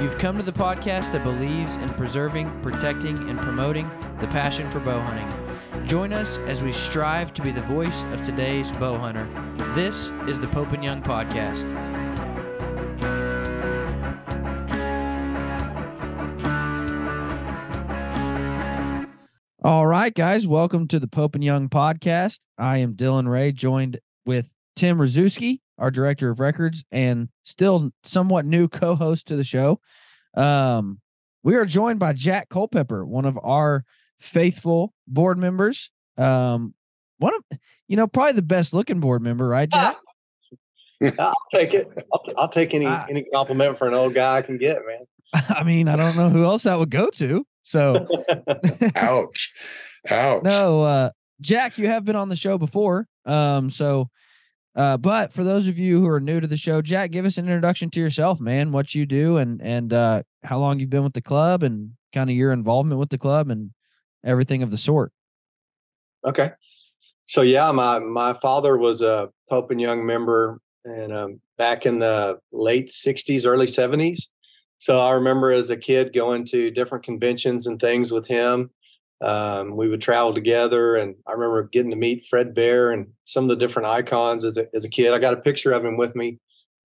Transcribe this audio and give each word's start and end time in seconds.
You've 0.00 0.16
come 0.16 0.38
to 0.38 0.42
the 0.42 0.50
podcast 0.50 1.12
that 1.12 1.22
believes 1.22 1.76
in 1.76 1.86
preserving, 1.90 2.62
protecting, 2.62 3.28
and 3.28 3.38
promoting 3.38 3.90
the 4.18 4.26
passion 4.28 4.66
for 4.70 4.80
bow 4.80 4.98
hunting. 4.98 5.86
Join 5.86 6.14
us 6.14 6.38
as 6.46 6.62
we 6.62 6.72
strive 6.72 7.34
to 7.34 7.42
be 7.42 7.50
the 7.50 7.60
voice 7.60 8.02
of 8.04 8.22
today's 8.22 8.72
bow 8.72 8.96
hunter. 8.96 9.28
This 9.74 10.10
is 10.26 10.40
the 10.40 10.46
Pope 10.46 10.72
and 10.72 10.82
Young 10.82 11.02
Podcast. 11.02 11.68
All 19.62 19.86
right, 19.86 20.14
guys, 20.14 20.46
welcome 20.46 20.88
to 20.88 20.98
the 20.98 21.08
Pope 21.08 21.34
and 21.34 21.44
Young 21.44 21.68
podcast. 21.68 22.38
I 22.56 22.78
am 22.78 22.94
Dylan 22.94 23.28
Ray, 23.28 23.52
joined 23.52 24.00
with 24.24 24.54
Tim 24.76 24.96
Rzuski, 24.96 25.60
our 25.80 25.90
director 25.90 26.30
of 26.30 26.38
records, 26.38 26.84
and 26.92 27.28
still 27.42 27.90
somewhat 28.04 28.44
new 28.44 28.68
co-host 28.68 29.26
to 29.28 29.36
the 29.36 29.42
show. 29.44 29.80
Um, 30.36 31.00
we 31.42 31.56
are 31.56 31.64
joined 31.64 31.98
by 31.98 32.12
Jack 32.12 32.48
Culpepper, 32.50 33.04
one 33.04 33.24
of 33.24 33.38
our 33.42 33.84
faithful 34.20 34.92
board 35.08 35.38
members. 35.38 35.90
Um, 36.18 36.74
one 37.18 37.32
of 37.34 37.58
you 37.88 37.96
know 37.96 38.06
probably 38.06 38.32
the 38.34 38.42
best 38.42 38.72
looking 38.74 39.00
board 39.00 39.22
member, 39.22 39.48
right, 39.48 39.68
Jack? 39.68 39.96
I'll 41.18 41.34
take 41.52 41.72
it. 41.74 41.88
I'll, 42.12 42.22
t- 42.22 42.32
I'll 42.36 42.48
take 42.48 42.74
any 42.74 42.86
Ah. 42.86 43.06
any 43.08 43.24
compliment 43.32 43.78
for 43.78 43.88
an 43.88 43.94
old 43.94 44.12
guy 44.14 44.36
I 44.38 44.42
can 44.42 44.58
get, 44.58 44.78
man. 44.86 45.06
I 45.48 45.64
mean, 45.64 45.88
I 45.88 45.96
don't 45.96 46.16
know 46.16 46.28
who 46.28 46.44
else 46.44 46.64
that 46.64 46.78
would 46.78 46.90
go 46.90 47.08
to. 47.10 47.46
So 47.62 48.06
Ouch. 48.96 49.52
Ouch. 50.10 50.42
no, 50.42 50.82
uh, 50.82 51.10
Jack, 51.40 51.78
you 51.78 51.86
have 51.86 52.04
been 52.04 52.16
on 52.16 52.28
the 52.28 52.36
show 52.36 52.58
before. 52.58 53.06
Um, 53.24 53.70
so, 53.70 54.10
uh, 54.76 54.96
but 54.96 55.32
for 55.32 55.42
those 55.42 55.68
of 55.68 55.78
you 55.78 56.00
who 56.00 56.06
are 56.06 56.20
new 56.20 56.40
to 56.40 56.46
the 56.46 56.56
show, 56.56 56.80
Jack, 56.80 57.10
give 57.10 57.24
us 57.24 57.38
an 57.38 57.46
introduction 57.46 57.90
to 57.90 58.00
yourself, 58.00 58.40
man. 58.40 58.72
What 58.72 58.94
you 58.94 59.06
do 59.06 59.36
and 59.36 59.60
and 59.60 59.92
uh, 59.92 60.22
how 60.44 60.58
long 60.58 60.78
you've 60.78 60.90
been 60.90 61.04
with 61.04 61.14
the 61.14 61.22
club, 61.22 61.62
and 61.62 61.92
kind 62.12 62.30
of 62.30 62.36
your 62.36 62.52
involvement 62.52 63.00
with 63.00 63.10
the 63.10 63.18
club, 63.18 63.50
and 63.50 63.70
everything 64.24 64.62
of 64.62 64.70
the 64.70 64.78
sort. 64.78 65.12
okay. 66.24 66.52
So 67.24 67.42
yeah, 67.42 67.70
my 67.72 67.98
my 67.98 68.32
father 68.34 68.76
was 68.76 69.02
a 69.02 69.28
Pope 69.48 69.70
and 69.70 69.80
Young 69.80 70.04
member, 70.06 70.60
and 70.84 71.12
um, 71.12 71.40
back 71.58 71.86
in 71.86 71.98
the 71.98 72.38
late 72.52 72.88
'60s, 72.88 73.46
early 73.46 73.66
'70s. 73.66 74.28
So 74.78 75.00
I 75.00 75.12
remember 75.12 75.52
as 75.52 75.70
a 75.70 75.76
kid 75.76 76.12
going 76.14 76.44
to 76.46 76.70
different 76.70 77.04
conventions 77.04 77.66
and 77.66 77.78
things 77.78 78.12
with 78.12 78.26
him. 78.26 78.70
Um, 79.22 79.76
we 79.76 79.88
would 79.88 80.00
travel 80.00 80.32
together, 80.32 80.96
and 80.96 81.14
I 81.26 81.32
remember 81.32 81.64
getting 81.64 81.90
to 81.90 81.96
meet 81.96 82.26
Fred 82.28 82.54
Bear 82.54 82.90
and 82.90 83.06
some 83.24 83.44
of 83.44 83.50
the 83.50 83.56
different 83.56 83.88
icons 83.88 84.44
as 84.44 84.56
a, 84.56 84.66
as 84.74 84.84
a 84.84 84.88
kid. 84.88 85.12
I 85.12 85.18
got 85.18 85.34
a 85.34 85.40
picture 85.42 85.72
of 85.72 85.84
him 85.84 85.98
with 85.98 86.16
me, 86.16 86.38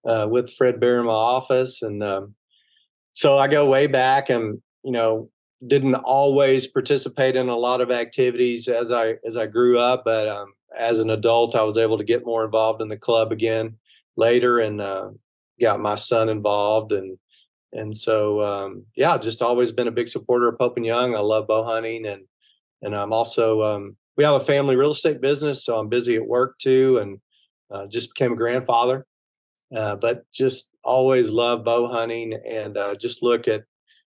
uh, 0.06 0.28
with 0.30 0.54
Fred 0.54 0.80
Bear 0.80 1.00
in 1.00 1.06
my 1.06 1.14
office, 1.14 1.82
and 1.82 2.04
um, 2.04 2.36
so 3.14 3.38
I 3.38 3.48
go 3.48 3.70
way 3.70 3.88
back, 3.88 4.30
and 4.30 4.62
you 4.84 4.92
know, 4.92 5.30
didn't 5.66 5.96
always 5.96 6.68
participate 6.68 7.38
in 7.38 7.48
a 7.48 7.56
lot 7.56 7.80
of 7.80 7.90
activities 7.90 8.68
as 8.68 8.92
I 8.92 9.16
as 9.26 9.38
I 9.38 9.48
grew 9.48 9.80
up, 9.80 10.04
but 10.04 10.28
um, 10.28 10.54
as 10.78 11.00
an 11.00 11.12
adult, 11.12 11.56
I 11.56 11.64
was 11.64 11.78
able 11.78 11.98
to 11.98 12.04
get 12.04 12.26
more 12.26 12.44
involved 12.44 12.82
in 12.82 12.90
the 12.90 12.98
club 12.98 13.32
again 13.32 13.78
later, 14.18 14.60
and 14.60 14.82
uh, 14.82 15.12
got 15.62 15.80
my 15.80 15.96
son 15.96 16.28
involved, 16.28 16.92
and 16.92 17.18
and 17.76 17.96
so 17.96 18.42
um, 18.42 18.86
yeah, 18.96 19.18
just 19.18 19.42
always 19.42 19.72
been 19.72 19.88
a 19.88 19.92
big 19.92 20.08
supporter 20.08 20.48
of 20.50 20.58
Pope 20.58 20.78
and 20.78 20.86
Young. 20.86 21.16
I 21.16 21.20
love 21.20 21.48
bow 21.48 21.64
hunting, 21.64 22.06
and 22.06 22.24
and 22.82 22.96
I'm 22.96 23.14
also 23.14 23.62
um, 23.64 23.96
we 24.18 24.24
have 24.24 24.42
a 24.42 24.46
family 24.46 24.76
real 24.76 24.92
estate 24.92 25.22
business, 25.22 25.64
so 25.66 25.78
I'm 25.78 25.90
busy 25.90 26.16
at 26.16 26.28
work 26.28 26.58
too, 26.60 26.98
and 27.00 27.20
uh, 27.72 27.88
just 27.88 28.14
became 28.16 28.34
a 28.34 28.38
grandfather. 28.38 29.06
Uh, 29.76 29.96
but 29.96 30.24
just 30.32 30.70
always 30.84 31.32
love 31.32 31.64
bow 31.64 31.88
hunting, 31.88 32.34
and 32.34 32.78
uh, 32.78 32.96
just 32.96 33.22
look 33.24 33.48
at 33.48 33.64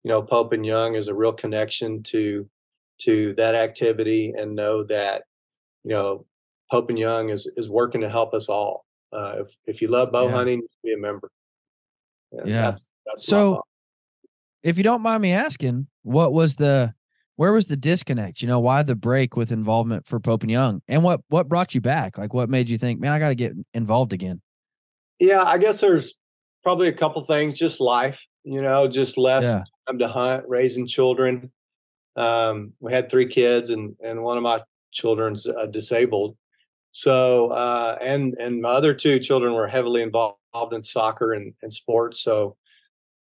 you 0.04 0.09
know 0.09 0.22
Pope 0.22 0.53
and 0.53 0.65
Young 0.65 0.97
as 0.97 1.09
a 1.09 1.15
real 1.15 1.32
connection 1.32 2.03
to 2.04 2.48
to 3.03 3.34
that 3.34 3.54
activity, 3.54 4.32
and 4.37 4.54
know 4.56 4.84
that 4.84 5.25
you 5.84 5.91
know 5.91 6.27
Pope 6.71 6.88
and 6.91 6.98
Young 6.98 7.31
is 7.31 7.50
is 7.56 7.69
working 7.69 8.00
to 8.03 8.09
help 8.10 8.34
us 8.34 8.48
all. 8.48 8.87
Uh, 9.12 9.37
if 9.41 9.56
if 9.66 9.82
you 9.82 9.88
love 9.88 10.12
bow 10.12 10.28
Yeah. 10.28 10.34
hunting, 10.34 10.62
be 10.84 10.92
a 10.92 10.98
member. 10.98 11.31
And 12.32 12.48
Yeah. 12.48 12.62
that's 12.62 12.88
that's 13.06 13.26
So- 13.26 13.62
If 14.62 14.76
you 14.76 14.84
don't 14.84 15.00
mind 15.00 15.22
me 15.22 15.32
asking, 15.32 15.86
what 16.02 16.32
was 16.32 16.56
the 16.56 16.94
where 17.36 17.52
was 17.52 17.64
the 17.66 17.76
disconnect? 17.76 18.42
You 18.42 18.48
know, 18.48 18.60
why 18.60 18.82
the 18.82 18.94
break 18.94 19.34
with 19.34 19.50
involvement 19.50 20.06
for 20.06 20.20
Pope 20.20 20.42
and 20.42 20.50
Young, 20.50 20.82
and 20.88 21.02
what 21.02 21.20
what 21.28 21.48
brought 21.48 21.74
you 21.74 21.80
back? 21.80 22.18
Like, 22.18 22.34
what 22.34 22.50
made 22.50 22.68
you 22.68 22.77
think, 22.77 23.00
man, 23.00 23.12
I 23.12 23.18
got 23.18 23.28
to 23.30 23.34
get 23.34 23.53
involved 23.72 24.12
again? 24.12 24.42
Yeah, 25.18 25.42
I 25.44 25.56
guess 25.59 25.80
there's 25.80 26.15
probably 26.62 26.88
a 26.88 26.92
couple 26.92 27.24
things. 27.24 27.59
Just 27.59 27.80
life, 27.80 28.27
you 28.44 28.60
know, 28.60 28.86
just 28.86 29.16
less 29.16 29.44
Yeah. 29.44 29.65
time 29.88 29.98
to 29.98 30.09
hunt, 30.09 30.44
raising 30.47 30.86
children. 30.86 31.50
Um, 32.16 32.74
we 32.80 32.92
had 32.92 33.10
three 33.10 33.26
kids, 33.26 33.71
and 33.71 33.97
and 34.04 34.22
one 34.22 34.36
of 34.36 34.42
my 34.42 34.60
children's 34.92 35.47
uh, 35.47 35.66
disabled. 35.66 36.36
So 36.92 37.50
uh, 37.53 37.97
and 38.03 38.34
and 38.38 38.60
my 38.60 38.71
other 38.71 38.92
two 38.92 39.18
children 39.21 39.54
were 39.54 39.68
heavily 39.68 40.03
involved 40.03 40.36
in 40.72 40.82
soccer 40.82 41.32
and, 41.32 41.54
and 41.62 41.72
sports. 41.72 42.22
So 42.22 42.56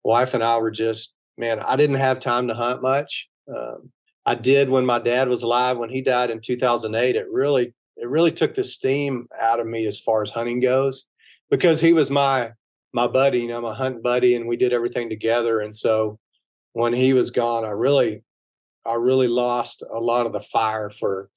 wife 0.04 0.34
and 0.34 0.42
I 0.42 0.58
were 0.58 0.70
just 0.70 1.14
man. 1.38 1.60
I 1.60 1.76
didn't 1.76 1.96
have 1.96 2.20
time 2.20 2.48
to 2.48 2.54
hunt 2.54 2.82
much. 2.82 3.28
Um, 3.48 3.90
I 4.26 4.34
did 4.34 4.68
when 4.68 4.84
my 4.86 4.98
dad 4.98 5.28
was 5.28 5.42
alive. 5.42 5.78
When 5.78 5.90
he 5.90 6.02
died 6.02 6.30
in 6.30 6.40
2008, 6.40 7.16
it 7.16 7.26
really 7.30 7.74
it 7.96 8.08
really 8.08 8.32
took 8.32 8.54
the 8.54 8.64
steam 8.64 9.26
out 9.38 9.60
of 9.60 9.66
me 9.66 9.86
as 9.86 10.00
far 10.00 10.22
as 10.22 10.30
hunting 10.30 10.60
goes 10.60 11.06
because 11.50 11.80
he 11.80 11.92
was 11.92 12.10
my 12.10 12.52
my 12.92 13.06
buddy, 13.06 13.40
you 13.40 13.48
know, 13.48 13.60
my 13.60 13.74
hunt 13.74 14.02
buddy, 14.02 14.34
and 14.34 14.48
we 14.48 14.56
did 14.56 14.72
everything 14.72 15.08
together. 15.08 15.60
And 15.60 15.74
so 15.74 16.18
when 16.72 16.92
he 16.92 17.12
was 17.12 17.30
gone, 17.30 17.64
I 17.64 17.70
really 17.70 18.22
I 18.86 18.94
really 18.94 19.28
lost 19.28 19.82
a 19.82 20.00
lot 20.00 20.26
of 20.26 20.32
the 20.32 20.40
fire 20.40 20.90
for 20.90 21.30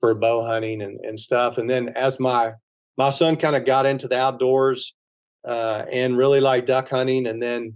for 0.00 0.14
bow 0.14 0.44
hunting 0.44 0.82
and, 0.82 0.98
and 1.04 1.18
stuff. 1.18 1.58
And 1.58 1.68
then 1.68 1.90
as 1.90 2.18
my 2.18 2.54
my 2.96 3.10
son 3.10 3.36
kind 3.36 3.56
of 3.56 3.64
got 3.64 3.86
into 3.86 4.08
the 4.08 4.18
outdoors 4.18 4.94
uh, 5.44 5.84
and 5.90 6.16
really 6.16 6.40
liked 6.40 6.66
duck 6.66 6.88
hunting, 6.88 7.26
and 7.26 7.42
then 7.42 7.74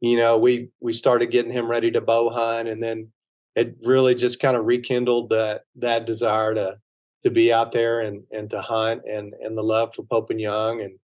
you 0.00 0.16
know 0.16 0.38
we 0.38 0.70
we 0.80 0.92
started 0.92 1.30
getting 1.30 1.52
him 1.52 1.68
ready 1.68 1.90
to 1.90 2.00
bow 2.00 2.30
hunt, 2.30 2.68
and 2.68 2.82
then 2.82 3.10
it 3.54 3.76
really 3.82 4.14
just 4.14 4.40
kind 4.40 4.56
of 4.56 4.66
rekindled 4.66 5.30
that 5.30 5.62
that 5.76 6.06
desire 6.06 6.54
to 6.54 6.78
to 7.22 7.30
be 7.30 7.52
out 7.52 7.72
there 7.72 8.00
and 8.00 8.22
and 8.30 8.50
to 8.50 8.60
hunt 8.60 9.02
and 9.04 9.34
and 9.40 9.56
the 9.56 9.62
love 9.62 9.94
for 9.94 10.02
Pope 10.04 10.30
and 10.30 10.40
Young 10.40 10.80
and 10.80 10.98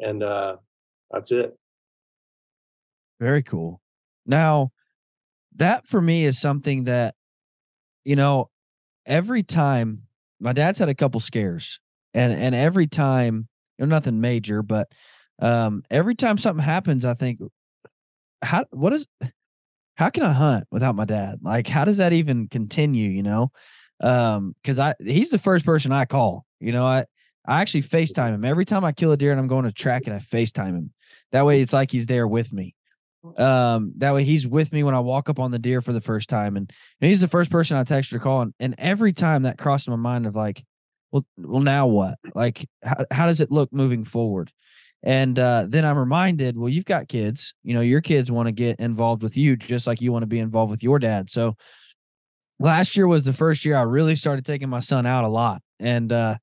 and 0.00 0.22
uh, 0.22 0.56
that's 1.10 1.32
it. 1.32 1.56
Very 3.20 3.42
cool. 3.42 3.80
Now, 4.26 4.72
that 5.56 5.86
for 5.86 6.00
me 6.00 6.24
is 6.24 6.38
something 6.38 6.84
that, 6.84 7.14
you 8.04 8.16
know, 8.16 8.50
every 9.06 9.42
time 9.42 10.02
my 10.40 10.52
dad's 10.52 10.78
had 10.78 10.88
a 10.88 10.94
couple 10.94 11.20
scares, 11.20 11.80
and 12.12 12.32
and 12.32 12.54
every 12.54 12.86
time, 12.86 13.48
you 13.78 13.86
know, 13.86 13.90
nothing 13.90 14.20
major, 14.20 14.62
but 14.62 14.88
um, 15.40 15.82
every 15.90 16.14
time 16.14 16.38
something 16.38 16.64
happens, 16.64 17.04
I 17.04 17.14
think, 17.14 17.40
how 18.42 18.64
what 18.70 18.92
is, 18.92 19.06
how 19.96 20.10
can 20.10 20.22
I 20.22 20.32
hunt 20.32 20.66
without 20.70 20.96
my 20.96 21.04
dad? 21.04 21.40
Like, 21.42 21.66
how 21.66 21.84
does 21.84 21.98
that 21.98 22.12
even 22.12 22.48
continue? 22.48 23.10
You 23.10 23.22
know, 23.22 23.52
um, 24.00 24.54
because 24.62 24.78
I 24.78 24.94
he's 25.04 25.30
the 25.30 25.38
first 25.38 25.64
person 25.64 25.92
I 25.92 26.04
call. 26.04 26.44
You 26.60 26.72
know, 26.72 26.84
I 26.84 27.04
I 27.46 27.60
actually 27.60 27.82
FaceTime 27.82 28.34
him 28.34 28.44
every 28.44 28.64
time 28.64 28.84
I 28.84 28.92
kill 28.92 29.12
a 29.12 29.16
deer 29.16 29.30
and 29.30 29.40
I'm 29.40 29.48
going 29.48 29.64
to 29.64 29.72
track 29.72 30.02
and 30.06 30.14
I 30.14 30.18
FaceTime 30.18 30.74
him. 30.76 30.92
That 31.32 31.44
way, 31.46 31.60
it's 31.60 31.72
like 31.72 31.90
he's 31.90 32.06
there 32.06 32.26
with 32.26 32.52
me. 32.52 32.74
Um, 33.38 33.92
that 33.96 34.12
way 34.12 34.24
he's 34.24 34.46
with 34.46 34.72
me 34.72 34.82
when 34.82 34.94
I 34.94 35.00
walk 35.00 35.30
up 35.30 35.38
on 35.38 35.50
the 35.50 35.58
deer 35.58 35.80
for 35.80 35.94
the 35.94 36.00
first 36.00 36.28
time, 36.28 36.56
and, 36.56 36.70
and 37.00 37.08
he's 37.08 37.22
the 37.22 37.28
first 37.28 37.50
person 37.50 37.76
I 37.76 37.84
text 37.84 38.12
or 38.12 38.18
call, 38.18 38.42
and, 38.42 38.54
and 38.60 38.74
every 38.76 39.14
time 39.14 39.44
that 39.44 39.56
crossed 39.56 39.88
my 39.88 39.96
mind 39.96 40.26
of 40.26 40.34
like, 40.34 40.62
well, 41.10 41.24
well, 41.38 41.62
now 41.62 41.86
what? 41.86 42.18
Like, 42.34 42.68
how 42.82 43.06
how 43.10 43.26
does 43.26 43.40
it 43.40 43.50
look 43.50 43.72
moving 43.72 44.04
forward? 44.04 44.52
And 45.04 45.38
uh, 45.38 45.66
then 45.68 45.84
I'm 45.84 45.98
reminded, 45.98 46.56
well, 46.56 46.70
you've 46.70 46.86
got 46.86 47.08
kids. 47.08 47.54
You 47.62 47.74
know, 47.74 47.82
your 47.82 48.00
kids 48.00 48.32
want 48.32 48.46
to 48.46 48.52
get 48.52 48.80
involved 48.80 49.22
with 49.22 49.36
you 49.36 49.54
just 49.54 49.86
like 49.86 50.00
you 50.00 50.10
want 50.10 50.22
to 50.22 50.26
be 50.26 50.38
involved 50.38 50.70
with 50.70 50.82
your 50.82 50.98
dad. 50.98 51.28
So 51.30 51.56
last 52.58 52.96
year 52.96 53.06
was 53.06 53.24
the 53.24 53.34
first 53.34 53.66
year 53.66 53.76
I 53.76 53.82
really 53.82 54.16
started 54.16 54.46
taking 54.46 54.70
my 54.70 54.80
son 54.80 55.04
out 55.04 55.24
a 55.24 55.28
lot, 55.28 55.60
and 55.78 56.10
uh, 56.10 56.36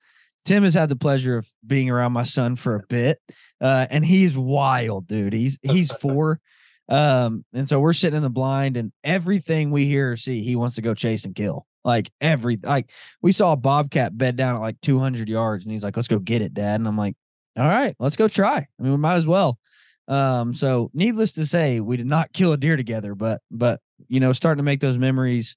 Tim 0.45 0.63
has 0.63 0.75
had 0.75 0.89
the 0.89 0.95
pleasure 0.95 1.37
of 1.37 1.49
being 1.65 1.89
around 1.89 2.11
my 2.11 2.23
son 2.23 2.55
for 2.55 2.75
a 2.75 2.83
bit, 2.87 3.19
uh, 3.59 3.87
and 3.89 4.05
he's 4.05 4.37
wild, 4.37 5.07
dude. 5.07 5.33
He's 5.33 5.57
he's 5.63 5.91
four. 6.01 6.39
Um, 6.87 7.45
and 7.53 7.69
so 7.69 7.79
we're 7.79 7.93
sitting 7.93 8.17
in 8.17 8.23
the 8.23 8.29
blind, 8.29 8.77
and 8.77 8.91
everything 9.03 9.71
we 9.71 9.85
hear 9.85 10.11
or 10.11 10.17
see, 10.17 10.43
he 10.43 10.55
wants 10.55 10.75
to 10.75 10.83
go 10.83 10.93
chase 10.93 11.25
and 11.25 11.33
kill. 11.33 11.65
Like 11.83 12.11
every 12.21 12.59
like 12.61 12.91
we 13.23 13.31
saw 13.31 13.53
a 13.53 13.57
bobcat 13.57 14.15
bed 14.15 14.35
down 14.35 14.55
at 14.55 14.61
like 14.61 14.79
200 14.81 15.27
yards, 15.27 15.63
and 15.63 15.71
he's 15.71 15.83
like, 15.83 15.95
"Let's 15.95 16.07
go 16.07 16.19
get 16.19 16.43
it, 16.43 16.53
Dad." 16.53 16.79
And 16.79 16.87
I'm 16.87 16.97
like, 16.97 17.15
"All 17.57 17.67
right, 17.67 17.95
let's 17.99 18.15
go 18.15 18.27
try." 18.27 18.57
I 18.57 18.83
mean, 18.83 18.91
we 18.91 18.97
might 18.97 19.15
as 19.15 19.27
well. 19.27 19.59
Um, 20.07 20.53
so 20.53 20.91
needless 20.93 21.31
to 21.33 21.45
say, 21.45 21.79
we 21.79 21.97
did 21.97 22.05
not 22.05 22.33
kill 22.33 22.53
a 22.53 22.57
deer 22.57 22.75
together, 22.75 23.15
but 23.15 23.41
but 23.49 23.79
you 24.07 24.19
know, 24.19 24.33
starting 24.33 24.57
to 24.57 24.63
make 24.63 24.81
those 24.81 24.97
memories 24.97 25.55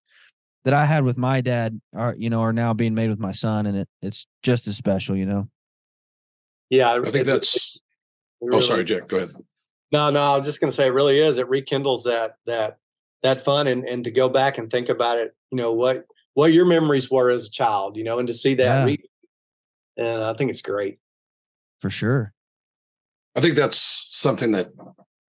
that 0.64 0.74
I 0.74 0.86
had 0.86 1.04
with 1.04 1.18
my 1.18 1.40
dad 1.40 1.80
are 1.94 2.14
you 2.16 2.30
know 2.30 2.40
are 2.42 2.52
now 2.52 2.72
being 2.74 2.94
made 2.94 3.10
with 3.10 3.18
my 3.18 3.32
son, 3.32 3.66
and 3.66 3.76
it 3.76 3.88
it's 4.02 4.26
just 4.42 4.66
as 4.68 4.76
special, 4.76 5.16
you 5.16 5.26
know. 5.26 5.48
Yeah, 6.70 6.92
I 6.92 7.10
think 7.10 7.26
that's. 7.26 7.78
oh, 8.42 8.60
sorry, 8.60 8.84
Jack. 8.84 9.08
Go 9.08 9.18
ahead. 9.18 9.32
No, 9.92 10.10
no, 10.10 10.20
I 10.20 10.36
was 10.36 10.46
just 10.46 10.60
going 10.60 10.70
to 10.70 10.74
say 10.74 10.86
it 10.86 10.92
really 10.92 11.18
is. 11.18 11.38
It 11.38 11.48
rekindles 11.48 12.04
that 12.04 12.36
that 12.46 12.78
that 13.22 13.44
fun 13.44 13.66
and 13.66 13.84
and 13.84 14.04
to 14.04 14.10
go 14.10 14.28
back 14.28 14.58
and 14.58 14.70
think 14.70 14.88
about 14.88 15.18
it. 15.18 15.34
You 15.50 15.58
know 15.58 15.72
what 15.72 16.06
what 16.34 16.52
your 16.52 16.66
memories 16.66 17.10
were 17.10 17.30
as 17.30 17.46
a 17.46 17.50
child. 17.50 17.96
You 17.96 18.04
know, 18.04 18.18
and 18.18 18.28
to 18.28 18.34
see 18.34 18.54
that, 18.54 18.64
yeah. 18.64 18.84
re- 18.84 19.10
and 19.96 20.22
I 20.22 20.34
think 20.34 20.50
it's 20.50 20.62
great. 20.62 20.98
For 21.84 21.90
sure. 21.90 22.32
I 23.36 23.42
think 23.42 23.56
that's 23.56 24.06
something 24.06 24.52
that 24.52 24.68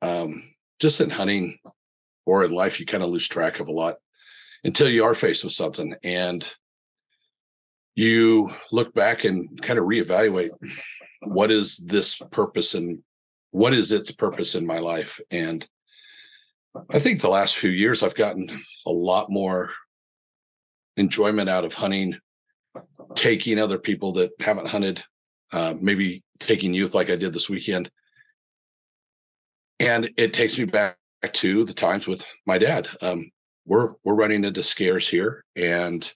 um, 0.01 0.41
just 0.79 1.01
in 1.01 1.09
hunting 1.09 1.59
or 2.25 2.45
in 2.45 2.51
life 2.51 2.79
you 2.79 2.85
kind 2.85 3.03
of 3.03 3.09
lose 3.09 3.27
track 3.27 3.59
of 3.59 3.67
a 3.67 3.73
lot 3.73 3.97
until 4.63 4.87
you 4.87 5.03
are 5.03 5.13
faced 5.13 5.43
with 5.43 5.51
something 5.51 5.95
and 6.01 6.49
you 7.93 8.49
look 8.71 8.93
back 8.93 9.25
and 9.25 9.61
kind 9.61 9.77
of 9.77 9.83
reevaluate 9.83 10.51
what 11.23 11.51
is 11.51 11.75
this 11.79 12.21
purpose 12.31 12.73
and 12.73 12.99
what 13.51 13.73
is 13.73 13.91
its 13.91 14.13
purpose 14.13 14.55
in 14.55 14.65
my 14.65 14.79
life 14.79 15.19
and 15.31 15.67
i 16.89 16.99
think 16.99 17.19
the 17.19 17.27
last 17.27 17.57
few 17.57 17.69
years 17.69 18.01
i've 18.01 18.15
gotten 18.15 18.63
a 18.85 18.91
lot 18.91 19.29
more 19.29 19.71
enjoyment 20.95 21.49
out 21.49 21.65
of 21.65 21.73
hunting 21.73 22.17
taking 23.13 23.59
other 23.59 23.77
people 23.77 24.13
that 24.13 24.31
haven't 24.39 24.69
hunted 24.69 25.03
uh, 25.51 25.73
maybe 25.81 26.23
taking 26.39 26.73
youth 26.73 26.93
like 26.93 27.09
i 27.09 27.15
did 27.15 27.33
this 27.33 27.49
weekend. 27.49 27.89
And 29.79 30.09
it 30.17 30.33
takes 30.33 30.57
me 30.57 30.65
back 30.65 30.97
to 31.33 31.65
the 31.65 31.73
times 31.73 32.07
with 32.07 32.25
my 32.45 32.57
dad. 32.57 32.87
Um, 33.01 33.31
we're 33.65 33.93
we're 34.03 34.15
running 34.15 34.45
into 34.45 34.63
scares 34.63 35.07
here 35.07 35.43
and 35.55 36.09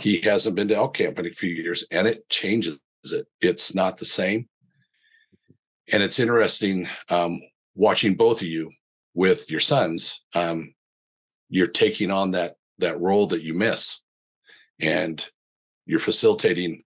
he 0.00 0.20
hasn't 0.20 0.56
been 0.56 0.68
to 0.68 0.76
elk 0.76 0.94
camp 0.94 1.18
in 1.18 1.26
a 1.26 1.30
few 1.30 1.50
years 1.50 1.84
and 1.90 2.06
it 2.06 2.28
changes 2.28 2.78
it. 3.04 3.26
It's 3.40 3.74
not 3.74 3.96
the 3.96 4.04
same. 4.04 4.48
And 5.92 6.02
it's 6.02 6.18
interesting 6.18 6.88
um, 7.10 7.40
watching 7.74 8.14
both 8.14 8.40
of 8.40 8.48
you 8.48 8.70
with 9.14 9.50
your 9.50 9.60
sons 9.60 10.24
um, 10.34 10.74
you're 11.48 11.68
taking 11.68 12.10
on 12.10 12.32
that 12.32 12.56
that 12.78 13.00
role 13.00 13.26
that 13.28 13.42
you 13.42 13.54
miss 13.54 14.00
and 14.80 15.24
you're 15.86 16.00
facilitating 16.00 16.82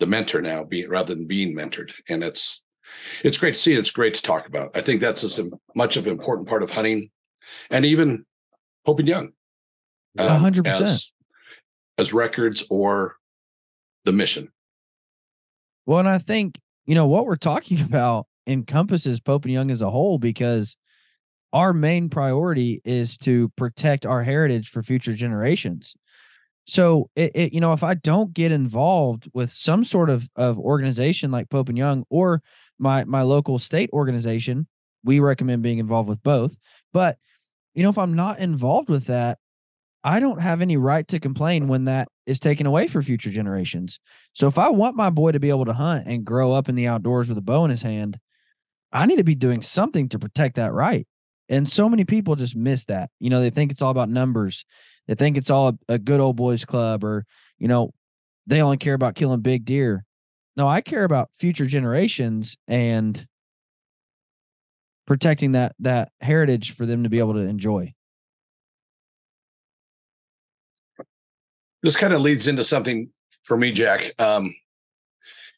the 0.00 0.06
mentor 0.06 0.40
now 0.40 0.64
being 0.64 0.88
rather 0.88 1.14
than 1.14 1.26
being 1.26 1.54
mentored. 1.54 1.92
And 2.08 2.22
it's 2.22 2.62
it's 3.22 3.38
great 3.38 3.54
to 3.54 3.60
see 3.60 3.74
it's 3.74 3.90
great 3.90 4.14
to 4.14 4.22
talk 4.22 4.46
about. 4.46 4.70
I 4.74 4.80
think 4.80 5.00
that's 5.00 5.24
as 5.24 5.40
much 5.74 5.96
of 5.96 6.06
an 6.06 6.12
important 6.12 6.48
part 6.48 6.62
of 6.62 6.70
hunting 6.70 7.10
and 7.70 7.84
even 7.84 8.24
Pope 8.84 8.98
and 8.98 9.08
Young 9.08 9.32
um, 10.18 10.40
hundred 10.40 10.64
percent. 10.64 10.82
as, 10.82 11.12
as 11.98 12.12
records 12.12 12.64
or 12.70 13.16
the 14.04 14.12
mission. 14.12 14.48
Well 15.86 15.98
and 15.98 16.08
i 16.08 16.18
think 16.18 16.60
you 16.86 16.94
know 16.94 17.06
what 17.06 17.26
we're 17.26 17.36
talking 17.36 17.80
about 17.84 18.26
encompasses 18.46 19.20
Pope 19.20 19.44
and 19.44 19.52
Young 19.52 19.70
as 19.70 19.82
a 19.82 19.90
whole 19.90 20.18
because 20.18 20.76
our 21.52 21.72
main 21.72 22.08
priority 22.08 22.82
is 22.84 23.16
to 23.18 23.48
protect 23.56 24.04
our 24.04 24.22
heritage 24.22 24.68
for 24.68 24.82
future 24.82 25.14
generations. 25.14 25.94
So 26.66 27.08
it, 27.14 27.32
it, 27.34 27.52
you 27.52 27.60
know 27.60 27.72
if 27.72 27.82
I 27.82 27.94
don't 27.94 28.32
get 28.32 28.52
involved 28.52 29.30
with 29.34 29.50
some 29.50 29.84
sort 29.84 30.10
of 30.10 30.28
of 30.36 30.58
organization 30.58 31.30
like 31.30 31.50
Pope 31.50 31.68
and 31.68 31.78
Young 31.78 32.04
or 32.10 32.42
my 32.78 33.04
my 33.04 33.22
local 33.22 33.58
state 33.58 33.90
organization, 33.92 34.66
we 35.02 35.20
recommend 35.20 35.62
being 35.62 35.78
involved 35.78 36.08
with 36.08 36.22
both. 36.22 36.58
But 36.92 37.18
you 37.74 37.82
know 37.82 37.90
if 37.90 37.98
I'm 37.98 38.14
not 38.14 38.38
involved 38.38 38.88
with 38.88 39.06
that, 39.06 39.38
I 40.02 40.20
don't 40.20 40.40
have 40.40 40.60
any 40.60 40.76
right 40.76 41.08
to 41.08 41.18
complain 41.18 41.66
when 41.66 41.86
that 41.86 42.08
is 42.26 42.38
taken 42.38 42.66
away 42.66 42.86
for 42.88 43.00
future 43.02 43.30
generations. 43.30 44.00
So 44.34 44.46
if 44.46 44.58
I 44.58 44.68
want 44.68 44.96
my 44.96 45.10
boy 45.10 45.32
to 45.32 45.40
be 45.40 45.48
able 45.48 45.64
to 45.64 45.72
hunt 45.72 46.06
and 46.06 46.24
grow 46.24 46.52
up 46.52 46.68
in 46.68 46.74
the 46.74 46.86
outdoors 46.86 47.28
with 47.30 47.38
a 47.38 47.42
bow 47.42 47.64
in 47.64 47.70
his 47.70 47.82
hand, 47.82 48.18
I 48.92 49.06
need 49.06 49.16
to 49.16 49.24
be 49.24 49.34
doing 49.34 49.62
something 49.62 50.08
to 50.10 50.18
protect 50.18 50.56
that 50.56 50.72
right. 50.72 51.06
And 51.48 51.68
so 51.68 51.88
many 51.88 52.04
people 52.04 52.36
just 52.36 52.54
miss 52.54 52.84
that. 52.86 53.10
You 53.18 53.30
know, 53.30 53.40
they 53.40 53.50
think 53.50 53.72
it's 53.72 53.82
all 53.82 53.90
about 53.90 54.08
numbers. 54.08 54.64
They 55.06 55.14
think 55.14 55.36
it's 55.36 55.50
all 55.50 55.68
a, 55.68 55.74
a 55.94 55.98
good 55.98 56.20
old 56.20 56.36
boys 56.36 56.64
club 56.64 57.04
or, 57.04 57.24
you 57.58 57.68
know, 57.68 57.92
they 58.46 58.62
only 58.62 58.76
care 58.76 58.94
about 58.94 59.14
killing 59.14 59.40
big 59.40 59.64
deer. 59.64 60.04
No, 60.56 60.68
I 60.68 60.80
care 60.80 61.04
about 61.04 61.30
future 61.38 61.66
generations 61.66 62.56
and 62.68 63.26
protecting 65.06 65.52
that 65.52 65.74
that 65.80 66.10
heritage 66.20 66.74
for 66.74 66.86
them 66.86 67.02
to 67.02 67.08
be 67.08 67.18
able 67.18 67.34
to 67.34 67.40
enjoy. 67.40 67.92
This 71.82 71.96
kind 71.96 72.14
of 72.14 72.20
leads 72.20 72.48
into 72.48 72.64
something 72.64 73.10
for 73.42 73.56
me, 73.56 73.72
Jack. 73.72 74.12
Um, 74.18 74.54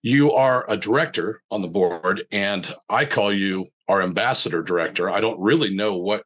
you 0.03 0.33
are 0.33 0.65
a 0.69 0.77
director 0.77 1.43
on 1.51 1.63
the 1.63 1.69
board, 1.69 2.25
and 2.33 2.75
I 2.89 3.05
call 3.05 3.33
you 3.33 3.69
our 3.89 4.03
ambassador 4.03 4.63
director. 4.63 5.09
I 5.09 5.21
don't 5.21 5.41
really 5.41 5.75
know 5.75 5.97
what 5.97 6.25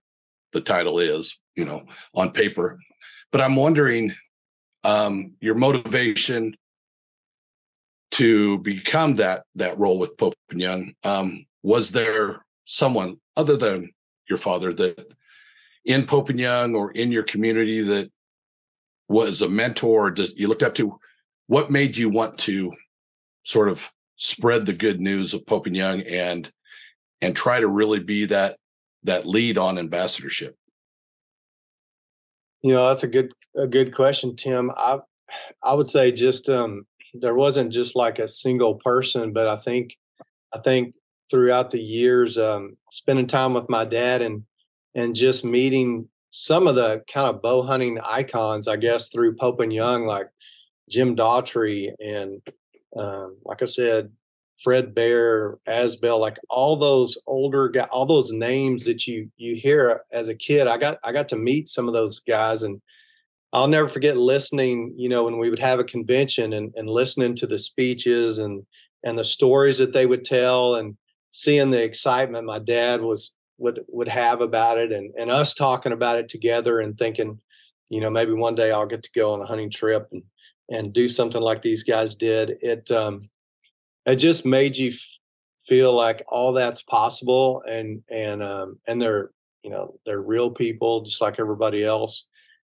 the 0.52 0.60
title 0.60 0.98
is, 0.98 1.38
you 1.54 1.64
know, 1.64 1.84
on 2.14 2.30
paper, 2.30 2.78
but 3.32 3.40
I'm 3.40 3.56
wondering 3.56 4.12
um, 4.84 5.32
your 5.40 5.54
motivation 5.54 6.56
to 8.12 8.58
become 8.58 9.16
that 9.16 9.44
that 9.54 9.78
role 9.78 9.98
with 9.98 10.16
Pope 10.16 10.34
and 10.50 10.60
Young. 10.60 10.94
Um, 11.04 11.46
was 11.62 11.92
there 11.92 12.44
someone 12.64 13.20
other 13.36 13.56
than 13.56 13.90
your 14.28 14.38
father 14.38 14.72
that 14.72 15.14
in 15.84 16.06
Pope 16.06 16.28
and 16.28 16.38
Young 16.38 16.74
or 16.74 16.90
in 16.90 17.12
your 17.12 17.22
community 17.22 17.80
that 17.82 18.10
was 19.08 19.42
a 19.42 19.48
mentor? 19.48 20.10
Does 20.10 20.34
you 20.36 20.48
looked 20.48 20.62
up 20.62 20.74
to? 20.76 20.98
What 21.46 21.70
made 21.70 21.96
you 21.96 22.08
want 22.08 22.38
to 22.40 22.72
sort 23.42 23.68
of 23.68 23.90
spread 24.16 24.66
the 24.66 24.72
good 24.72 25.00
news 25.00 25.34
of 25.34 25.46
Pope 25.46 25.66
and 25.66 25.76
Young 25.76 26.02
and 26.02 26.50
and 27.20 27.36
try 27.36 27.60
to 27.60 27.68
really 27.68 28.00
be 28.00 28.26
that 28.26 28.56
that 29.04 29.26
lead 29.26 29.56
on 29.56 29.78
ambassadorship? 29.78 30.56
You 32.62 32.72
know, 32.72 32.88
that's 32.88 33.04
a 33.04 33.08
good 33.08 33.32
a 33.56 33.66
good 33.66 33.94
question, 33.94 34.36
Tim. 34.36 34.70
I 34.76 34.98
I 35.62 35.74
would 35.74 35.88
say 35.88 36.12
just 36.12 36.48
um, 36.48 36.86
there 37.14 37.34
wasn't 37.34 37.72
just 37.72 37.96
like 37.96 38.18
a 38.18 38.28
single 38.28 38.74
person, 38.76 39.32
but 39.32 39.48
I 39.48 39.56
think 39.56 39.96
I 40.54 40.58
think 40.58 40.94
throughout 41.30 41.70
the 41.70 41.80
years, 41.80 42.38
um, 42.38 42.76
spending 42.90 43.26
time 43.26 43.54
with 43.54 43.68
my 43.68 43.84
dad 43.84 44.22
and 44.22 44.44
and 44.94 45.14
just 45.14 45.44
meeting 45.44 46.08
some 46.30 46.66
of 46.66 46.74
the 46.74 47.02
kind 47.12 47.28
of 47.28 47.42
bow 47.42 47.62
hunting 47.62 47.98
icons, 48.00 48.68
I 48.68 48.76
guess, 48.76 49.08
through 49.08 49.36
Pope 49.36 49.60
and 49.60 49.72
Young, 49.72 50.06
like 50.06 50.28
Jim 50.88 51.14
Dougherty 51.14 51.92
and 51.98 52.40
um, 52.96 53.36
like 53.44 53.62
I 53.62 53.66
said, 53.66 54.10
Fred 54.62 54.94
Bear, 54.94 55.58
Asbell, 55.66 56.20
like 56.20 56.38
all 56.50 56.76
those 56.76 57.16
older 57.26 57.68
guys, 57.68 57.88
all 57.90 58.06
those 58.06 58.30
names 58.30 58.84
that 58.84 59.06
you 59.06 59.30
you 59.36 59.56
hear 59.56 60.02
as 60.12 60.28
a 60.28 60.34
kid. 60.34 60.66
I 60.66 60.76
got 60.76 60.98
I 61.02 61.12
got 61.12 61.28
to 61.30 61.36
meet 61.36 61.68
some 61.68 61.88
of 61.88 61.94
those 61.94 62.18
guys 62.20 62.62
and 62.62 62.80
I'll 63.52 63.66
never 63.66 63.88
forget 63.88 64.16
listening, 64.16 64.94
you 64.96 65.08
know, 65.08 65.24
when 65.24 65.38
we 65.38 65.50
would 65.50 65.58
have 65.58 65.80
a 65.80 65.84
convention 65.84 66.52
and, 66.52 66.72
and 66.76 66.88
listening 66.88 67.34
to 67.36 67.46
the 67.46 67.58
speeches 67.58 68.38
and 68.38 68.64
and 69.02 69.18
the 69.18 69.24
stories 69.24 69.78
that 69.78 69.92
they 69.92 70.06
would 70.06 70.24
tell 70.24 70.74
and 70.76 70.96
seeing 71.32 71.70
the 71.70 71.82
excitement 71.82 72.46
my 72.46 72.58
dad 72.58 73.00
was 73.00 73.34
would 73.58 73.80
would 73.88 74.08
have 74.08 74.40
about 74.40 74.78
it 74.78 74.92
and 74.92 75.12
and 75.18 75.30
us 75.30 75.54
talking 75.54 75.92
about 75.92 76.18
it 76.18 76.28
together 76.28 76.80
and 76.80 76.98
thinking, 76.98 77.40
you 77.88 78.00
know, 78.00 78.10
maybe 78.10 78.32
one 78.32 78.54
day 78.54 78.70
I'll 78.72 78.86
get 78.86 79.02
to 79.04 79.10
go 79.14 79.32
on 79.32 79.40
a 79.40 79.46
hunting 79.46 79.70
trip 79.70 80.08
and 80.12 80.22
and 80.68 80.92
do 80.92 81.08
something 81.08 81.42
like 81.42 81.62
these 81.62 81.82
guys 81.82 82.14
did. 82.14 82.58
It 82.60 82.90
um 82.90 83.22
it 84.06 84.16
just 84.16 84.46
made 84.46 84.76
you 84.76 84.90
f- 84.90 85.18
feel 85.64 85.92
like 85.92 86.24
all 86.28 86.52
that's 86.52 86.82
possible 86.82 87.62
and 87.68 88.02
and 88.10 88.42
um 88.42 88.78
and 88.86 89.00
they're 89.00 89.30
you 89.62 89.70
know 89.70 89.98
they're 90.06 90.20
real 90.20 90.50
people 90.50 91.02
just 91.02 91.20
like 91.20 91.38
everybody 91.38 91.84
else. 91.84 92.26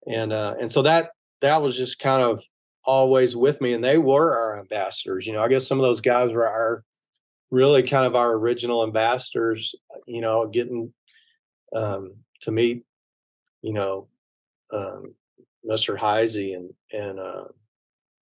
And 0.06 0.32
uh, 0.32 0.54
and 0.60 0.70
so 0.70 0.82
that 0.82 1.10
that 1.40 1.60
was 1.62 1.76
just 1.76 1.98
kind 1.98 2.22
of 2.22 2.42
always 2.84 3.34
with 3.34 3.60
me 3.60 3.72
and 3.72 3.82
they 3.82 3.98
were 3.98 4.36
our 4.36 4.60
ambassadors 4.60 5.26
you 5.26 5.32
know 5.32 5.42
i 5.42 5.48
guess 5.48 5.66
some 5.66 5.78
of 5.78 5.82
those 5.82 6.00
guys 6.00 6.32
were 6.32 6.48
our 6.48 6.84
really 7.50 7.82
kind 7.82 8.06
of 8.06 8.14
our 8.14 8.34
original 8.34 8.84
ambassadors 8.84 9.74
you 10.06 10.20
know 10.20 10.46
getting 10.46 10.92
um, 11.74 12.14
to 12.40 12.52
meet 12.52 12.84
you 13.60 13.72
know 13.72 14.06
um, 14.72 15.12
mr 15.68 15.98
heisey 15.98 16.54
and 16.54 16.70
and 16.92 17.18
uh, 17.18 17.44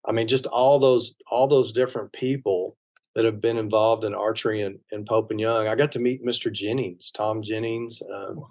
i 0.07 0.11
mean 0.11 0.27
just 0.27 0.47
all 0.47 0.79
those 0.79 1.15
all 1.29 1.47
those 1.47 1.71
different 1.71 2.11
people 2.11 2.75
that 3.15 3.25
have 3.25 3.41
been 3.41 3.57
involved 3.57 4.03
in 4.03 4.13
archery 4.13 4.61
and, 4.61 4.77
and 4.91 5.05
pope 5.05 5.31
and 5.31 5.39
young 5.39 5.67
i 5.67 5.75
got 5.75 5.91
to 5.91 5.99
meet 5.99 6.25
mr 6.25 6.51
jennings 6.51 7.11
tom 7.11 7.41
jennings 7.41 8.01
um, 8.13 8.43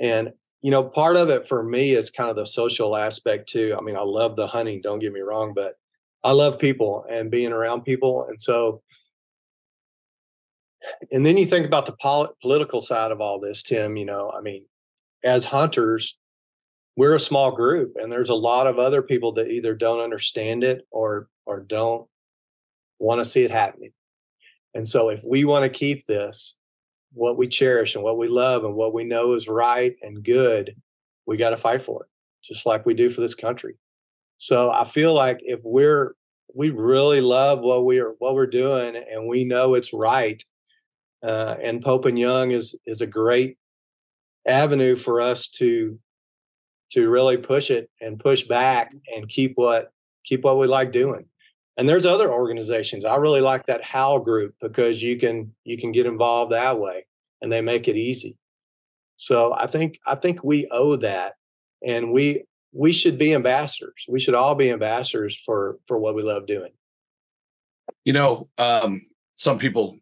and 0.00 0.32
you 0.62 0.70
know, 0.70 0.84
part 0.84 1.16
of 1.16 1.30
it 1.30 1.48
for 1.48 1.62
me 1.62 1.92
is 1.92 2.10
kind 2.10 2.28
of 2.28 2.36
the 2.36 2.44
social 2.44 2.96
aspect 2.96 3.48
too. 3.48 3.74
I 3.76 3.82
mean, 3.82 3.96
I 3.96 4.02
love 4.02 4.36
the 4.36 4.46
hunting, 4.46 4.80
don't 4.82 4.98
get 4.98 5.12
me 5.12 5.20
wrong, 5.20 5.52
but 5.54 5.74
I 6.22 6.32
love 6.32 6.58
people 6.58 7.06
and 7.10 7.30
being 7.30 7.52
around 7.52 7.82
people. 7.82 8.26
And 8.28 8.40
so, 8.40 8.82
and 11.10 11.24
then 11.24 11.38
you 11.38 11.46
think 11.46 11.66
about 11.66 11.86
the 11.86 11.92
pol- 11.92 12.34
political 12.42 12.80
side 12.80 13.10
of 13.10 13.20
all 13.20 13.40
this, 13.40 13.62
Tim. 13.62 13.96
You 13.96 14.04
know, 14.04 14.30
I 14.30 14.42
mean, 14.42 14.66
as 15.24 15.46
hunters, 15.46 16.18
we're 16.96 17.14
a 17.14 17.20
small 17.20 17.52
group, 17.52 17.96
and 17.96 18.12
there's 18.12 18.30
a 18.30 18.34
lot 18.34 18.66
of 18.66 18.78
other 18.78 19.02
people 19.02 19.32
that 19.32 19.48
either 19.48 19.74
don't 19.74 20.00
understand 20.00 20.64
it 20.64 20.86
or 20.90 21.28
or 21.46 21.60
don't 21.60 22.06
want 23.00 23.18
to 23.18 23.24
see 23.24 23.42
it 23.42 23.50
happening. 23.50 23.92
And 24.74 24.86
so, 24.86 25.08
if 25.08 25.24
we 25.24 25.44
want 25.44 25.64
to 25.64 25.78
keep 25.78 26.06
this, 26.06 26.54
what 27.12 27.36
we 27.36 27.48
cherish 27.48 27.96
and 27.96 28.04
what 28.04 28.18
we 28.18 28.28
love 28.28 28.64
and 28.64 28.74
what 28.74 28.94
we 28.94 29.02
know 29.02 29.32
is 29.32 29.48
right 29.48 29.96
and 30.02 30.22
good, 30.22 30.76
we 31.26 31.36
got 31.36 31.50
to 31.50 31.56
fight 31.56 31.82
for 31.82 32.04
it, 32.04 32.08
just 32.44 32.66
like 32.66 32.86
we 32.86 32.94
do 32.94 33.10
for 33.10 33.20
this 33.20 33.34
country. 33.34 33.74
So 34.38 34.70
I 34.70 34.84
feel 34.84 35.12
like 35.12 35.40
if 35.42 35.60
we're 35.64 36.14
we 36.54 36.70
really 36.70 37.20
love 37.20 37.60
what 37.60 37.84
we 37.84 37.98
are 37.98 38.14
what 38.18 38.34
we're 38.34 38.46
doing 38.46 38.96
and 38.96 39.28
we 39.28 39.44
know 39.44 39.74
it's 39.74 39.92
right, 39.92 40.42
uh, 41.22 41.56
and 41.62 41.82
Pope 41.82 42.06
and 42.06 42.18
Young 42.18 42.52
is 42.52 42.74
is 42.86 43.02
a 43.02 43.06
great 43.06 43.58
avenue 44.46 44.96
for 44.96 45.20
us 45.20 45.48
to 45.48 45.98
to 46.92 47.08
really 47.10 47.36
push 47.36 47.70
it 47.70 47.90
and 48.00 48.18
push 48.18 48.44
back 48.44 48.94
and 49.14 49.28
keep 49.28 49.52
what 49.56 49.92
keep 50.24 50.42
what 50.42 50.58
we 50.58 50.66
like 50.66 50.90
doing 50.90 51.26
and 51.80 51.88
there's 51.88 52.04
other 52.04 52.30
organizations. 52.30 53.06
I 53.06 53.16
really 53.16 53.40
like 53.40 53.64
that 53.64 53.82
howl 53.82 54.18
group 54.18 54.54
because 54.60 55.02
you 55.02 55.18
can 55.18 55.54
you 55.64 55.78
can 55.78 55.92
get 55.92 56.04
involved 56.04 56.52
that 56.52 56.78
way 56.78 57.06
and 57.40 57.50
they 57.50 57.62
make 57.62 57.88
it 57.88 57.96
easy. 57.96 58.36
So 59.16 59.54
i 59.54 59.66
think 59.66 59.98
i 60.06 60.14
think 60.14 60.44
we 60.44 60.68
owe 60.70 60.96
that 60.96 61.36
and 61.82 62.12
we 62.12 62.44
we 62.72 62.92
should 62.92 63.16
be 63.16 63.34
ambassadors. 63.34 64.04
We 64.06 64.20
should 64.20 64.34
all 64.34 64.54
be 64.54 64.70
ambassadors 64.70 65.34
for 65.34 65.78
for 65.86 65.98
what 65.98 66.14
we 66.14 66.22
love 66.22 66.46
doing. 66.46 66.72
You 68.04 68.12
know 68.12 68.50
um 68.58 69.00
some 69.34 69.58
people 69.58 69.96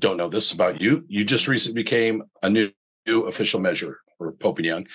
don't 0.00 0.16
know 0.16 0.28
this 0.28 0.50
about 0.50 0.80
you. 0.80 1.04
You 1.06 1.24
just 1.24 1.46
recently 1.46 1.80
became 1.84 2.24
a 2.42 2.50
new, 2.50 2.72
new 3.06 3.22
official 3.28 3.60
measure 3.60 4.00
for 4.18 4.32
pope 4.32 4.58
and 4.58 4.66
young. 4.66 4.86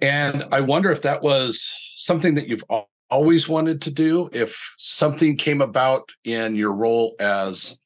And 0.00 0.46
i 0.50 0.60
wonder 0.60 0.90
if 0.90 1.02
that 1.02 1.22
was 1.22 1.72
something 1.94 2.34
that 2.34 2.48
you've 2.48 2.64
always 3.12 3.48
wanted 3.48 3.82
to 3.82 3.90
do 3.90 4.28
if 4.32 4.74
something 4.78 5.36
came 5.36 5.60
about 5.60 6.10
in 6.24 6.56
your 6.56 6.72
role 6.72 7.14
as 7.20 7.78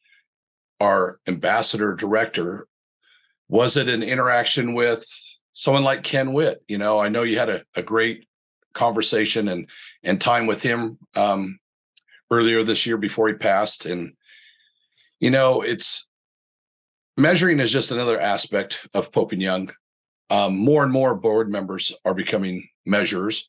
our 0.80 1.18
ambassador 1.26 1.94
director 1.94 2.66
was 3.48 3.76
it 3.76 3.88
an 3.88 4.02
interaction 4.02 4.74
with 4.74 5.06
someone 5.52 5.84
like 5.84 6.02
ken 6.02 6.32
witt? 6.32 6.62
You 6.68 6.78
know 6.78 6.98
i 6.98 7.08
know 7.08 7.22
you 7.22 7.38
had 7.38 7.50
a, 7.50 7.62
a 7.74 7.82
great 7.82 8.26
conversation 8.72 9.48
and 9.48 9.68
and 10.02 10.20
time 10.20 10.46
with 10.46 10.62
him 10.62 10.98
um, 11.16 11.58
earlier 12.30 12.62
this 12.62 12.86
year 12.86 12.98
before 12.98 13.28
he 13.28 13.34
passed 13.34 13.86
and 13.86 14.12
you 15.18 15.30
know 15.30 15.62
it's 15.62 16.06
measuring 17.16 17.60
is 17.60 17.72
just 17.72 17.90
another 17.90 18.20
aspect 18.20 18.86
of 18.94 19.12
pope 19.12 19.32
and 19.32 19.42
young. 19.42 19.70
Um, 20.28 20.56
more 20.56 20.82
and 20.82 20.92
more 20.92 21.14
board 21.14 21.50
members 21.50 21.92
are 22.04 22.14
becoming 22.14 22.68
measures. 22.84 23.48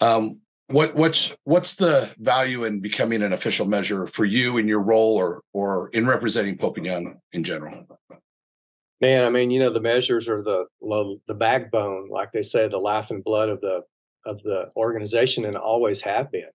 Um, 0.00 0.38
what 0.70 0.94
what's 0.94 1.34
what's 1.44 1.74
the 1.74 2.10
value 2.18 2.64
in 2.64 2.80
becoming 2.80 3.22
an 3.22 3.32
official 3.32 3.66
measure 3.66 4.06
for 4.06 4.24
you 4.24 4.56
in 4.56 4.68
your 4.68 4.80
role 4.80 5.16
or 5.16 5.42
or 5.52 5.88
in 5.92 6.06
representing 6.06 6.58
Young 6.84 7.20
in 7.32 7.44
general? 7.44 7.86
Man, 9.00 9.24
I 9.24 9.30
mean, 9.30 9.50
you 9.50 9.58
know, 9.58 9.70
the 9.70 9.80
measures 9.80 10.28
are 10.28 10.42
the 10.42 10.66
the 10.80 11.34
backbone, 11.34 12.08
like 12.08 12.32
they 12.32 12.42
say, 12.42 12.68
the 12.68 12.78
life 12.78 13.10
and 13.10 13.24
blood 13.24 13.48
of 13.48 13.60
the 13.60 13.82
of 14.26 14.42
the 14.42 14.70
organization, 14.76 15.44
and 15.44 15.56
always 15.56 16.00
have 16.02 16.30
been. 16.30 16.50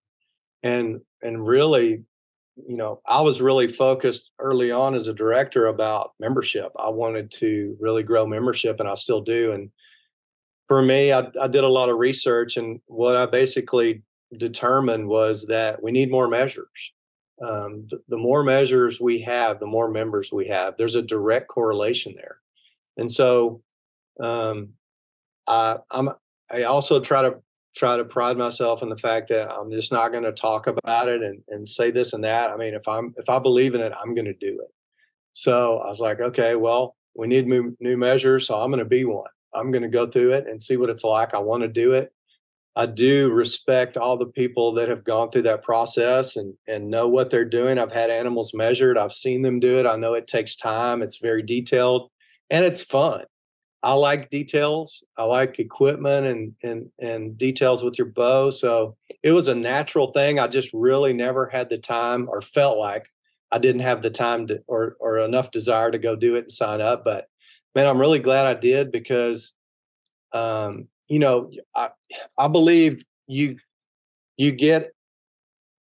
And 0.63 1.01
and 1.21 1.45
really, 1.45 2.03
you 2.55 2.77
know, 2.77 3.01
I 3.05 3.21
was 3.21 3.41
really 3.41 3.67
focused 3.67 4.31
early 4.39 4.71
on 4.71 4.95
as 4.95 5.07
a 5.07 5.13
director 5.13 5.67
about 5.67 6.11
membership. 6.19 6.71
I 6.77 6.89
wanted 6.89 7.31
to 7.39 7.75
really 7.79 8.03
grow 8.03 8.25
membership, 8.25 8.79
and 8.79 8.87
I 8.87 8.95
still 8.95 9.21
do. 9.21 9.51
And 9.51 9.71
for 10.67 10.81
me, 10.81 11.11
I, 11.11 11.27
I, 11.41 11.47
did 11.47 11.63
a 11.63 11.69
lot 11.69 11.89
of 11.89 11.97
research, 11.97 12.57
and 12.57 12.79
what 12.87 13.15
I 13.15 13.25
basically 13.25 14.03
determined 14.37 15.07
was 15.07 15.45
that 15.47 15.81
we 15.81 15.91
need 15.91 16.11
more 16.11 16.27
measures. 16.27 16.93
Um, 17.41 17.85
the, 17.89 17.99
the, 18.07 18.17
more 18.17 18.43
measures 18.43 18.99
we 18.99 19.19
have, 19.21 19.59
the 19.59 19.67
more 19.67 19.89
members 19.89 20.31
we 20.31 20.47
have. 20.47 20.75
There's 20.77 20.95
a 20.95 21.01
direct 21.01 21.49
correlation 21.49 22.13
there, 22.15 22.39
and 22.97 23.09
so 23.09 23.61
um, 24.21 24.69
I, 25.47 25.77
I'm. 25.91 26.09
I 26.51 26.63
also 26.63 26.99
try 26.99 27.23
to 27.23 27.41
try 27.75 27.97
to 27.97 28.05
pride 28.05 28.37
myself 28.37 28.81
in 28.83 28.89
the 28.89 28.97
fact 28.97 29.29
that 29.29 29.51
I'm 29.51 29.71
just 29.71 29.91
not 29.91 30.11
going 30.11 30.23
to 30.23 30.31
talk 30.31 30.67
about 30.67 31.09
it 31.09 31.21
and, 31.23 31.41
and 31.49 31.67
say 31.67 31.91
this 31.91 32.13
and 32.13 32.23
that. 32.23 32.51
I 32.51 32.55
mean, 32.55 32.73
if 32.73 32.87
I'm 32.87 33.13
if 33.17 33.29
I 33.29 33.39
believe 33.39 33.75
in 33.75 33.81
it, 33.81 33.91
I'm 33.99 34.15
going 34.15 34.25
to 34.25 34.33
do 34.33 34.59
it. 34.61 34.71
So 35.35 35.79
I 35.79 35.87
was 35.87 35.99
like, 35.99 36.21
okay, 36.21 36.55
well, 36.55 36.95
we 37.13 37.27
need 37.27 37.45
new, 37.45 37.75
new 37.81 37.97
measures, 37.97 38.47
so 38.47 38.57
I'm 38.57 38.71
going 38.71 38.79
to 38.79 38.85
be 38.85 39.03
one. 39.03 39.25
I'm 39.55 39.71
going 39.71 39.83
to 39.83 39.89
go 39.89 40.07
through 40.07 40.33
it 40.33 40.47
and 40.47 40.61
see 40.61 40.77
what 40.77 40.89
it's 40.89 41.03
like. 41.03 41.33
I 41.33 41.39
want 41.39 41.63
to 41.63 41.67
do 41.67 41.93
it. 41.93 42.11
I 42.75 42.85
do 42.85 43.31
respect 43.31 43.95
all 43.95 44.17
the 44.17 44.25
people 44.25 44.73
that 44.73 44.89
have 44.89 45.05
gone 45.05 45.31
through 45.31 45.43
that 45.43 45.63
process 45.63 46.35
and 46.35 46.53
and 46.67 46.89
know 46.89 47.07
what 47.07 47.29
they're 47.29 47.45
doing. 47.45 47.77
I've 47.77 47.93
had 47.93 48.09
animals 48.09 48.53
measured. 48.53 48.97
I've 48.97 49.13
seen 49.13 49.41
them 49.41 49.59
do 49.59 49.79
it. 49.79 49.85
I 49.85 49.95
know 49.95 50.13
it 50.13 50.27
takes 50.27 50.55
time. 50.55 51.01
It's 51.01 51.17
very 51.17 51.41
detailed 51.41 52.11
and 52.49 52.65
it's 52.65 52.83
fun. 52.83 53.23
I 53.81 53.93
like 53.93 54.31
details. 54.31 55.03
I 55.17 55.23
like 55.23 55.59
equipment 55.59 56.25
and 56.25 56.53
and 56.63 56.89
and 56.99 57.37
details 57.37 57.83
with 57.83 57.97
your 57.97 58.07
bow. 58.07 58.49
So 58.49 58.97
it 59.23 59.31
was 59.31 59.47
a 59.47 59.55
natural 59.55 60.07
thing. 60.07 60.39
I 60.39 60.47
just 60.47 60.69
really 60.73 61.13
never 61.13 61.47
had 61.47 61.69
the 61.69 61.77
time 61.77 62.27
or 62.29 62.41
felt 62.41 62.77
like 62.77 63.05
I 63.51 63.59
didn't 63.59 63.81
have 63.81 64.01
the 64.01 64.09
time 64.09 64.47
to 64.47 64.59
or 64.67 64.97
or 64.99 65.19
enough 65.19 65.51
desire 65.51 65.91
to 65.91 65.99
go 65.99 66.15
do 66.15 66.35
it 66.35 66.45
and 66.45 66.51
sign 66.51 66.81
up. 66.81 67.05
But 67.05 67.27
man, 67.75 67.87
I'm 67.87 67.99
really 67.99 68.19
glad 68.19 68.45
I 68.45 68.59
did 68.59 68.91
because, 68.91 69.53
um, 70.31 70.87
you 71.07 71.19
know, 71.19 71.51
I, 71.75 71.89
I 72.37 72.47
believe 72.47 73.03
you, 73.27 73.57
you 74.37 74.51
get 74.51 74.91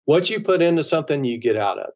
what 0.04 0.28
you 0.28 0.40
put 0.40 0.60
into 0.60 0.84
something, 0.84 1.24
you 1.24 1.38
get 1.38 1.56
out 1.56 1.78
of. 1.78 1.88
It. 1.88 1.94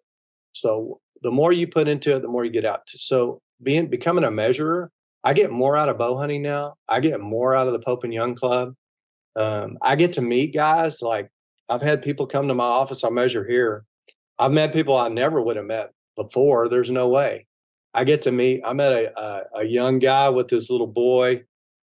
So 0.52 1.00
the 1.22 1.30
more 1.30 1.52
you 1.52 1.66
put 1.66 1.88
into 1.88 2.14
it, 2.16 2.22
the 2.22 2.28
more 2.28 2.44
you 2.44 2.50
get 2.50 2.64
out. 2.64 2.82
So 2.86 3.40
being 3.62 3.88
becoming 3.88 4.24
a 4.24 4.30
measurer, 4.30 4.90
I 5.22 5.34
get 5.34 5.50
more 5.50 5.76
out 5.76 5.88
of 5.88 5.98
bow 5.98 6.16
hunting 6.16 6.42
now. 6.42 6.74
I 6.88 7.00
get 7.00 7.20
more 7.20 7.54
out 7.54 7.66
of 7.66 7.72
the 7.72 7.78
Pope 7.78 8.04
and 8.04 8.14
Young 8.14 8.34
Club. 8.34 8.74
Um, 9.36 9.76
I 9.82 9.96
get 9.96 10.14
to 10.14 10.22
meet 10.22 10.54
guys 10.54 11.02
like 11.02 11.30
I've 11.68 11.82
had 11.82 12.02
people 12.02 12.26
come 12.26 12.48
to 12.48 12.54
my 12.54 12.64
office. 12.64 13.04
I 13.04 13.10
measure 13.10 13.46
here. 13.46 13.84
I've 14.38 14.52
met 14.52 14.72
people 14.72 14.96
I 14.96 15.08
never 15.08 15.40
would 15.40 15.56
have 15.56 15.66
met 15.66 15.92
before. 16.16 16.68
There's 16.68 16.90
no 16.90 17.08
way. 17.08 17.46
I 17.92 18.04
get 18.04 18.22
to 18.22 18.32
meet. 18.32 18.62
I 18.64 18.72
met 18.72 18.92
a 18.92 19.20
a, 19.20 19.44
a 19.60 19.64
young 19.64 19.98
guy 19.98 20.28
with 20.28 20.48
this 20.48 20.70
little 20.70 20.86
boy 20.86 21.44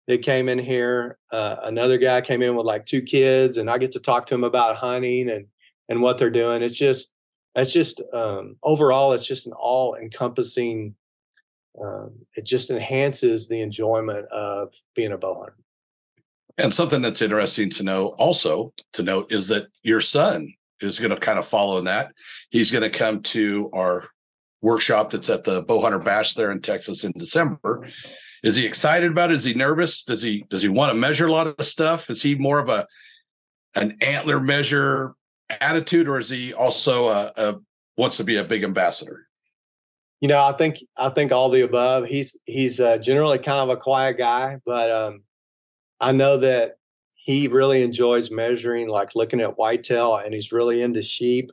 that 0.07 0.23
came 0.23 0.49
in 0.49 0.59
here. 0.59 1.17
Uh, 1.31 1.57
another 1.63 1.97
guy 1.97 2.21
came 2.21 2.41
in 2.41 2.55
with 2.55 2.65
like 2.65 2.85
two 2.85 3.01
kids, 3.01 3.57
and 3.57 3.69
I 3.69 3.77
get 3.77 3.91
to 3.93 3.99
talk 3.99 4.25
to 4.27 4.35
him 4.35 4.43
about 4.43 4.75
hunting 4.75 5.29
and 5.29 5.45
and 5.87 6.01
what 6.01 6.17
they're 6.17 6.29
doing. 6.29 6.61
It's 6.61 6.75
just 6.75 7.11
it's 7.55 7.73
just 7.73 8.01
um, 8.13 8.55
overall, 8.63 9.13
it's 9.13 9.27
just 9.27 9.47
an 9.47 9.53
all 9.53 9.95
encompassing. 9.95 10.95
Um, 11.81 12.25
it 12.35 12.45
just 12.45 12.71
enhances 12.71 13.47
the 13.47 13.61
enjoyment 13.61 14.25
of 14.27 14.73
being 14.95 15.11
a 15.11 15.17
bow 15.17 15.35
hunter. 15.35 15.55
And 16.57 16.73
something 16.73 17.01
that's 17.01 17.21
interesting 17.21 17.69
to 17.71 17.83
know 17.83 18.07
also 18.17 18.73
to 18.93 19.03
note 19.03 19.31
is 19.31 19.47
that 19.47 19.67
your 19.81 20.01
son 20.01 20.53
is 20.81 20.99
going 20.99 21.11
to 21.11 21.17
kind 21.17 21.39
of 21.39 21.47
follow 21.47 21.77
in 21.77 21.85
that. 21.85 22.11
He's 22.49 22.71
going 22.71 22.81
to 22.81 22.89
come 22.89 23.21
to 23.23 23.69
our 23.73 24.09
workshop 24.61 25.11
that's 25.11 25.29
at 25.29 25.43
the 25.43 25.63
Bowhunter 25.63 26.03
Bash 26.03 26.33
there 26.33 26.51
in 26.51 26.61
Texas 26.61 27.03
in 27.03 27.11
December. 27.17 27.87
Is 28.43 28.55
he 28.55 28.65
excited 28.65 29.11
about 29.11 29.31
it? 29.31 29.35
Is 29.35 29.43
he 29.43 29.53
nervous? 29.53 30.03
Does 30.03 30.21
he 30.21 30.45
does 30.49 30.61
he 30.61 30.69
want 30.69 30.91
to 30.91 30.97
measure 30.97 31.27
a 31.27 31.31
lot 31.31 31.47
of 31.47 31.65
stuff? 31.65 32.09
Is 32.09 32.21
he 32.21 32.35
more 32.35 32.59
of 32.59 32.69
a 32.69 32.87
an 33.75 33.97
antler 34.01 34.39
measure 34.39 35.13
attitude, 35.49 36.07
or 36.07 36.19
is 36.19 36.29
he 36.29 36.53
also 36.53 37.09
a, 37.09 37.33
a 37.35 37.55
wants 37.97 38.17
to 38.17 38.23
be 38.23 38.37
a 38.37 38.43
big 38.43 38.63
ambassador? 38.63 39.27
You 40.21 40.27
know, 40.27 40.43
I 40.43 40.53
think 40.53 40.77
I 40.97 41.09
think 41.09 41.31
all 41.31 41.49
the 41.49 41.61
above. 41.61 42.05
He's 42.05 42.37
he's 42.45 42.79
uh, 42.79 42.97
generally 42.97 43.39
kind 43.39 43.59
of 43.59 43.69
a 43.69 43.79
quiet 43.79 44.17
guy, 44.17 44.57
but 44.65 44.91
um, 44.91 45.23
I 45.99 46.11
know 46.11 46.37
that 46.37 46.75
he 47.15 47.47
really 47.47 47.83
enjoys 47.83 48.31
measuring, 48.31 48.87
like 48.87 49.15
looking 49.15 49.41
at 49.41 49.57
whitetail, 49.57 50.17
and 50.17 50.33
he's 50.33 50.51
really 50.51 50.81
into 50.81 51.01
sheep. 51.01 51.51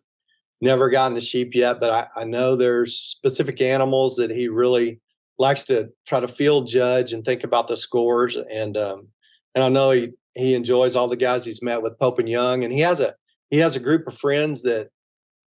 Never 0.61 0.89
gotten 0.89 1.15
to 1.15 1.21
sheep 1.21 1.55
yet, 1.55 1.81
but 1.81 1.91
I, 1.91 2.23
I 2.23 2.25
know 2.25 2.57
there's 2.57 2.97
specific 2.97 3.61
animals 3.61 4.17
that 4.17 4.31
he 4.31 4.49
really 4.49 5.01
likes 5.39 5.65
to 5.65 5.91
try 6.07 6.21
to 6.21 6.29
field 6.29 6.67
judge 6.67 7.13
and 7.13 7.25
think 7.25 7.45
about 7.45 7.69
the 7.69 7.77
scores. 7.77 8.37
And 8.37 8.77
um, 8.77 9.09
and 9.55 9.63
I 9.63 9.69
know 9.69 9.91
he 9.91 10.13
he 10.35 10.55
enjoys 10.55 10.97
all 10.97 11.09
the 11.09 11.17
guys 11.17 11.45
he's 11.45 11.63
met 11.63 11.83
with 11.83 11.99
Pope 11.99 12.19
and 12.19 12.29
Young, 12.29 12.65
and 12.65 12.73
he 12.73 12.81
has 12.81 13.01
a 13.01 13.15
he 13.51 13.59
has 13.59 13.77
a 13.77 13.81
group 13.81 14.07
of 14.07 14.17
friends 14.17 14.63
that 14.63 14.89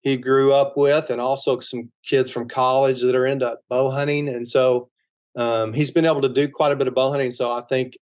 he 0.02 0.16
grew 0.16 0.52
up 0.52 0.76
with, 0.76 1.10
and 1.10 1.20
also 1.20 1.58
some 1.58 1.90
kids 2.06 2.30
from 2.30 2.48
college 2.48 3.00
that 3.00 3.14
are 3.14 3.26
into 3.26 3.56
bow 3.68 3.90
hunting. 3.90 4.28
And 4.28 4.46
so 4.46 4.90
um, 5.36 5.72
he's 5.72 5.90
been 5.90 6.06
able 6.06 6.20
to 6.20 6.28
do 6.28 6.48
quite 6.48 6.72
a 6.72 6.76
bit 6.76 6.88
of 6.88 6.94
bow 6.94 7.10
hunting. 7.10 7.30
So 7.30 7.50
I 7.50 7.62
think 7.62 7.96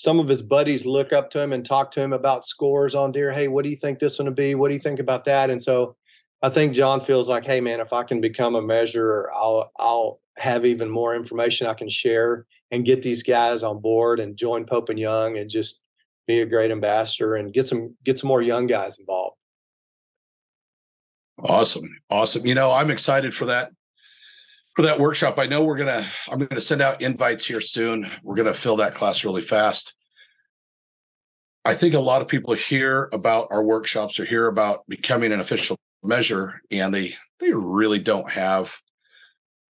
some 0.00 0.18
of 0.18 0.28
his 0.28 0.40
buddies 0.40 0.86
look 0.86 1.12
up 1.12 1.28
to 1.28 1.38
him 1.38 1.52
and 1.52 1.62
talk 1.62 1.90
to 1.90 2.00
him 2.00 2.14
about 2.14 2.46
scores 2.46 2.94
on 2.94 3.12
deer. 3.12 3.30
Hey, 3.32 3.48
what 3.48 3.64
do 3.64 3.68
you 3.68 3.76
think 3.76 3.98
this 3.98 4.18
one 4.18 4.24
to 4.24 4.30
be? 4.30 4.54
What 4.54 4.68
do 4.68 4.74
you 4.74 4.80
think 4.80 4.98
about 4.98 5.24
that? 5.24 5.50
And 5.50 5.60
so 5.60 5.94
I 6.40 6.48
think 6.48 6.72
John 6.72 7.02
feels 7.02 7.28
like, 7.28 7.44
hey 7.44 7.60
man, 7.60 7.80
if 7.80 7.92
I 7.92 8.02
can 8.04 8.18
become 8.18 8.54
a 8.54 8.62
measurer, 8.62 9.30
I'll 9.34 9.70
I'll 9.78 10.20
have 10.38 10.64
even 10.64 10.88
more 10.88 11.14
information 11.14 11.66
I 11.66 11.74
can 11.74 11.90
share 11.90 12.46
and 12.70 12.86
get 12.86 13.02
these 13.02 13.22
guys 13.22 13.62
on 13.62 13.82
board 13.82 14.20
and 14.20 14.38
join 14.38 14.64
Pope 14.64 14.88
and 14.88 14.98
Young 14.98 15.36
and 15.36 15.50
just 15.50 15.82
be 16.26 16.40
a 16.40 16.46
great 16.46 16.70
ambassador 16.70 17.34
and 17.36 17.52
get 17.52 17.66
some 17.66 17.94
get 18.02 18.18
some 18.18 18.28
more 18.28 18.40
young 18.40 18.66
guys 18.66 18.98
involved. 18.98 19.36
Awesome. 21.44 21.84
Awesome. 22.08 22.46
You 22.46 22.54
know, 22.54 22.72
I'm 22.72 22.90
excited 22.90 23.34
for 23.34 23.44
that 23.46 23.70
for 24.74 24.82
that 24.82 25.00
workshop. 25.00 25.38
I 25.38 25.46
know 25.46 25.64
we're 25.64 25.76
gonna 25.76 26.06
I'm 26.28 26.38
gonna 26.38 26.60
send 26.60 26.82
out 26.82 27.02
invites 27.02 27.44
here 27.44 27.60
soon. 27.60 28.10
We're 28.22 28.36
gonna 28.36 28.54
fill 28.54 28.76
that 28.76 28.94
class 28.94 29.24
really 29.24 29.42
fast. 29.42 29.94
I 31.64 31.74
think 31.74 31.94
a 31.94 32.00
lot 32.00 32.22
of 32.22 32.28
people 32.28 32.54
hear 32.54 33.08
about 33.12 33.48
our 33.50 33.62
workshops 33.62 34.18
or 34.18 34.24
hear 34.24 34.46
about 34.46 34.84
becoming 34.88 35.32
an 35.32 35.40
official 35.40 35.76
measure, 36.02 36.60
and 36.70 36.94
they 36.94 37.14
they 37.40 37.52
really 37.52 37.98
don't 37.98 38.30
have 38.30 38.76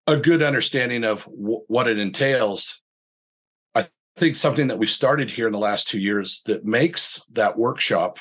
a 0.07 0.17
good 0.17 0.43
understanding 0.43 1.05
of 1.05 1.25
w- 1.25 1.63
what 1.69 1.89
it 1.89 1.99
entails. 1.99 2.81
I 3.75 3.87
think 4.17 4.37
something 4.37 4.69
that 4.69 4.79
we 4.79 4.87
started 4.87 5.31
here 5.31 5.47
in 5.47 5.53
the 5.53 5.59
last 5.59 5.89
two 5.89 5.99
years 5.99 6.43
that 6.47 6.65
makes 6.65 7.21
that 7.33 7.59
workshop 7.59 8.19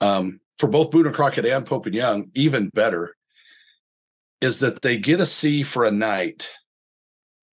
um, 0.00 0.40
for 0.58 0.68
both 0.68 0.90
Boone 0.90 1.06
and 1.06 1.14
Crockett 1.14 1.46
and 1.46 1.66
Pope 1.66 1.86
and 1.86 1.94
Young 1.94 2.30
even 2.34 2.70
better 2.70 3.16
is 4.40 4.60
that 4.60 4.82
they 4.82 4.96
get 4.96 5.18
to 5.18 5.26
see 5.26 5.62
for 5.62 5.84
a 5.84 5.90
night 5.90 6.50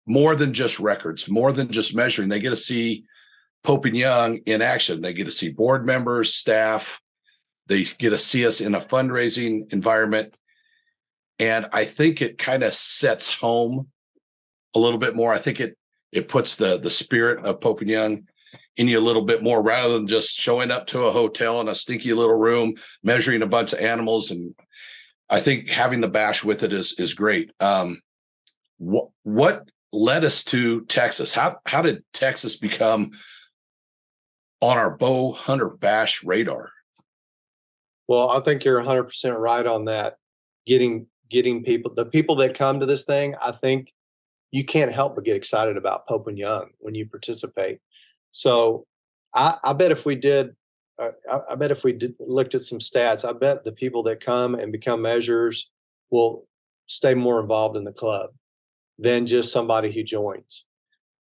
more 0.07 0.35
than 0.35 0.53
just 0.53 0.81
records, 0.81 1.29
more 1.29 1.53
than 1.53 1.71
just 1.71 1.95
measuring. 1.95 2.29
They 2.29 2.41
get 2.41 2.51
to 2.51 2.57
see 2.57 3.05
Pope 3.63 3.85
and 3.85 3.97
Young 3.97 4.39
in 4.47 4.63
action. 4.63 5.01
They 5.01 5.13
get 5.13 5.27
to 5.27 5.33
see 5.33 5.51
board 5.51 5.85
members, 5.85 6.35
staff. 6.35 7.01
They 7.67 7.85
get 7.85 8.11
to 8.11 8.19
see 8.19 8.47
us 8.47 8.61
in 8.61 8.75
a 8.75 8.81
fundraising 8.81 9.73
environment. 9.73 10.37
And 11.39 11.67
I 11.73 11.85
think 11.85 12.21
it 12.21 12.39
kind 12.39 12.63
of 12.63 12.75
sets 12.75 13.31
home 13.31 13.89
a 14.75 14.79
little 14.79 14.99
bit 14.99 15.15
more. 15.15 15.33
I 15.33 15.39
think 15.39 15.61
it 15.61 15.77
it 16.13 16.29
puts 16.29 16.57
the 16.57 16.79
the 16.79 16.91
spirit 16.91 17.45
of 17.45 17.61
Pope 17.61 17.81
and 17.81 17.91
Young 17.91 18.29
in 18.77 18.89
you 18.89 18.99
a 18.99 19.01
little 19.01 19.23
bit 19.23 19.43
more 19.43 19.63
rather 19.63 19.95
than 19.95 20.07
just 20.07 20.35
showing 20.35 20.71
up 20.71 20.87
to 20.89 21.03
a 21.03 21.13
hotel 21.13 21.61
in 21.61 21.69
a 21.69 21.75
stinky 21.75 22.13
little 22.13 22.39
room, 22.39 22.75
measuring 23.03 23.43
a 23.43 23.47
bunch 23.47 23.73
of 23.73 23.79
animals 23.79 24.31
and 24.31 24.55
I 25.31 25.41
think 25.41 25.69
having 25.71 26.01
the 26.01 26.09
bash 26.09 26.45
with 26.45 26.63
it 26.63 26.73
is 26.73 26.95
is 26.99 27.15
great. 27.15 27.53
Um, 27.61 28.03
what 28.79 29.09
what 29.23 29.71
led 29.93 30.25
us 30.25 30.43
to 30.45 30.85
Texas? 30.87 31.33
How 31.33 31.59
how 31.65 31.83
did 31.83 32.03
Texas 32.13 32.57
become 32.57 33.13
on 34.61 34.77
our 34.77 34.91
bow 34.91 35.33
hunter 35.33 35.69
bash 35.69 36.25
radar? 36.25 36.73
Well, 38.09 38.29
I 38.29 38.41
think 38.41 38.65
you're 38.65 38.79
100 38.79 39.05
percent 39.05 39.39
right 39.39 39.65
on 39.65 39.85
that. 39.85 40.17
Getting 40.67 41.07
getting 41.31 41.63
people, 41.63 41.95
the 41.95 42.05
people 42.05 42.35
that 42.37 42.59
come 42.59 42.81
to 42.81 42.87
this 42.87 43.05
thing, 43.05 43.37
I 43.41 43.53
think 43.53 43.93
you 44.51 44.65
can't 44.65 44.93
help 44.93 45.15
but 45.15 45.25
get 45.25 45.37
excited 45.37 45.77
about 45.77 46.09
Pope 46.09 46.27
and 46.27 46.37
Young 46.37 46.71
when 46.79 46.97
you 46.97 47.07
participate. 47.07 47.79
So 48.33 48.85
I, 49.33 49.59
I 49.63 49.73
bet 49.75 49.93
if 49.93 50.05
we 50.05 50.17
did 50.17 50.57
I, 51.01 51.41
I, 51.51 51.55
bet 51.55 51.71
if 51.71 51.85
we 51.85 51.93
did, 51.93 52.15
looked 52.21 52.55
at 52.55 52.63
some 52.63 52.79
stats, 52.79 53.29
I 53.29 53.33
bet 53.33 53.65
the 53.65 53.73
people 53.73 54.03
that 54.05 54.21
come 54.21 54.55
and 54.55 54.71
become 54.71 55.03
measures 55.03 55.71
will 56.11 56.47
stay 56.87 57.15
more 57.15 57.41
involved 57.41 57.77
in 57.77 57.85
the 57.85 57.93
club 57.93 58.31
than 58.99 59.27
just 59.27 59.53
somebody 59.53 59.93
who 59.93 60.03
joins. 60.03 60.67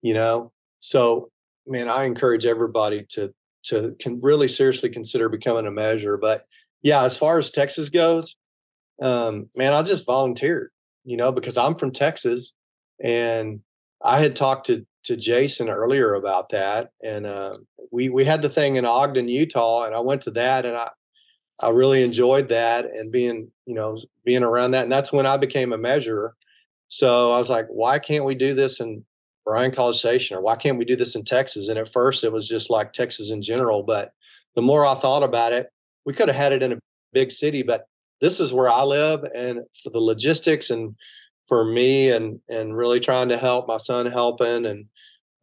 You 0.01 0.13
know, 0.13 0.51
so 0.79 1.29
man, 1.67 1.89
I 1.89 2.05
encourage 2.05 2.45
everybody 2.45 3.05
to 3.11 3.33
to 3.65 3.95
can 3.99 4.19
really 4.21 4.47
seriously 4.47 4.89
consider 4.89 5.27
becoming 5.27 5.67
a 5.67 5.71
measure. 5.71 6.17
But 6.17 6.45
yeah, 6.81 7.03
as 7.03 7.17
far 7.17 7.37
as 7.37 7.51
Texas 7.51 7.89
goes, 7.89 8.35
um, 9.01 9.49
man, 9.55 9.73
I 9.73 9.83
just 9.83 10.05
volunteered. 10.05 10.71
You 11.03 11.17
know, 11.17 11.31
because 11.31 11.57
I'm 11.57 11.75
from 11.75 11.91
Texas, 11.91 12.53
and 13.03 13.61
I 14.03 14.19
had 14.19 14.35
talked 14.35 14.67
to 14.67 14.85
to 15.07 15.15
Jason 15.15 15.69
earlier 15.69 16.15
about 16.15 16.49
that, 16.49 16.91
and 17.01 17.25
uh, 17.25 17.57
we 17.91 18.09
we 18.09 18.25
had 18.25 18.41
the 18.41 18.49
thing 18.49 18.75
in 18.75 18.85
Ogden, 18.85 19.29
Utah, 19.29 19.83
and 19.83 19.95
I 19.95 19.99
went 19.99 20.21
to 20.23 20.31
that, 20.31 20.65
and 20.65 20.75
I 20.75 20.89
I 21.59 21.69
really 21.69 22.03
enjoyed 22.03 22.49
that 22.49 22.85
and 22.85 23.11
being 23.11 23.49
you 23.65 23.73
know 23.73 23.99
being 24.25 24.43
around 24.43 24.71
that, 24.71 24.83
and 24.83 24.91
that's 24.91 25.13
when 25.13 25.25
I 25.25 25.37
became 25.37 25.71
a 25.71 25.77
measurer. 25.77 26.35
So 26.89 27.31
I 27.31 27.37
was 27.37 27.49
like, 27.49 27.67
why 27.67 27.99
can't 27.99 28.25
we 28.25 28.35
do 28.35 28.53
this 28.53 28.79
in 28.81 29.05
Bryan 29.45 29.71
College 29.71 29.97
Station, 29.97 30.35
or 30.37 30.41
why 30.41 30.57
can't 30.57 30.77
we 30.77 30.85
do 30.85 30.97
this 30.97 31.15
in 31.15 31.23
Texas? 31.23 31.69
And 31.69 31.79
at 31.79 31.91
first, 31.91 32.23
it 32.25 32.31
was 32.31 32.47
just 32.47 32.69
like 32.69 32.91
Texas 32.91 33.31
in 33.31 33.41
general, 33.41 33.83
but 33.83 34.11
the 34.55 34.61
more 34.61 34.85
I 34.85 34.95
thought 34.95 35.23
about 35.23 35.53
it, 35.53 35.67
we 36.05 36.13
could 36.13 36.27
have 36.27 36.35
had 36.35 36.51
it 36.51 36.63
in 36.63 36.73
a 36.73 36.79
big 37.13 37.31
city, 37.31 37.63
but 37.63 37.87
this 38.19 38.41
is 38.41 38.51
where 38.51 38.69
I 38.69 38.83
live, 38.83 39.23
and 39.33 39.61
for 39.81 39.89
the 39.89 40.01
logistics 40.01 40.69
and 40.69 40.95
for 41.47 41.63
me 41.63 42.11
and 42.11 42.39
and 42.49 42.75
really 42.75 42.99
trying 42.99 43.29
to 43.29 43.37
help 43.37 43.67
my 43.67 43.77
son 43.77 44.05
helping 44.05 44.65
and 44.65 44.85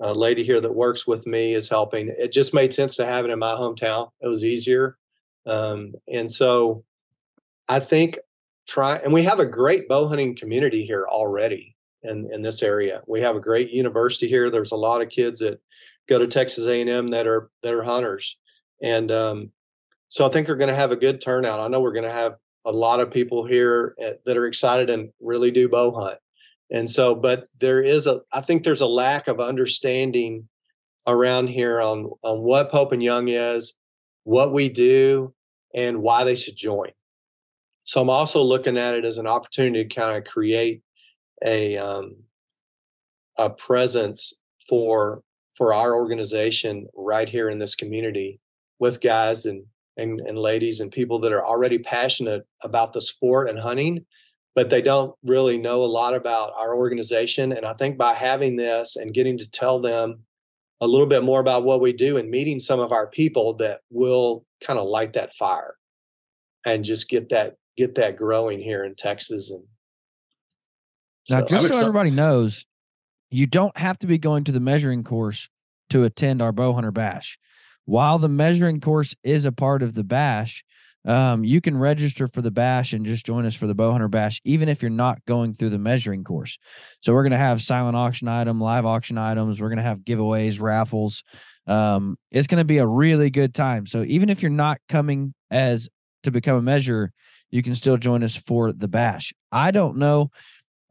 a 0.00 0.12
lady 0.12 0.42
here 0.42 0.60
that 0.60 0.74
works 0.74 1.06
with 1.06 1.26
me 1.26 1.54
is 1.54 1.68
helping. 1.68 2.12
It 2.18 2.32
just 2.32 2.52
made 2.52 2.74
sense 2.74 2.96
to 2.96 3.06
have 3.06 3.24
it 3.24 3.30
in 3.30 3.38
my 3.38 3.54
hometown. 3.54 4.10
It 4.20 4.28
was 4.28 4.44
easier. 4.44 4.98
Um, 5.46 5.94
and 6.12 6.30
so 6.30 6.84
I 7.68 7.80
think 7.80 8.18
try, 8.66 8.96
and 8.96 9.12
we 9.12 9.22
have 9.22 9.38
a 9.38 9.46
great 9.46 9.88
bow 9.88 10.08
hunting 10.08 10.36
community 10.36 10.84
here 10.84 11.06
already 11.08 11.76
in, 12.02 12.28
in 12.32 12.42
this 12.42 12.62
area. 12.62 13.02
We 13.06 13.20
have 13.20 13.36
a 13.36 13.40
great 13.40 13.70
university 13.70 14.28
here. 14.28 14.50
There's 14.50 14.72
a 14.72 14.76
lot 14.76 15.00
of 15.00 15.10
kids 15.10 15.38
that 15.38 15.60
go 16.08 16.18
to 16.18 16.26
Texas 16.26 16.66
A&M 16.66 17.08
that 17.08 17.26
are, 17.26 17.50
that 17.62 17.72
are 17.72 17.82
hunters. 17.82 18.36
And 18.82 19.10
um, 19.12 19.52
so 20.08 20.26
I 20.26 20.28
think 20.28 20.48
we're 20.48 20.56
going 20.56 20.68
to 20.68 20.74
have 20.74 20.92
a 20.92 20.96
good 20.96 21.20
turnout. 21.20 21.60
I 21.60 21.68
know 21.68 21.80
we're 21.80 21.92
going 21.92 22.04
to 22.04 22.12
have 22.12 22.34
a 22.64 22.72
lot 22.72 23.00
of 23.00 23.10
people 23.10 23.46
here 23.46 23.94
at, 24.02 24.24
that 24.24 24.36
are 24.36 24.46
excited 24.46 24.90
and 24.90 25.10
really 25.20 25.50
do 25.50 25.68
bow 25.68 25.92
hunt. 25.92 26.18
And 26.70 26.88
so, 26.88 27.14
but 27.14 27.48
there 27.60 27.82
is 27.82 28.06
a, 28.06 28.20
I 28.32 28.40
think 28.40 28.64
there's 28.64 28.80
a 28.80 28.86
lack 28.86 29.28
of 29.28 29.38
understanding 29.38 30.48
around 31.06 31.48
here 31.48 31.80
on, 31.80 32.10
on 32.22 32.40
what 32.40 32.70
Pope 32.70 32.92
and 32.92 33.02
Young 33.02 33.28
is, 33.28 33.74
what 34.24 34.52
we 34.52 34.68
do, 34.68 35.34
and 35.74 36.02
why 36.02 36.24
they 36.24 36.34
should 36.34 36.56
join. 36.56 36.90
So 37.84 38.00
I'm 38.00 38.10
also 38.10 38.42
looking 38.42 38.78
at 38.78 38.94
it 38.94 39.04
as 39.04 39.18
an 39.18 39.26
opportunity 39.26 39.86
to 39.86 39.94
kind 39.94 40.16
of 40.16 40.24
create 40.24 40.82
a, 41.44 41.76
um, 41.76 42.16
a 43.36 43.50
presence 43.50 44.32
for, 44.66 45.22
for 45.52 45.74
our 45.74 45.94
organization 45.94 46.86
right 46.96 47.28
here 47.28 47.50
in 47.50 47.58
this 47.58 47.74
community 47.74 48.40
with 48.78 49.02
guys 49.02 49.44
and 49.44 49.64
and, 49.96 50.20
and 50.20 50.38
ladies 50.38 50.80
and 50.80 50.90
people 50.90 51.18
that 51.20 51.32
are 51.32 51.44
already 51.44 51.78
passionate 51.78 52.46
about 52.62 52.92
the 52.92 53.00
sport 53.00 53.48
and 53.48 53.58
hunting, 53.58 54.04
but 54.54 54.70
they 54.70 54.82
don't 54.82 55.14
really 55.24 55.58
know 55.58 55.84
a 55.84 55.86
lot 55.86 56.14
about 56.14 56.52
our 56.56 56.76
organization. 56.76 57.52
And 57.52 57.64
I 57.66 57.74
think 57.74 57.96
by 57.96 58.14
having 58.14 58.56
this 58.56 58.96
and 58.96 59.14
getting 59.14 59.38
to 59.38 59.50
tell 59.50 59.80
them 59.80 60.24
a 60.80 60.86
little 60.86 61.06
bit 61.06 61.22
more 61.22 61.40
about 61.40 61.64
what 61.64 61.80
we 61.80 61.92
do 61.92 62.16
and 62.16 62.30
meeting 62.30 62.60
some 62.60 62.80
of 62.80 62.92
our 62.92 63.06
people 63.06 63.54
that 63.54 63.80
will 63.90 64.44
kind 64.62 64.78
of 64.78 64.86
light 64.86 65.12
that 65.14 65.32
fire 65.34 65.76
and 66.64 66.84
just 66.84 67.08
get 67.08 67.28
that 67.30 67.56
get 67.76 67.94
that 67.96 68.16
growing 68.16 68.60
here 68.60 68.84
in 68.84 68.94
Texas 68.94 69.50
and 69.50 69.64
now 71.30 71.40
so, 71.40 71.46
just 71.46 71.68
so 71.68 71.78
everybody 71.78 72.10
knows 72.10 72.66
you 73.30 73.46
don't 73.46 73.76
have 73.76 73.98
to 73.98 74.06
be 74.06 74.18
going 74.18 74.44
to 74.44 74.52
the 74.52 74.60
measuring 74.60 75.02
course 75.02 75.48
to 75.90 76.04
attend 76.04 76.42
our 76.42 76.52
bow 76.52 76.72
hunter 76.72 76.92
bash 76.92 77.38
while 77.84 78.18
the 78.18 78.28
measuring 78.28 78.80
course 78.80 79.14
is 79.22 79.44
a 79.44 79.52
part 79.52 79.82
of 79.82 79.94
the 79.94 80.04
bash 80.04 80.64
um, 81.06 81.44
you 81.44 81.60
can 81.60 81.76
register 81.76 82.26
for 82.26 82.40
the 82.40 82.50
bash 82.50 82.92
and 82.94 83.04
just 83.04 83.26
join 83.26 83.44
us 83.44 83.54
for 83.54 83.66
the 83.66 83.74
bow 83.74 83.92
hunter 83.92 84.08
bash 84.08 84.40
even 84.44 84.68
if 84.68 84.80
you're 84.80 84.90
not 84.90 85.22
going 85.26 85.52
through 85.52 85.68
the 85.68 85.78
measuring 85.78 86.24
course. 86.24 86.58
So 87.00 87.12
we're 87.12 87.22
going 87.22 87.32
to 87.32 87.38
have 87.38 87.60
silent 87.60 87.96
auction 87.96 88.26
item 88.26 88.60
live 88.60 88.86
auction 88.86 89.18
items 89.18 89.60
we're 89.60 89.68
going 89.68 89.78
to 89.78 89.82
have 89.82 89.98
giveaways 89.98 90.60
raffles. 90.60 91.22
Um, 91.66 92.16
it's 92.30 92.46
going 92.46 92.60
to 92.60 92.64
be 92.64 92.78
a 92.78 92.86
really 92.86 93.30
good 93.30 93.54
time. 93.54 93.86
So 93.86 94.02
even 94.04 94.30
if 94.30 94.42
you're 94.42 94.50
not 94.50 94.78
coming 94.88 95.34
as 95.50 95.88
to 96.22 96.30
become 96.30 96.56
a 96.56 96.62
measure 96.62 97.12
you 97.50 97.62
can 97.62 97.74
still 97.74 97.96
join 97.96 98.24
us 98.24 98.34
for 98.34 98.72
the 98.72 98.88
bash. 98.88 99.32
I 99.52 99.70
don't 99.70 99.98
know 99.98 100.30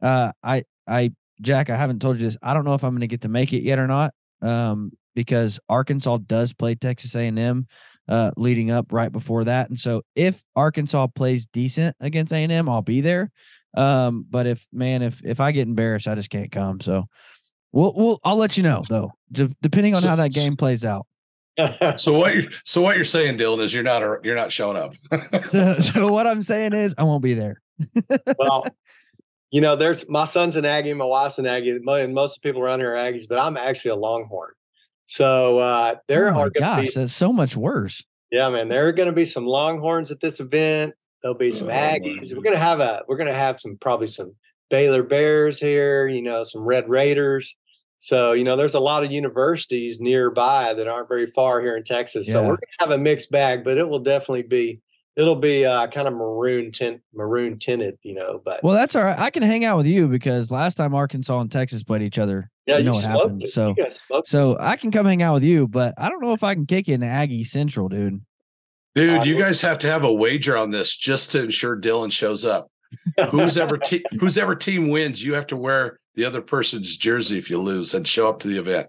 uh, 0.00 0.32
i 0.42 0.62
i 0.86 1.12
jack 1.40 1.70
i 1.70 1.76
haven't 1.76 2.00
told 2.00 2.18
you 2.18 2.24
this 2.26 2.36
i 2.42 2.54
don't 2.54 2.64
know 2.64 2.74
if 2.74 2.84
i'm 2.84 2.92
going 2.92 3.00
to 3.00 3.06
get 3.06 3.22
to 3.22 3.28
make 3.28 3.52
it 3.52 3.62
yet 3.62 3.78
or 3.78 3.88
not. 3.88 4.14
Um, 4.40 4.92
because 5.14 5.60
arkansas 5.68 6.18
does 6.26 6.52
play 6.52 6.74
texas 6.74 7.14
a&m 7.14 7.66
uh, 8.08 8.30
leading 8.36 8.70
up 8.70 8.92
right 8.92 9.10
before 9.10 9.44
that. 9.44 9.68
And 9.68 9.78
so 9.78 10.02
if 10.14 10.42
Arkansas 10.54 11.08
plays 11.08 11.46
decent 11.46 11.96
against 12.00 12.32
A&M, 12.32 12.68
I'll 12.68 12.82
be 12.82 13.00
there. 13.00 13.30
Um, 13.76 14.26
but 14.28 14.46
if 14.46 14.66
man, 14.72 15.02
if 15.02 15.24
if 15.24 15.40
I 15.40 15.52
get 15.52 15.66
embarrassed, 15.66 16.06
I 16.06 16.14
just 16.14 16.30
can't 16.30 16.52
come. 16.52 16.80
So 16.80 17.06
we'll 17.72 17.92
we'll 17.94 18.20
I'll 18.22 18.36
let 18.36 18.56
you 18.56 18.62
know 18.62 18.84
though, 18.88 19.10
depending 19.32 19.96
on 19.96 20.02
so, 20.02 20.08
how 20.08 20.16
that 20.16 20.32
game 20.32 20.56
plays 20.56 20.84
out. 20.84 21.06
so 21.96 22.12
what 22.12 22.36
you 22.36 22.48
so 22.64 22.80
what 22.80 22.94
you're 22.94 23.04
saying, 23.04 23.36
Dylan, 23.36 23.60
is 23.60 23.74
you're 23.74 23.82
not 23.82 24.02
a, 24.02 24.18
you're 24.22 24.36
not 24.36 24.52
showing 24.52 24.76
up. 24.76 24.94
so, 25.50 25.74
so 25.80 26.12
what 26.12 26.28
I'm 26.28 26.42
saying 26.42 26.72
is 26.72 26.94
I 26.96 27.02
won't 27.02 27.22
be 27.22 27.34
there. 27.34 27.60
well, 28.38 28.64
you 29.50 29.60
know, 29.60 29.74
there's 29.74 30.08
my 30.08 30.24
son's 30.24 30.54
an 30.54 30.64
Aggie, 30.64 30.94
my 30.94 31.04
wife's 31.04 31.40
an 31.40 31.46
Aggie, 31.46 31.80
and 31.84 32.14
most 32.14 32.36
of 32.36 32.42
the 32.42 32.48
people 32.48 32.62
around 32.62 32.78
here 32.78 32.94
are 32.94 32.96
Aggies, 32.96 33.28
but 33.28 33.40
I'm 33.40 33.56
actually 33.56 33.90
a 33.90 33.96
Longhorn. 33.96 34.52
So 35.04 35.58
uh, 35.58 35.96
there 36.08 36.34
oh 36.34 36.40
are 36.40 36.50
gosh, 36.50 36.86
be, 36.86 36.92
that's 36.94 37.14
so 37.14 37.32
much 37.32 37.56
worse. 37.56 38.04
Yeah, 38.30 38.48
man, 38.48 38.68
there 38.68 38.86
are 38.88 38.92
going 38.92 39.08
to 39.08 39.14
be 39.14 39.26
some 39.26 39.46
Longhorns 39.46 40.10
at 40.10 40.20
this 40.20 40.40
event. 40.40 40.94
There'll 41.22 41.36
be 41.36 41.50
some 41.50 41.68
oh, 41.68 41.72
Aggies. 41.72 42.34
We're 42.34 42.42
going 42.42 42.56
to 42.56 42.58
have 42.58 42.80
a 42.80 43.02
we're 43.08 43.16
going 43.16 43.28
to 43.28 43.34
have 43.34 43.60
some 43.60 43.76
probably 43.80 44.06
some 44.06 44.34
Baylor 44.70 45.02
Bears 45.02 45.60
here. 45.60 46.06
You 46.08 46.22
know, 46.22 46.42
some 46.42 46.62
Red 46.62 46.88
Raiders. 46.88 47.54
So 47.96 48.32
you 48.32 48.44
know, 48.44 48.56
there's 48.56 48.74
a 48.74 48.80
lot 48.80 49.04
of 49.04 49.12
universities 49.12 50.00
nearby 50.00 50.74
that 50.74 50.88
aren't 50.88 51.08
very 51.08 51.26
far 51.26 51.60
here 51.60 51.76
in 51.76 51.84
Texas. 51.84 52.26
Yeah. 52.26 52.34
So 52.34 52.40
we're 52.42 52.48
going 52.48 52.58
to 52.78 52.84
have 52.84 52.90
a 52.90 52.98
mixed 52.98 53.30
bag, 53.30 53.64
but 53.64 53.78
it 53.78 53.88
will 53.88 54.00
definitely 54.00 54.42
be 54.42 54.80
it'll 55.16 55.36
be 55.36 55.64
uh, 55.64 55.86
kind 55.88 56.08
of 56.08 56.14
maroon 56.14 56.72
tint, 56.72 57.00
maroon 57.12 57.58
tinted, 57.58 57.98
you 58.02 58.14
know. 58.14 58.40
But 58.44 58.62
well, 58.62 58.74
that's 58.74 58.96
all 58.96 59.04
right. 59.04 59.18
I 59.18 59.30
can 59.30 59.42
hang 59.42 59.64
out 59.64 59.76
with 59.76 59.86
you 59.86 60.08
because 60.08 60.50
last 60.50 60.76
time 60.76 60.94
Arkansas 60.94 61.40
and 61.40 61.50
Texas 61.50 61.82
played 61.82 62.02
each 62.02 62.18
other, 62.18 62.50
yeah, 62.66 62.78
you 62.78 62.84
know 62.84 62.92
you 62.92 62.96
what 62.96 63.04
happened. 63.04 63.42
It. 63.42 63.52
So, 63.52 63.74
so 64.24 64.56
I 64.58 64.76
can 64.76 64.90
come 64.90 65.06
hang 65.06 65.22
out 65.22 65.34
with 65.34 65.44
you, 65.44 65.68
but 65.68 65.94
I 65.98 66.08
don't 66.08 66.22
know 66.22 66.32
if 66.32 66.42
I 66.42 66.54
can 66.54 66.66
kick 66.66 66.88
you 66.88 66.94
in 66.94 67.02
Aggie 67.02 67.44
Central, 67.44 67.88
dude. 67.88 68.20
Dude, 68.94 69.26
you 69.26 69.36
guys 69.36 69.60
have 69.60 69.78
to 69.78 69.90
have 69.90 70.04
a 70.04 70.12
wager 70.12 70.56
on 70.56 70.70
this 70.70 70.96
just 70.96 71.32
to 71.32 71.42
ensure 71.42 71.78
Dylan 71.80 72.12
shows 72.12 72.44
up. 72.44 72.70
who's 73.30 73.58
ever 73.58 73.76
te- 73.76 74.04
who's 74.20 74.38
ever 74.38 74.54
team 74.54 74.88
wins, 74.88 75.24
you 75.24 75.34
have 75.34 75.48
to 75.48 75.56
wear 75.56 75.98
the 76.14 76.24
other 76.24 76.40
person's 76.40 76.96
jersey 76.96 77.38
if 77.38 77.50
you 77.50 77.60
lose 77.60 77.92
and 77.92 78.06
show 78.06 78.28
up 78.28 78.38
to 78.40 78.48
the 78.48 78.56
event. 78.56 78.86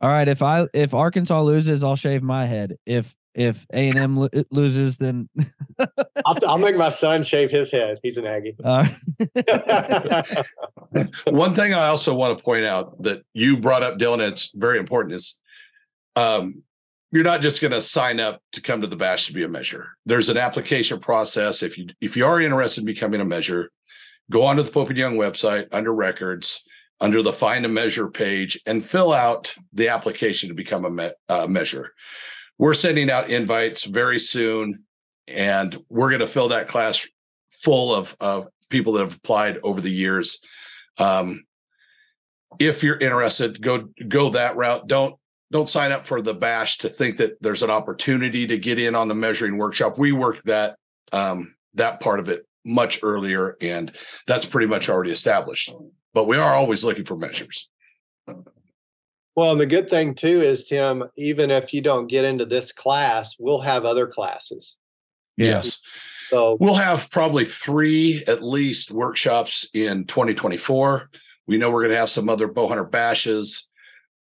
All 0.00 0.10
right, 0.10 0.28
if 0.28 0.42
I 0.42 0.68
if 0.72 0.94
Arkansas 0.94 1.42
loses, 1.42 1.82
I'll 1.82 1.96
shave 1.96 2.22
my 2.22 2.46
head. 2.46 2.76
If 2.86 3.16
if 3.38 3.66
A 3.72 3.88
and 3.88 3.96
M 3.96 4.16
lo- 4.16 4.28
loses, 4.50 4.98
then 4.98 5.28
I'll, 6.26 6.36
I'll, 6.46 6.58
make 6.58 6.76
my 6.76 6.88
son 6.88 7.22
shave 7.22 7.50
his 7.50 7.70
head. 7.70 8.00
He's 8.02 8.16
an 8.16 8.26
Aggie. 8.26 8.56
Uh, 8.62 8.88
One 11.30 11.54
thing 11.54 11.72
I 11.72 11.86
also 11.86 12.14
want 12.14 12.36
to 12.36 12.44
point 12.44 12.64
out 12.64 13.00
that 13.02 13.22
you 13.34 13.56
brought 13.56 13.84
up, 13.84 13.96
Dylan, 13.98 14.26
it's 14.26 14.50
very 14.54 14.78
important 14.78 15.14
is 15.14 15.38
um, 16.16 16.64
you're 17.12 17.22
not 17.22 17.40
just 17.40 17.62
going 17.62 17.70
to 17.70 17.80
sign 17.80 18.18
up 18.18 18.42
to 18.52 18.60
come 18.60 18.80
to 18.80 18.88
the 18.88 18.96
bash 18.96 19.28
to 19.28 19.32
be 19.32 19.44
a 19.44 19.48
measure. 19.48 19.90
There's 20.04 20.28
an 20.28 20.36
application 20.36 20.98
process. 20.98 21.62
If 21.62 21.78
you 21.78 21.86
if 22.00 22.16
you 22.16 22.26
are 22.26 22.40
interested 22.40 22.80
in 22.80 22.86
becoming 22.86 23.20
a 23.20 23.24
measure, 23.24 23.70
go 24.32 24.42
onto 24.42 24.64
the 24.64 24.72
Pope 24.72 24.88
and 24.88 24.98
Young 24.98 25.14
website 25.16 25.68
under 25.70 25.94
records, 25.94 26.64
under 27.00 27.22
the 27.22 27.32
find 27.32 27.64
a 27.64 27.68
measure 27.68 28.08
page, 28.08 28.60
and 28.66 28.84
fill 28.84 29.12
out 29.12 29.54
the 29.72 29.88
application 29.88 30.48
to 30.48 30.56
become 30.56 30.84
a 30.84 30.90
me- 30.90 31.12
uh, 31.28 31.46
measure. 31.46 31.92
We're 32.58 32.74
sending 32.74 33.10
out 33.10 33.30
invites 33.30 33.84
very 33.84 34.18
soon, 34.18 34.84
and 35.26 35.76
we're 35.88 36.10
going 36.10 36.20
to 36.20 36.26
fill 36.26 36.48
that 36.48 36.68
class 36.68 37.06
full 37.50 37.94
of 37.94 38.16
of 38.20 38.48
people 38.68 38.92
that 38.94 39.00
have 39.00 39.16
applied 39.16 39.58
over 39.62 39.80
the 39.80 39.90
years. 39.90 40.40
Um, 40.98 41.44
if 42.58 42.82
you're 42.82 42.98
interested, 42.98 43.62
go 43.62 43.88
go 44.08 44.30
that 44.30 44.56
route. 44.56 44.86
Don't 44.88 45.16
don't 45.50 45.68
sign 45.68 45.92
up 45.92 46.06
for 46.06 46.20
the 46.20 46.34
bash 46.34 46.78
to 46.78 46.88
think 46.88 47.16
that 47.18 47.40
there's 47.40 47.62
an 47.62 47.70
opportunity 47.70 48.46
to 48.46 48.58
get 48.58 48.78
in 48.78 48.94
on 48.94 49.08
the 49.08 49.14
measuring 49.14 49.56
workshop. 49.56 49.98
We 49.98 50.12
work 50.12 50.42
that 50.44 50.76
um, 51.12 51.54
that 51.74 52.00
part 52.00 52.20
of 52.20 52.28
it 52.28 52.46
much 52.64 53.00
earlier, 53.02 53.56
and 53.60 53.92
that's 54.26 54.46
pretty 54.46 54.66
much 54.66 54.88
already 54.88 55.10
established. 55.10 55.72
But 56.12 56.26
we 56.26 56.36
are 56.36 56.54
always 56.54 56.84
looking 56.84 57.04
for 57.04 57.16
measures. 57.16 57.70
Well, 59.38 59.52
and 59.52 59.60
the 59.60 59.66
good 59.66 59.88
thing 59.88 60.16
too 60.16 60.42
is, 60.42 60.64
Tim, 60.64 61.04
even 61.16 61.52
if 61.52 61.72
you 61.72 61.80
don't 61.80 62.08
get 62.08 62.24
into 62.24 62.44
this 62.44 62.72
class, 62.72 63.36
we'll 63.38 63.60
have 63.60 63.84
other 63.84 64.08
classes. 64.08 64.76
Yes. 65.36 65.78
So 66.30 66.56
we'll 66.58 66.74
have 66.74 67.08
probably 67.12 67.44
three 67.44 68.24
at 68.26 68.42
least 68.42 68.90
workshops 68.90 69.68
in 69.72 70.06
2024. 70.06 71.08
We 71.46 71.56
know 71.56 71.70
we're 71.70 71.82
going 71.82 71.92
to 71.92 71.98
have 71.98 72.10
some 72.10 72.28
other 72.28 72.48
bowhunter 72.48 72.90
bashes. 72.90 73.68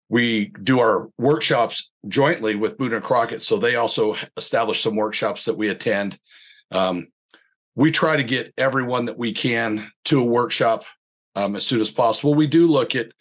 We 0.09 0.51
do 0.63 0.79
our 0.79 1.11
workshops 1.19 1.91
jointly 2.07 2.55
with 2.55 2.79
Boone 2.79 2.95
and 2.95 3.03
Crockett, 3.03 3.43
so 3.43 3.57
they 3.57 3.75
also 3.75 4.15
establish 4.37 4.81
some 4.81 4.95
workshops 4.95 5.45
that 5.45 5.55
we 5.55 5.69
attend. 5.69 6.17
Um, 6.71 7.09
we 7.75 7.91
try 7.91 8.17
to 8.17 8.23
get 8.23 8.55
everyone 8.57 9.05
that 9.05 9.19
we 9.19 9.33
can 9.33 9.91
to 10.05 10.19
a 10.19 10.25
workshop 10.25 10.83
um, 11.35 11.55
as 11.55 11.63
soon 11.63 11.79
as 11.79 11.91
possible. 11.91 12.33
We 12.33 12.47
do 12.47 12.65
look 12.65 12.95
at 12.95 13.11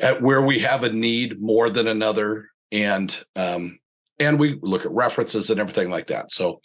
at 0.00 0.22
where 0.22 0.42
we 0.42 0.60
have 0.60 0.84
a 0.84 0.92
need 0.92 1.40
more 1.40 1.70
than 1.70 1.86
another, 1.88 2.48
and 2.70 3.16
um, 3.36 3.78
and 4.18 4.38
we 4.38 4.58
look 4.62 4.84
at 4.84 4.92
references 4.92 5.50
and 5.50 5.60
everything 5.60 5.90
like 5.90 6.08
that. 6.08 6.32
So 6.32 6.60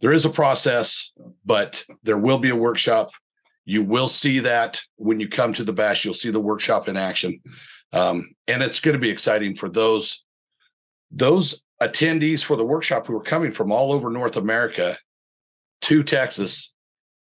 there 0.00 0.12
is 0.12 0.24
a 0.24 0.30
process, 0.30 1.12
but 1.44 1.84
there 2.02 2.18
will 2.18 2.38
be 2.38 2.50
a 2.50 2.56
workshop. 2.56 3.10
You 3.64 3.82
will 3.82 4.08
see 4.08 4.40
that 4.40 4.80
when 4.96 5.20
you 5.20 5.28
come 5.28 5.52
to 5.54 5.64
the 5.64 5.72
bash. 5.72 6.04
You'll 6.04 6.14
see 6.14 6.30
the 6.30 6.40
workshop 6.40 6.88
in 6.88 6.96
action, 6.96 7.40
um, 7.92 8.34
and 8.46 8.62
it's 8.62 8.80
going 8.80 8.94
to 8.94 9.00
be 9.00 9.10
exciting 9.10 9.54
for 9.54 9.68
those 9.68 10.24
those 11.10 11.62
attendees 11.82 12.42
for 12.42 12.56
the 12.56 12.64
workshop 12.64 13.06
who 13.06 13.16
are 13.16 13.22
coming 13.22 13.52
from 13.52 13.70
all 13.70 13.92
over 13.92 14.10
North 14.10 14.36
America 14.36 14.98
to 15.82 16.02
Texas 16.02 16.72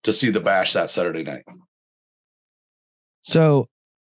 to 0.04 0.13
see 0.13 0.30
the 0.30 0.39
bash 0.39 0.74
that 0.74 0.89
Saturday 0.89 1.24
night. 1.24 1.43
So, 3.22 3.67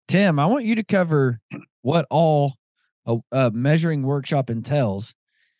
Tim, 0.09 0.39
I 0.39 0.45
want 0.47 0.65
you 0.65 0.75
to 0.75 0.83
cover 0.83 1.39
what 1.81 2.05
all 2.09 2.55
a, 3.05 3.17
a 3.31 3.51
measuring 3.51 4.03
workshop 4.03 4.49
entails 4.49 5.13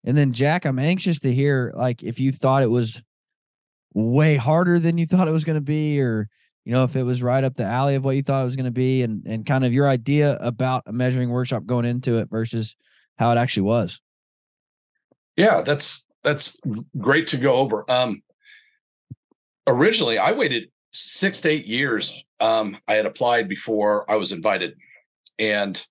and 0.03 0.17
then 0.17 0.33
Jack, 0.33 0.65
I'm 0.65 0.79
anxious 0.79 1.19
to 1.19 1.33
hear 1.33 1.73
like 1.75 2.03
if 2.03 2.19
you 2.19 2.31
thought 2.31 2.63
it 2.63 2.69
was 2.69 3.01
way 3.93 4.35
harder 4.35 4.79
than 4.79 4.97
you 4.97 5.05
thought 5.05 5.27
it 5.27 5.31
was 5.31 5.43
going 5.43 5.57
to 5.57 5.62
be, 5.62 6.01
or 6.01 6.29
you 6.63 6.71
know 6.71 6.83
if 6.83 6.95
it 6.95 7.03
was 7.03 7.21
right 7.21 7.43
up 7.43 7.55
the 7.55 7.63
alley 7.63 7.95
of 7.95 8.03
what 8.03 8.15
you 8.15 8.23
thought 8.23 8.41
it 8.41 8.45
was 8.45 8.55
going 8.55 8.65
to 8.65 8.71
be, 8.71 9.03
and 9.03 9.25
and 9.25 9.45
kind 9.45 9.65
of 9.65 9.73
your 9.73 9.89
idea 9.89 10.38
about 10.38 10.83
a 10.85 10.93
measuring 10.93 11.29
workshop 11.29 11.65
going 11.65 11.85
into 11.85 12.17
it 12.17 12.29
versus 12.29 12.75
how 13.17 13.31
it 13.31 13.38
actually 13.38 13.63
was. 13.63 13.99
Yeah, 15.35 15.62
that's 15.62 16.05
that's 16.23 16.57
great 16.97 17.27
to 17.27 17.38
go 17.38 17.55
over. 17.55 17.89
Um, 17.91 18.23
originally, 19.67 20.17
I 20.17 20.31
waited 20.31 20.69
six 20.91 21.41
to 21.41 21.49
eight 21.49 21.65
years. 21.65 22.23
Um, 22.39 22.78
I 22.88 22.95
had 22.95 23.06
applied 23.06 23.49
before 23.49 24.10
I 24.10 24.15
was 24.15 24.32
invited, 24.32 24.75
and 25.38 25.84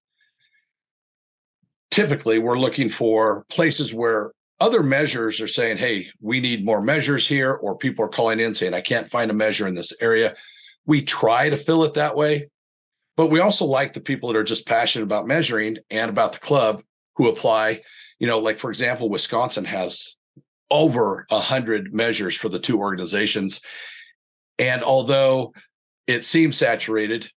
typically 1.91 2.39
we're 2.39 2.59
looking 2.59 2.89
for 2.89 3.45
places 3.49 3.93
where 3.95 4.33
other 4.61 4.83
measures 4.83 5.41
are 5.41 5.49
saying, 5.49 5.77
hey, 5.77 6.09
we 6.21 6.41
need 6.41 6.65
more 6.65 6.83
measures 6.83 7.29
here, 7.29 7.53
or 7.53 7.77
people 7.77 8.05
are 8.05 8.09
calling 8.09 8.41
in 8.41 8.55
saying, 8.55 8.75
I 8.75 8.81
can't 8.81 9.11
find 9.11 9.31
a 9.31 9.35
measure 9.35 9.69
in 9.69 9.75
this 9.75 9.93
area. 10.01 10.35
We 10.85 11.03
try 11.03 11.49
to 11.49 11.57
fill 11.57 11.85
it 11.85 11.95
that 11.95 12.17
way. 12.17 12.51
But 13.17 13.29
we 13.29 13.41
also 13.41 13.65
like 13.65 13.93
the 13.93 14.01
people 14.01 14.29
that 14.29 14.39
are 14.39 14.45
just 14.45 14.67
passionate 14.67 15.05
about 15.05 15.27
measuring 15.27 15.79
and 15.91 16.09
about 16.09 16.33
the 16.33 16.39
club 16.39 16.83
who 17.17 17.29
apply. 17.29 17.83
You 18.21 18.29
know, 18.29 18.39
like 18.39 18.59
for 18.59 18.71
example, 18.71 19.09
Wisconsin 19.09 19.65
has 19.65 20.17
over 20.71 21.27
a 21.31 21.41
hundred 21.41 21.93
measures 21.93 22.37
for 22.37 22.49
the 22.49 22.61
two 22.61 22.79
organizations. 22.79 23.61
And 24.59 24.83
although 24.83 25.53
it 26.07 26.25
seems 26.25 26.57
saturated, 26.57 27.31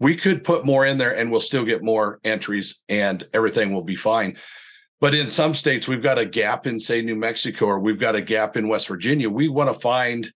we 0.00 0.16
could 0.16 0.44
put 0.44 0.64
more 0.64 0.86
in 0.86 0.98
there 0.98 1.16
and 1.16 1.30
we'll 1.30 1.40
still 1.40 1.64
get 1.64 1.82
more 1.82 2.20
entries 2.24 2.82
and 2.88 3.26
everything 3.32 3.72
will 3.72 3.82
be 3.82 3.96
fine. 3.96 4.36
But 5.00 5.14
in 5.14 5.28
some 5.28 5.54
states, 5.54 5.86
we've 5.86 6.02
got 6.02 6.18
a 6.18 6.26
gap 6.26 6.66
in, 6.66 6.80
say, 6.80 7.02
New 7.02 7.14
Mexico, 7.14 7.66
or 7.66 7.78
we've 7.78 8.00
got 8.00 8.16
a 8.16 8.20
gap 8.20 8.56
in 8.56 8.66
West 8.66 8.88
Virginia. 8.88 9.30
We 9.30 9.48
want 9.48 9.72
to 9.72 9.78
find 9.78 10.32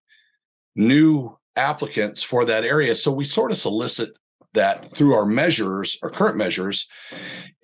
new 0.76 1.36
applicants 1.56 2.22
for 2.22 2.44
that 2.44 2.64
area. 2.64 2.94
So 2.94 3.10
we 3.10 3.24
sort 3.24 3.50
of 3.50 3.58
solicit 3.58 4.12
that 4.54 4.94
through 4.96 5.14
our 5.14 5.26
measures, 5.26 5.98
our 6.02 6.10
current 6.10 6.36
measures, 6.36 6.88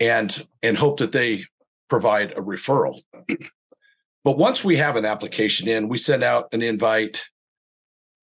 and 0.01 0.47
and 0.63 0.77
hope 0.77 0.99
that 0.99 1.13
they 1.13 1.45
provide 1.89 2.33
a 2.33 2.41
referral. 2.41 3.01
but 4.25 4.39
once 4.39 4.65
we 4.65 4.77
have 4.77 4.97
an 4.97 5.05
application 5.05 5.69
in, 5.69 5.89
we 5.89 5.99
send 5.99 6.25
out 6.25 6.49
an 6.53 6.63
invite. 6.63 7.25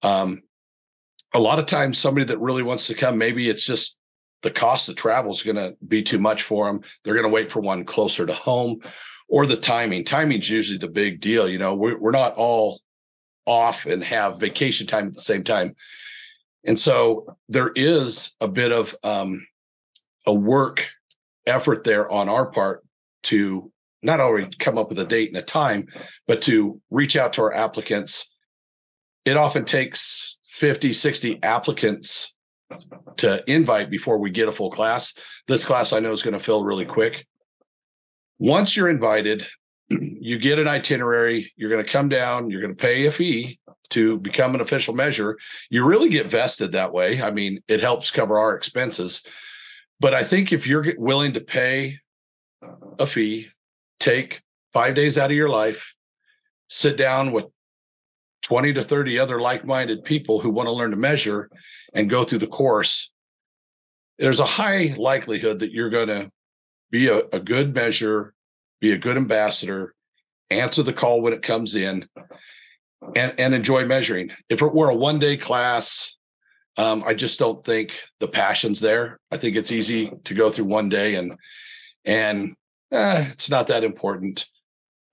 Um, 0.05 0.43
a 1.33 1.39
lot 1.39 1.59
of 1.59 1.65
times, 1.65 1.97
somebody 1.97 2.25
that 2.27 2.39
really 2.39 2.63
wants 2.63 2.87
to 2.87 2.93
come, 2.93 3.17
maybe 3.17 3.49
it's 3.49 3.65
just 3.65 3.97
the 4.43 4.51
cost 4.51 4.87
of 4.87 4.95
travel 4.95 5.31
is 5.31 5.41
going 5.41 5.55
to 5.55 5.75
be 5.87 6.03
too 6.03 6.19
much 6.19 6.43
for 6.43 6.67
them. 6.67 6.81
They're 7.03 7.15
going 7.15 7.25
to 7.25 7.33
wait 7.33 7.51
for 7.51 7.59
one 7.59 7.83
closer 7.83 8.25
to 8.25 8.33
home, 8.33 8.79
or 9.27 9.47
the 9.47 9.57
timing. 9.57 10.03
Timing 10.03 10.39
is 10.39 10.49
usually 10.49 10.77
the 10.77 10.87
big 10.87 11.19
deal. 11.19 11.49
You 11.49 11.57
know, 11.57 11.75
we're, 11.75 11.99
we're 11.99 12.11
not 12.11 12.35
all 12.35 12.81
off 13.45 13.87
and 13.87 14.03
have 14.03 14.39
vacation 14.39 14.85
time 14.85 15.07
at 15.07 15.15
the 15.15 15.21
same 15.21 15.43
time. 15.43 15.75
And 16.65 16.79
so 16.79 17.35
there 17.49 17.71
is 17.75 18.35
a 18.39 18.47
bit 18.47 18.71
of 18.71 18.95
um, 19.03 19.45
a 20.27 20.33
work 20.33 20.87
effort 21.47 21.83
there 21.83 22.09
on 22.09 22.29
our 22.29 22.45
part 22.45 22.85
to 23.23 23.71
not 24.03 24.19
only 24.19 24.49
come 24.59 24.77
up 24.77 24.89
with 24.89 24.99
a 24.99 25.05
date 25.05 25.29
and 25.29 25.37
a 25.37 25.41
time, 25.41 25.87
but 26.27 26.41
to 26.43 26.79
reach 26.91 27.15
out 27.15 27.33
to 27.33 27.41
our 27.41 27.53
applicants. 27.53 28.31
It 29.25 29.37
often 29.37 29.65
takes 29.65 30.37
50, 30.49 30.93
60 30.93 31.39
applicants 31.43 32.33
to 33.17 33.43
invite 33.51 33.89
before 33.89 34.17
we 34.17 34.29
get 34.29 34.47
a 34.47 34.51
full 34.51 34.71
class. 34.71 35.13
This 35.47 35.65
class 35.65 35.93
I 35.93 35.99
know 35.99 36.11
is 36.11 36.23
going 36.23 36.33
to 36.33 36.39
fill 36.39 36.63
really 36.63 36.85
quick. 36.85 37.25
Once 38.39 38.75
you're 38.75 38.89
invited, 38.89 39.45
you 39.89 40.37
get 40.37 40.59
an 40.59 40.67
itinerary, 40.67 41.51
you're 41.55 41.69
going 41.69 41.83
to 41.83 41.91
come 41.91 42.09
down, 42.09 42.49
you're 42.49 42.61
going 42.61 42.75
to 42.75 42.81
pay 42.81 43.05
a 43.05 43.11
fee 43.11 43.59
to 43.89 44.17
become 44.17 44.55
an 44.55 44.61
official 44.61 44.93
measure. 44.93 45.37
You 45.69 45.85
really 45.85 46.09
get 46.09 46.29
vested 46.29 46.71
that 46.71 46.91
way. 46.91 47.21
I 47.21 47.31
mean, 47.31 47.61
it 47.67 47.81
helps 47.81 48.11
cover 48.11 48.39
our 48.39 48.55
expenses. 48.55 49.21
But 49.99 50.13
I 50.13 50.23
think 50.23 50.51
if 50.51 50.67
you're 50.67 50.85
willing 50.97 51.33
to 51.33 51.41
pay 51.41 51.99
a 52.99 53.07
fee, 53.07 53.47
take 53.99 54.41
five 54.73 54.95
days 54.95 55.17
out 55.17 55.31
of 55.31 55.37
your 55.37 55.49
life, 55.49 55.95
sit 56.67 56.97
down 56.97 57.31
with 57.31 57.45
20 58.45 58.73
to 58.73 58.83
30 58.83 59.17
other 59.17 59.41
like 59.41 59.65
minded 59.65 60.03
people 60.03 60.39
who 60.39 60.51
want 60.51 60.67
to 60.67 60.71
learn 60.71 60.91
to 60.91 60.97
measure 60.97 61.49
and 61.93 62.11
go 62.11 62.23
through 62.23 62.37
the 62.37 62.47
course, 62.47 63.11
there's 64.19 64.39
a 64.39 64.45
high 64.45 64.93
likelihood 64.97 65.59
that 65.59 65.71
you're 65.71 65.89
going 65.89 66.07
to 66.07 66.29
be 66.91 67.07
a, 67.07 67.23
a 67.33 67.39
good 67.39 67.73
measure, 67.73 68.35
be 68.79 68.91
a 68.91 68.99
good 68.99 69.17
ambassador, 69.17 69.95
answer 70.51 70.83
the 70.83 70.93
call 70.93 71.21
when 71.21 71.33
it 71.33 71.41
comes 71.41 71.73
in, 71.73 72.07
and, 73.15 73.33
and 73.39 73.55
enjoy 73.55 73.83
measuring. 73.83 74.29
If 74.47 74.61
it 74.61 74.73
were 74.73 74.91
a 74.91 74.95
one 74.95 75.17
day 75.17 75.37
class, 75.37 76.15
um, 76.77 77.03
I 77.03 77.15
just 77.15 77.39
don't 77.39 77.65
think 77.65 77.99
the 78.19 78.27
passion's 78.27 78.79
there. 78.79 79.19
I 79.31 79.37
think 79.37 79.55
it's 79.55 79.71
easy 79.71 80.11
to 80.23 80.33
go 80.35 80.51
through 80.51 80.65
one 80.65 80.89
day 80.89 81.15
and 81.15 81.33
and 82.03 82.55
eh, 82.91 83.29
it's 83.31 83.49
not 83.49 83.67
that 83.67 83.83
important. 83.83 84.45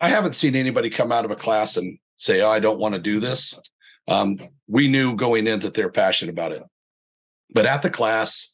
I 0.01 0.11
haven't 0.11 0.37
seen 0.37 0.55
anybody 0.55 0.90
come 0.90 1.12
out 1.12 1.25
of 1.25 1.31
a 1.31 1.37
class 1.37 1.79
and 1.79 1.99
say, 2.23 2.41
"Oh, 2.41 2.51
I 2.51 2.61
don't 2.61 2.79
want 2.79 2.95
to 2.95 3.01
do 3.01 3.21
this." 3.21 3.59
Um, 4.09 4.39
we 4.67 4.89
knew 4.89 5.17
going 5.17 5.47
in 5.47 5.61
that 5.61 5.75
they're 5.75 5.91
passionate 5.91 6.33
about 6.33 6.53
it. 6.53 6.63
But 7.55 7.67
at 7.67 7.83
the 7.83 7.91
class, 7.91 8.53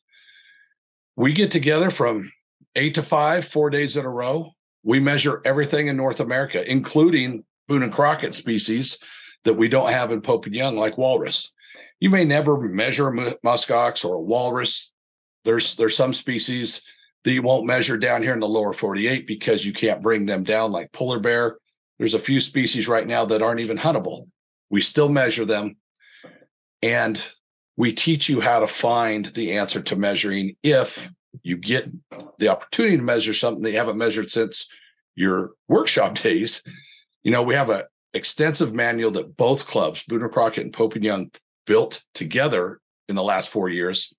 we 1.16 1.32
get 1.32 1.50
together 1.50 1.90
from 1.90 2.32
eight 2.76 2.94
to 2.94 3.02
five, 3.02 3.46
four 3.46 3.70
days 3.70 3.96
in 3.96 4.04
a 4.04 4.10
row. 4.10 4.52
We 4.82 5.00
measure 5.00 5.42
everything 5.44 5.88
in 5.88 5.96
North 5.96 6.20
America, 6.20 6.68
including 6.70 7.44
Boone 7.66 7.82
and 7.82 7.92
Crockett 7.92 8.34
species 8.34 8.98
that 9.44 9.54
we 9.54 9.68
don't 9.68 9.90
have 9.90 10.12
in 10.12 10.20
Pope 10.20 10.46
and 10.46 10.54
Young, 10.54 10.76
like 10.76 10.98
walrus. 10.98 11.52
You 12.00 12.10
may 12.10 12.24
never 12.24 12.58
measure 12.58 13.10
muskox 13.44 14.04
or 14.04 14.14
a 14.14 14.20
walrus. 14.20 14.92
There's 15.44 15.76
there's 15.76 15.96
some 15.96 16.14
species 16.14 16.82
that 17.24 17.32
you 17.32 17.42
won't 17.42 17.66
measure 17.66 17.96
down 17.96 18.22
here 18.22 18.32
in 18.32 18.40
the 18.40 18.48
lower 18.48 18.72
48 18.72 19.26
because 19.26 19.64
you 19.66 19.72
can't 19.72 20.02
bring 20.02 20.26
them 20.26 20.44
down 20.44 20.72
like 20.72 20.92
polar 20.92 21.18
bear. 21.18 21.58
There's 21.98 22.14
a 22.14 22.18
few 22.18 22.40
species 22.40 22.88
right 22.88 23.06
now 23.06 23.24
that 23.26 23.42
aren't 23.42 23.60
even 23.60 23.78
huntable. 23.78 24.28
We 24.70 24.80
still 24.80 25.08
measure 25.08 25.44
them. 25.44 25.76
And 26.82 27.20
we 27.76 27.92
teach 27.92 28.28
you 28.28 28.40
how 28.40 28.60
to 28.60 28.66
find 28.66 29.26
the 29.26 29.56
answer 29.56 29.80
to 29.82 29.96
measuring 29.96 30.56
if 30.62 31.10
you 31.42 31.56
get 31.56 31.90
the 32.38 32.48
opportunity 32.48 32.96
to 32.96 33.02
measure 33.02 33.34
something 33.34 33.62
that 33.62 33.72
you 33.72 33.78
haven't 33.78 33.98
measured 33.98 34.30
since 34.30 34.66
your 35.14 35.52
workshop 35.68 36.14
days. 36.22 36.62
You 37.22 37.32
know, 37.32 37.42
we 37.42 37.54
have 37.54 37.70
a 37.70 37.86
extensive 38.14 38.74
manual 38.74 39.10
that 39.12 39.36
both 39.36 39.66
clubs, 39.66 40.02
Boone 40.08 40.28
Crockett 40.28 40.64
and 40.64 40.72
Pope 40.72 40.94
and 40.94 41.04
Young, 41.04 41.30
built 41.66 42.04
together 42.14 42.80
in 43.08 43.16
the 43.16 43.22
last 43.22 43.50
four 43.50 43.68
years. 43.68 44.14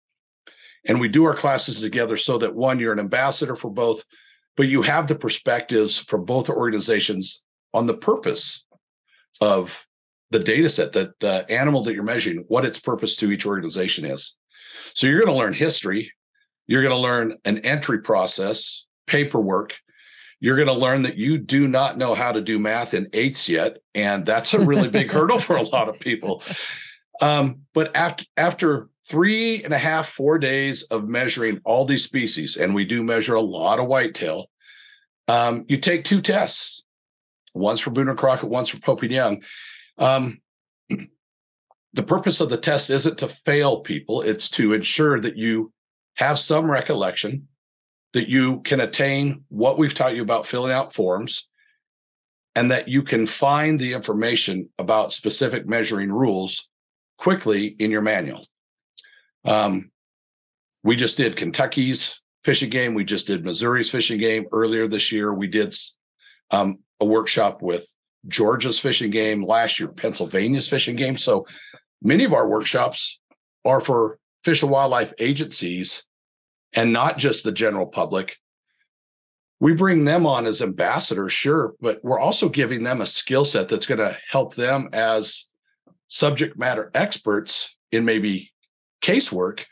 And 0.85 0.99
we 0.99 1.07
do 1.07 1.25
our 1.25 1.33
classes 1.33 1.81
together 1.81 2.17
so 2.17 2.37
that 2.37 2.55
one, 2.55 2.79
you're 2.79 2.93
an 2.93 2.99
ambassador 2.99 3.55
for 3.55 3.69
both, 3.69 4.03
but 4.55 4.67
you 4.67 4.81
have 4.83 5.07
the 5.07 5.15
perspectives 5.15 5.97
from 5.97 6.25
both 6.25 6.49
organizations 6.49 7.43
on 7.73 7.87
the 7.87 7.97
purpose 7.97 8.65
of 9.41 9.85
the 10.31 10.39
data 10.39 10.69
set, 10.69 10.93
that 10.93 11.19
the 11.19 11.45
animal 11.49 11.83
that 11.83 11.93
you're 11.93 12.03
measuring, 12.03 12.45
what 12.47 12.65
its 12.65 12.79
purpose 12.79 13.15
to 13.17 13.31
each 13.31 13.45
organization 13.45 14.05
is. 14.05 14.35
So 14.93 15.07
you're 15.07 15.19
going 15.19 15.33
to 15.33 15.39
learn 15.39 15.53
history. 15.53 16.11
You're 16.67 16.83
going 16.83 16.95
to 16.95 17.01
learn 17.01 17.37
an 17.45 17.59
entry 17.59 17.99
process, 17.99 18.85
paperwork, 19.07 19.79
you're 20.39 20.55
going 20.55 20.67
to 20.67 20.73
learn 20.73 21.01
that 21.03 21.17
you 21.17 21.37
do 21.37 21.67
not 21.67 21.97
know 21.97 22.15
how 22.15 22.31
to 22.31 22.41
do 22.41 22.59
math 22.59 22.93
in 22.93 23.09
eights 23.13 23.49
yet. 23.49 23.77
And 23.93 24.25
that's 24.25 24.53
a 24.53 24.59
really 24.59 24.87
big 24.87 25.11
hurdle 25.11 25.39
for 25.39 25.57
a 25.57 25.63
lot 25.63 25.89
of 25.89 25.99
people. 25.99 26.43
Um, 27.21 27.63
but 27.73 27.95
after, 27.95 28.25
after 28.37 28.89
three 29.05 29.63
and 29.63 29.73
a 29.73 29.77
half, 29.77 30.07
four 30.07 30.39
days 30.39 30.83
of 30.83 31.09
measuring 31.09 31.59
all 31.65 31.85
these 31.85 32.03
species, 32.03 32.55
and 32.55 32.73
we 32.73 32.85
do 32.85 33.03
measure 33.03 33.35
a 33.35 33.41
lot 33.41 33.79
of 33.79 33.87
whitetail, 33.87 34.45
um, 35.27 35.65
you 35.67 35.77
take 35.77 36.05
two 36.05 36.21
tests, 36.21 36.78
one's 37.53 37.79
for 37.79 37.91
Boone 37.91 38.09
and 38.09 38.17
Crockett, 38.17 38.49
one's 38.49 38.69
for 38.69 38.79
Pope 38.79 39.03
and 39.03 39.11
Young. 39.11 39.43
Um, 39.97 40.41
the 41.93 42.03
purpose 42.03 42.41
of 42.41 42.49
the 42.49 42.57
test 42.57 42.89
isn't 42.89 43.17
to 43.19 43.27
fail 43.27 43.81
people, 43.81 44.21
it's 44.21 44.49
to 44.51 44.73
ensure 44.73 45.19
that 45.19 45.37
you 45.37 45.71
have 46.15 46.37
some 46.37 46.69
recollection 46.69 47.47
that 48.13 48.27
you 48.27 48.61
can 48.61 48.79
attain 48.79 49.43
what 49.49 49.77
we've 49.77 49.93
taught 49.93 50.15
you 50.15 50.21
about 50.21 50.47
filling 50.47 50.71
out 50.71 50.93
forms 50.93 51.47
and 52.55 52.71
that 52.71 52.87
you 52.87 53.03
can 53.03 53.27
find 53.27 53.79
the 53.79 53.93
information 53.93 54.69
about 54.79 55.13
specific 55.13 55.67
measuring 55.67 56.11
rules 56.11 56.67
quickly 57.17 57.67
in 57.67 57.91
your 57.91 58.01
manual. 58.01 58.45
Um, 59.45 59.91
we 60.83 60.95
just 60.95 61.17
did 61.17 61.35
Kentucky's 61.35 62.21
fish 62.43 62.61
and 62.61 62.71
game. 62.71 62.93
We 62.93 63.03
just 63.03 63.27
did 63.27 63.45
Missouri's 63.45 63.91
fish 63.91 64.09
and 64.09 64.19
game 64.19 64.45
earlier 64.51 64.87
this 64.87 65.11
year. 65.11 65.33
We 65.33 65.47
did 65.47 65.75
um, 66.51 66.79
a 66.99 67.05
workshop 67.05 67.61
with 67.61 67.91
Georgia's 68.27 68.79
fish 68.79 69.01
and 69.01 69.11
game 69.11 69.43
last 69.43 69.79
year, 69.79 69.89
Pennsylvania's 69.89 70.69
fish 70.69 70.87
and 70.87 70.97
game. 70.97 71.17
So 71.17 71.45
many 72.01 72.23
of 72.23 72.33
our 72.33 72.47
workshops 72.47 73.19
are 73.65 73.81
for 73.81 74.19
fish 74.43 74.61
and 74.61 74.71
wildlife 74.71 75.13
agencies 75.19 76.03
and 76.73 76.93
not 76.93 77.17
just 77.17 77.43
the 77.43 77.51
general 77.51 77.85
public. 77.85 78.37
We 79.59 79.73
bring 79.73 80.05
them 80.05 80.25
on 80.25 80.45
as 80.45 80.61
ambassadors, 80.61 81.33
sure, 81.33 81.73
but 81.81 81.99
we're 82.03 82.19
also 82.19 82.47
giving 82.47 82.83
them 82.83 83.01
a 83.01 83.05
skill 83.05 83.43
set 83.43 83.67
that's 83.67 83.85
going 83.85 83.99
to 83.99 84.17
help 84.29 84.55
them 84.55 84.89
as 84.93 85.49
subject 86.07 86.57
matter 86.57 86.91
experts 86.93 87.75
in 87.91 88.05
maybe 88.05 88.51
casework, 89.01 89.65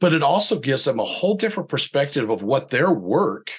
but 0.00 0.12
it 0.12 0.22
also 0.22 0.58
gives 0.58 0.84
them 0.84 1.00
a 1.00 1.04
whole 1.04 1.34
different 1.34 1.68
perspective 1.68 2.30
of 2.30 2.42
what 2.42 2.70
their 2.70 2.90
work 2.90 3.50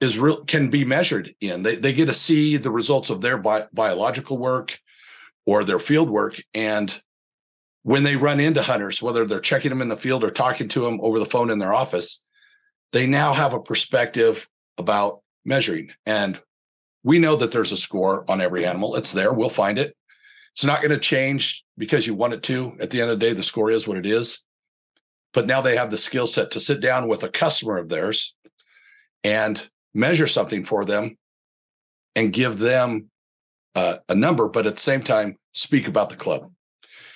is 0.00 0.18
real 0.18 0.44
can 0.44 0.70
be 0.70 0.84
measured 0.84 1.34
in. 1.40 1.62
They 1.62 1.76
they 1.76 1.92
get 1.92 2.06
to 2.06 2.14
see 2.14 2.56
the 2.56 2.70
results 2.70 3.10
of 3.10 3.20
their 3.20 3.38
bi- 3.38 3.66
biological 3.72 4.38
work 4.38 4.78
or 5.46 5.64
their 5.64 5.78
field 5.78 6.10
work 6.10 6.40
and 6.54 7.00
when 7.82 8.02
they 8.02 8.16
run 8.16 8.40
into 8.40 8.62
hunters, 8.62 9.00
whether 9.00 9.26
they're 9.26 9.40
checking 9.40 9.70
them 9.70 9.82
in 9.82 9.88
the 9.88 9.96
field 9.96 10.22
or 10.22 10.30
talking 10.30 10.68
to 10.68 10.82
them 10.82 11.00
over 11.02 11.18
the 11.18 11.26
phone 11.26 11.50
in 11.50 11.58
their 11.58 11.72
office, 11.72 12.22
they 12.92 13.06
now 13.06 13.32
have 13.32 13.54
a 13.54 13.60
perspective 13.60 14.48
about 14.76 15.20
measuring. 15.44 15.90
And 16.04 16.40
we 17.02 17.18
know 17.18 17.36
that 17.36 17.52
there's 17.52 17.72
a 17.72 17.76
score 17.76 18.24
on 18.28 18.40
every 18.40 18.66
animal. 18.66 18.96
It's 18.96 19.12
there. 19.12 19.32
We'll 19.32 19.48
find 19.48 19.78
it. 19.78 19.96
It's 20.52 20.64
not 20.64 20.82
going 20.82 20.90
to 20.90 20.98
change 20.98 21.64
because 21.78 22.06
you 22.06 22.14
want 22.14 22.34
it 22.34 22.42
to. 22.44 22.76
At 22.80 22.90
the 22.90 23.00
end 23.00 23.10
of 23.10 23.18
the 23.18 23.26
day, 23.26 23.32
the 23.32 23.42
score 23.42 23.70
is 23.70 23.88
what 23.88 23.96
it 23.96 24.06
is. 24.06 24.42
But 25.32 25.46
now 25.46 25.60
they 25.60 25.76
have 25.76 25.90
the 25.90 25.98
skill 25.98 26.26
set 26.26 26.50
to 26.50 26.60
sit 26.60 26.80
down 26.80 27.08
with 27.08 27.22
a 27.22 27.28
customer 27.28 27.78
of 27.78 27.88
theirs 27.88 28.34
and 29.22 29.70
measure 29.94 30.26
something 30.26 30.64
for 30.64 30.84
them 30.84 31.16
and 32.14 32.32
give 32.32 32.58
them 32.58 33.10
uh, 33.74 33.96
a 34.08 34.14
number, 34.14 34.48
but 34.48 34.66
at 34.66 34.74
the 34.74 34.80
same 34.80 35.02
time, 35.02 35.36
speak 35.52 35.88
about 35.88 36.10
the 36.10 36.16
club. 36.16 36.50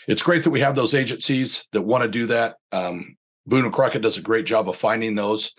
It's 0.06 0.22
great 0.22 0.44
that 0.44 0.50
we 0.50 0.60
have 0.60 0.74
those 0.74 0.94
agencies 0.94 1.66
that 1.72 1.82
want 1.82 2.02
to 2.02 2.08
do 2.08 2.26
that. 2.26 2.56
Um, 2.72 3.16
Boone 3.46 3.64
and 3.64 3.72
Crockett 3.74 4.02
does 4.02 4.18
a 4.18 4.22
great 4.22 4.46
job 4.46 4.68
of 4.68 4.76
finding 4.76 5.14
those. 5.14 5.52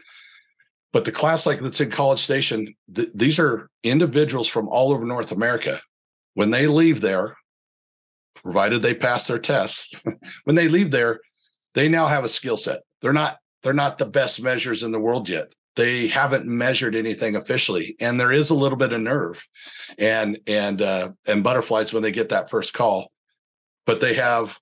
But 0.94 1.06
the 1.06 1.12
class 1.12 1.46
like 1.46 1.60
that's 1.60 1.82
in 1.82 1.92
College 1.92 2.22
Station, 2.22 2.74
th- 2.94 3.10
these 3.14 3.40
are 3.40 3.70
individuals 3.84 4.48
from 4.48 4.70
all 4.70 4.92
over 4.92 5.06
North 5.06 5.32
America. 5.32 5.82
When 6.36 6.52
they 6.52 6.68
leave 6.68 7.02
there, 7.02 7.36
provided 8.42 8.82
they 8.82 8.94
pass 8.94 9.28
their 9.28 9.40
tests, 9.40 10.02
when 10.46 10.56
they 10.56 10.70
leave 10.70 10.92
there, 10.92 11.20
they 11.74 11.90
now 11.90 12.08
have 12.08 12.24
a 12.24 12.30
skill 12.30 12.58
set. 12.58 12.82
They're 13.02 13.14
not 13.14 13.38
they're 13.62 13.74
not 13.74 13.98
the 13.98 14.06
best 14.06 14.42
measures 14.42 14.84
in 14.84 14.92
the 14.92 15.00
world 15.00 15.28
yet. 15.28 15.52
They 15.76 16.08
haven't 16.08 16.46
measured 16.46 16.96
anything 16.96 17.36
officially, 17.36 17.96
and 18.00 18.20
there 18.20 18.32
is 18.32 18.50
a 18.50 18.56
little 18.56 18.78
bit 18.78 18.94
of 18.94 19.02
nerve, 19.02 19.46
and 19.98 20.40
and 20.48 20.82
uh, 20.82 21.12
and 21.28 21.44
butterflies 21.44 21.92
when 21.92 22.02
they 22.02 22.12
get 22.12 22.30
that 22.30 22.50
first 22.50 22.74
call. 22.74 23.12
But 23.86 24.00
they 24.00 24.14
have 24.14 24.58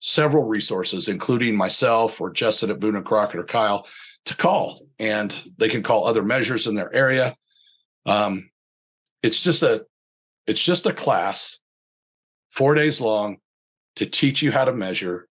several 0.00 0.44
resources, 0.44 1.08
including 1.08 1.56
myself 1.56 2.20
or 2.20 2.30
Justin 2.30 2.70
at 2.70 2.78
Boone 2.78 2.94
and 2.94 3.04
Crockett 3.04 3.40
or 3.40 3.44
Kyle, 3.44 3.86
to 4.26 4.36
call, 4.36 4.86
and 4.98 5.34
they 5.56 5.68
can 5.68 5.82
call 5.82 6.06
other 6.06 6.22
measures 6.22 6.66
in 6.66 6.74
their 6.74 6.94
area. 6.94 7.36
Um, 8.06 8.50
it's 9.22 9.42
just 9.42 9.62
a 9.62 9.84
it's 10.46 10.64
just 10.64 10.86
a 10.86 10.92
class, 10.92 11.58
four 12.50 12.74
days 12.74 13.00
long, 13.00 13.38
to 13.96 14.06
teach 14.06 14.42
you 14.42 14.52
how 14.52 14.64
to 14.64 14.72
measure, 14.72 15.26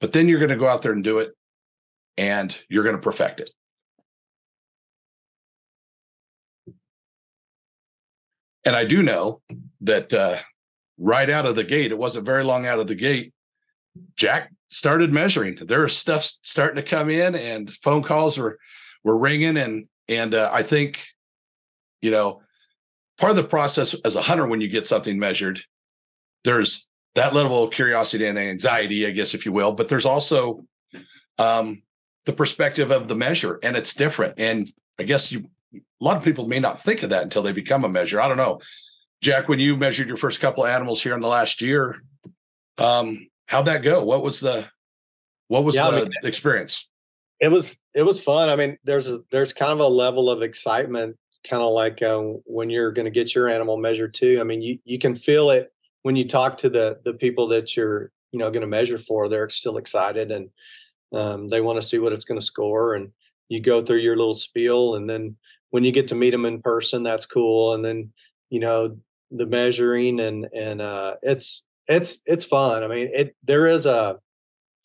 but 0.00 0.12
then 0.12 0.28
you're 0.28 0.38
going 0.38 0.50
to 0.50 0.56
go 0.56 0.68
out 0.68 0.82
there 0.82 0.92
and 0.92 1.04
do 1.04 1.18
it, 1.18 1.32
and 2.16 2.56
you're 2.68 2.84
going 2.84 2.96
to 2.96 3.02
perfect 3.02 3.40
it. 3.40 3.50
And 8.66 8.74
I 8.74 8.84
do 8.84 9.02
know 9.02 9.40
that 9.82 10.12
uh, 10.12 10.36
right 10.98 11.30
out 11.30 11.46
of 11.46 11.54
the 11.54 11.64
gate, 11.64 11.92
it 11.92 11.98
wasn't 11.98 12.26
very 12.26 12.42
long 12.42 12.66
out 12.66 12.80
of 12.80 12.88
the 12.88 12.96
gate, 12.96 13.32
Jack 14.16 14.52
started 14.68 15.12
measuring. 15.12 15.56
There 15.64 15.82
was 15.82 15.96
stuff 15.96 16.28
starting 16.42 16.76
to 16.76 16.82
come 16.82 17.08
in, 17.08 17.36
and 17.36 17.72
phone 17.82 18.02
calls 18.02 18.36
were 18.36 18.58
were 19.04 19.16
ringing, 19.16 19.56
and 19.56 19.86
and 20.08 20.34
uh, 20.34 20.50
I 20.52 20.64
think, 20.64 21.06
you 22.02 22.10
know, 22.10 22.42
part 23.18 23.30
of 23.30 23.36
the 23.36 23.44
process 23.44 23.94
as 24.04 24.16
a 24.16 24.22
hunter 24.22 24.46
when 24.46 24.60
you 24.60 24.68
get 24.68 24.86
something 24.86 25.18
measured, 25.18 25.60
there's 26.44 26.88
that 27.14 27.34
level 27.34 27.62
of 27.62 27.70
curiosity 27.70 28.26
and 28.26 28.38
anxiety, 28.38 29.06
I 29.06 29.10
guess, 29.10 29.32
if 29.32 29.46
you 29.46 29.52
will, 29.52 29.72
but 29.72 29.88
there's 29.88 30.04
also 30.04 30.66
um, 31.38 31.82
the 32.26 32.32
perspective 32.32 32.90
of 32.90 33.06
the 33.06 33.16
measure, 33.16 33.60
and 33.62 33.76
it's 33.76 33.94
different. 33.94 34.34
And 34.38 34.70
I 34.98 35.04
guess 35.04 35.30
you 35.30 35.50
a 36.00 36.04
lot 36.04 36.16
of 36.16 36.22
people 36.22 36.46
may 36.46 36.60
not 36.60 36.82
think 36.82 37.02
of 37.02 37.10
that 37.10 37.22
until 37.22 37.42
they 37.42 37.52
become 37.52 37.84
a 37.84 37.88
measure. 37.88 38.20
I 38.20 38.28
don't 38.28 38.36
know. 38.36 38.60
Jack, 39.22 39.48
when 39.48 39.58
you 39.58 39.76
measured 39.76 40.08
your 40.08 40.16
first 40.16 40.40
couple 40.40 40.64
of 40.64 40.70
animals 40.70 41.02
here 41.02 41.14
in 41.14 41.20
the 41.20 41.28
last 41.28 41.62
year, 41.62 42.02
um, 42.78 43.28
how'd 43.46 43.66
that 43.66 43.82
go? 43.82 44.04
What 44.04 44.22
was 44.22 44.40
the 44.40 44.66
what 45.48 45.64
was 45.64 45.76
yeah, 45.76 45.90
the 45.90 45.96
I 45.96 46.00
mean, 46.02 46.12
experience? 46.22 46.88
It 47.40 47.48
was 47.48 47.78
it 47.94 48.02
was 48.02 48.20
fun. 48.20 48.48
I 48.48 48.56
mean, 48.56 48.78
there's 48.84 49.10
a, 49.10 49.20
there's 49.30 49.52
kind 49.52 49.72
of 49.72 49.80
a 49.80 49.88
level 49.88 50.30
of 50.30 50.42
excitement, 50.42 51.16
kind 51.48 51.62
of 51.62 51.70
like 51.70 52.02
uh, 52.02 52.20
when 52.44 52.70
you're 52.70 52.92
going 52.92 53.04
to 53.04 53.10
get 53.10 53.34
your 53.34 53.48
animal 53.48 53.76
measured 53.76 54.14
too. 54.14 54.38
I 54.40 54.44
mean, 54.44 54.62
you 54.62 54.78
you 54.84 54.98
can 54.98 55.14
feel 55.14 55.50
it 55.50 55.72
when 56.02 56.16
you 56.16 56.26
talk 56.26 56.58
to 56.58 56.68
the 56.68 57.00
the 57.04 57.14
people 57.14 57.46
that 57.48 57.76
you're 57.76 58.10
you 58.32 58.38
know 58.38 58.50
going 58.50 58.62
to 58.62 58.66
measure 58.66 58.98
for. 58.98 59.28
They're 59.28 59.48
still 59.48 59.78
excited 59.78 60.30
and 60.30 60.50
um, 61.12 61.48
they 61.48 61.60
want 61.60 61.80
to 61.80 61.86
see 61.86 61.98
what 61.98 62.12
it's 62.12 62.24
going 62.24 62.40
to 62.40 62.46
score. 62.46 62.94
And 62.94 63.12
you 63.48 63.60
go 63.60 63.82
through 63.82 63.98
your 63.98 64.16
little 64.16 64.34
spiel, 64.34 64.96
and 64.96 65.08
then 65.08 65.36
when 65.70 65.84
you 65.84 65.92
get 65.92 66.08
to 66.08 66.14
meet 66.14 66.30
them 66.30 66.44
in 66.44 66.62
person, 66.62 67.02
that's 67.02 67.26
cool. 67.26 67.74
And 67.74 67.84
then 67.84 68.12
you 68.50 68.60
know 68.60 68.96
the 69.30 69.46
measuring 69.46 70.20
and 70.20 70.46
and 70.54 70.80
uh, 70.80 71.16
it's 71.22 71.64
it's 71.88 72.18
it's 72.26 72.44
fun. 72.44 72.82
I 72.82 72.88
mean, 72.88 73.08
it 73.12 73.34
there 73.44 73.66
is 73.66 73.86
a 73.86 74.18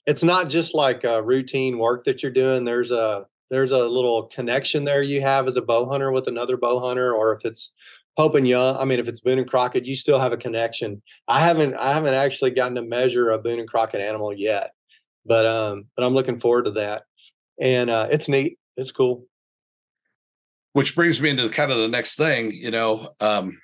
it's 0.05 0.23
not 0.23 0.49
just 0.49 0.73
like 0.73 1.03
a 1.03 1.21
routine 1.21 1.77
work 1.77 2.05
that 2.05 2.23
you're 2.23 2.31
doing. 2.31 2.65
There's 2.65 2.91
a 2.91 3.25
there's 3.49 3.71
a 3.71 3.87
little 3.87 4.23
connection 4.23 4.85
there 4.85 5.03
you 5.03 5.21
have 5.21 5.47
as 5.47 5.57
a 5.57 5.61
bow 5.61 5.85
hunter 5.85 6.11
with 6.11 6.27
another 6.27 6.57
bow 6.57 6.79
hunter, 6.79 7.13
or 7.13 7.35
if 7.35 7.45
it's 7.45 7.71
Pope 8.17 8.35
and 8.35 8.47
Young. 8.47 8.77
I 8.77 8.85
mean, 8.85 8.99
if 8.99 9.07
it's 9.07 9.19
Boone 9.19 9.39
and 9.39 9.49
Crockett, 9.49 9.85
you 9.85 9.95
still 9.95 10.19
have 10.19 10.31
a 10.31 10.37
connection. 10.37 11.01
I 11.27 11.39
haven't 11.39 11.75
I 11.75 11.93
haven't 11.93 12.13
actually 12.13 12.51
gotten 12.51 12.75
to 12.75 12.81
measure 12.81 13.29
a 13.29 13.37
Boone 13.37 13.59
and 13.59 13.67
Crockett 13.67 14.01
animal 14.01 14.33
yet, 14.33 14.71
but 15.25 15.45
um, 15.45 15.85
but 15.95 16.03
I'm 16.03 16.13
looking 16.13 16.39
forward 16.39 16.65
to 16.65 16.71
that, 16.71 17.03
and 17.59 17.89
uh, 17.89 18.07
it's 18.11 18.29
neat. 18.29 18.57
It's 18.77 18.91
cool. 18.91 19.25
Which 20.73 20.95
brings 20.95 21.19
me 21.19 21.29
into 21.29 21.49
kind 21.49 21.71
of 21.71 21.77
the 21.77 21.87
next 21.87 22.15
thing. 22.15 22.51
You 22.51 22.71
know, 22.71 23.09
um, 23.19 23.59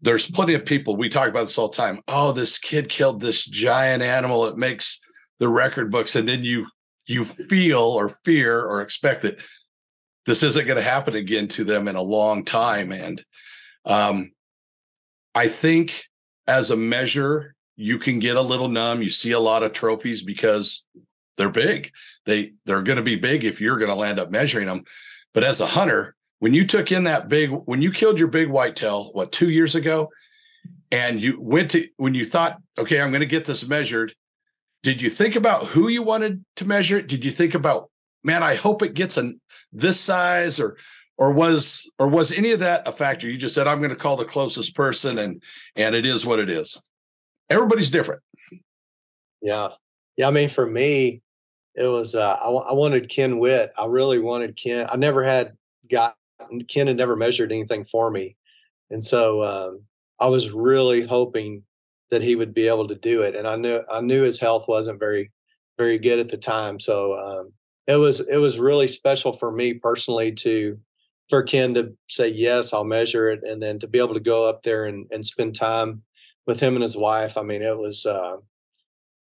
there's 0.00 0.30
plenty 0.30 0.54
of 0.54 0.64
people 0.64 0.96
we 0.96 1.08
talk 1.08 1.28
about 1.28 1.42
this 1.42 1.58
all 1.58 1.68
the 1.68 1.76
time. 1.76 2.00
Oh, 2.08 2.32
this 2.32 2.58
kid 2.58 2.88
killed 2.88 3.20
this 3.20 3.44
giant 3.44 4.02
animal. 4.02 4.46
It 4.46 4.56
makes 4.56 4.98
the 5.38 5.48
record 5.48 5.90
books, 5.90 6.16
and 6.16 6.28
then 6.28 6.42
you 6.42 6.66
you 7.06 7.24
feel 7.24 7.80
or 7.80 8.16
fear 8.24 8.60
or 8.60 8.80
expect 8.80 9.22
that 9.22 9.38
this 10.26 10.42
isn't 10.42 10.66
going 10.66 10.76
to 10.76 10.82
happen 10.82 11.16
again 11.16 11.48
to 11.48 11.64
them 11.64 11.88
in 11.88 11.96
a 11.96 12.02
long 12.02 12.44
time. 12.44 12.92
And 12.92 13.24
um, 13.84 14.32
I 15.34 15.48
think 15.48 16.04
as 16.46 16.70
a 16.70 16.76
measure, 16.76 17.54
you 17.76 17.98
can 17.98 18.18
get 18.18 18.36
a 18.36 18.42
little 18.42 18.68
numb. 18.68 19.02
You 19.02 19.10
see 19.10 19.32
a 19.32 19.40
lot 19.40 19.62
of 19.62 19.72
trophies 19.72 20.22
because 20.22 20.84
they're 21.36 21.50
big. 21.50 21.90
They 22.26 22.52
they're 22.66 22.82
going 22.82 22.96
to 22.96 23.02
be 23.02 23.16
big 23.16 23.44
if 23.44 23.60
you're 23.60 23.78
going 23.78 23.90
to 23.90 23.94
land 23.94 24.18
up 24.18 24.30
measuring 24.30 24.66
them. 24.66 24.84
But 25.32 25.44
as 25.44 25.60
a 25.60 25.66
hunter, 25.66 26.14
when 26.40 26.54
you 26.54 26.66
took 26.66 26.90
in 26.90 27.04
that 27.04 27.28
big, 27.28 27.50
when 27.50 27.82
you 27.82 27.92
killed 27.92 28.18
your 28.18 28.28
big 28.28 28.48
whitetail, 28.48 29.10
what, 29.12 29.30
two 29.30 29.50
years 29.50 29.74
ago, 29.74 30.10
and 30.90 31.22
you 31.22 31.40
went 31.40 31.70
to, 31.72 31.86
when 31.96 32.14
you 32.14 32.24
thought, 32.24 32.60
okay, 32.78 33.00
I'm 33.00 33.10
going 33.10 33.20
to 33.20 33.26
get 33.26 33.46
this 33.46 33.68
measured, 33.68 34.14
did 34.82 35.02
you 35.02 35.10
think 35.10 35.36
about 35.36 35.66
who 35.66 35.88
you 35.88 36.02
wanted 36.02 36.44
to 36.56 36.64
measure 36.64 36.98
it? 36.98 37.06
Did 37.06 37.24
you 37.24 37.30
think 37.30 37.54
about, 37.54 37.90
man, 38.24 38.42
I 38.42 38.54
hope 38.54 38.82
it 38.82 38.94
gets 38.94 39.16
a 39.16 39.34
this 39.72 40.00
size 40.00 40.58
or, 40.58 40.76
or 41.16 41.32
was, 41.32 41.88
or 41.98 42.08
was 42.08 42.32
any 42.32 42.50
of 42.52 42.60
that 42.60 42.88
a 42.88 42.92
factor? 42.92 43.28
You 43.28 43.36
just 43.36 43.54
said, 43.54 43.68
I'm 43.68 43.78
going 43.78 43.90
to 43.90 43.96
call 43.96 44.16
the 44.16 44.24
closest 44.24 44.74
person 44.74 45.18
and, 45.18 45.42
and 45.76 45.94
it 45.94 46.06
is 46.06 46.26
what 46.26 46.40
it 46.40 46.48
is. 46.50 46.82
Everybody's 47.50 47.90
different. 47.90 48.22
Yeah. 49.42 49.68
Yeah. 50.16 50.28
I 50.28 50.30
mean, 50.30 50.48
for 50.48 50.66
me, 50.66 51.20
it 51.74 51.86
was, 51.86 52.14
uh, 52.14 52.36
I, 52.42 52.48
I 52.48 52.72
wanted 52.72 53.08
Ken 53.08 53.38
Witt. 53.38 53.72
I 53.78 53.86
really 53.86 54.18
wanted 54.18 54.56
Ken. 54.56 54.86
I 54.90 54.96
never 54.96 55.22
had 55.24 55.56
got 55.90 56.16
Ken 56.68 56.86
had 56.86 56.96
never 56.96 57.16
measured 57.16 57.52
anything 57.52 57.84
for 57.84 58.10
me, 58.10 58.36
and 58.90 59.02
so 59.02 59.42
um, 59.44 59.82
I 60.18 60.26
was 60.26 60.50
really 60.50 61.06
hoping 61.06 61.62
that 62.10 62.22
he 62.22 62.34
would 62.34 62.52
be 62.52 62.66
able 62.66 62.88
to 62.88 62.94
do 62.96 63.22
it. 63.22 63.36
And 63.36 63.46
I 63.46 63.56
knew 63.56 63.82
I 63.90 64.00
knew 64.00 64.22
his 64.22 64.40
health 64.40 64.66
wasn't 64.68 64.98
very 64.98 65.30
very 65.78 65.98
good 65.98 66.18
at 66.18 66.28
the 66.28 66.36
time, 66.36 66.80
so 66.80 67.14
um, 67.14 67.52
it 67.86 67.96
was 67.96 68.20
it 68.20 68.38
was 68.38 68.58
really 68.58 68.88
special 68.88 69.32
for 69.32 69.52
me 69.52 69.74
personally 69.74 70.32
to 70.32 70.78
for 71.28 71.42
Ken 71.42 71.74
to 71.74 71.92
say 72.08 72.28
yes, 72.28 72.72
I'll 72.72 72.84
measure 72.84 73.30
it, 73.30 73.40
and 73.44 73.62
then 73.62 73.78
to 73.80 73.86
be 73.86 73.98
able 73.98 74.14
to 74.14 74.20
go 74.20 74.46
up 74.46 74.62
there 74.62 74.86
and 74.86 75.06
and 75.10 75.24
spend 75.24 75.54
time 75.54 76.02
with 76.46 76.60
him 76.60 76.74
and 76.74 76.82
his 76.82 76.96
wife. 76.96 77.36
I 77.36 77.42
mean, 77.42 77.62
it 77.62 77.78
was 77.78 78.06
uh, 78.06 78.36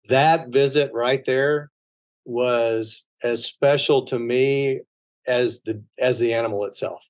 that 0.08 0.50
visit 0.50 0.92
right 0.92 1.24
there 1.24 1.70
was 2.26 3.04
as 3.22 3.44
special 3.44 4.02
to 4.02 4.18
me 4.18 4.80
as 5.26 5.62
the 5.62 5.82
as 5.98 6.18
the 6.18 6.34
animal 6.34 6.64
itself 6.64 7.02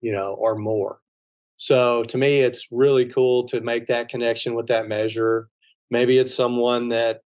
you 0.00 0.12
know, 0.12 0.34
or 0.34 0.54
more. 0.54 1.00
So 1.56 2.04
to 2.04 2.18
me, 2.18 2.40
it's 2.40 2.68
really 2.70 3.06
cool 3.06 3.44
to 3.44 3.60
make 3.60 3.86
that 3.86 4.08
connection 4.08 4.54
with 4.54 4.66
that 4.68 4.88
measure. 4.88 5.48
Maybe 5.90 6.18
it's 6.18 6.34
someone 6.34 6.88
that 6.88 7.20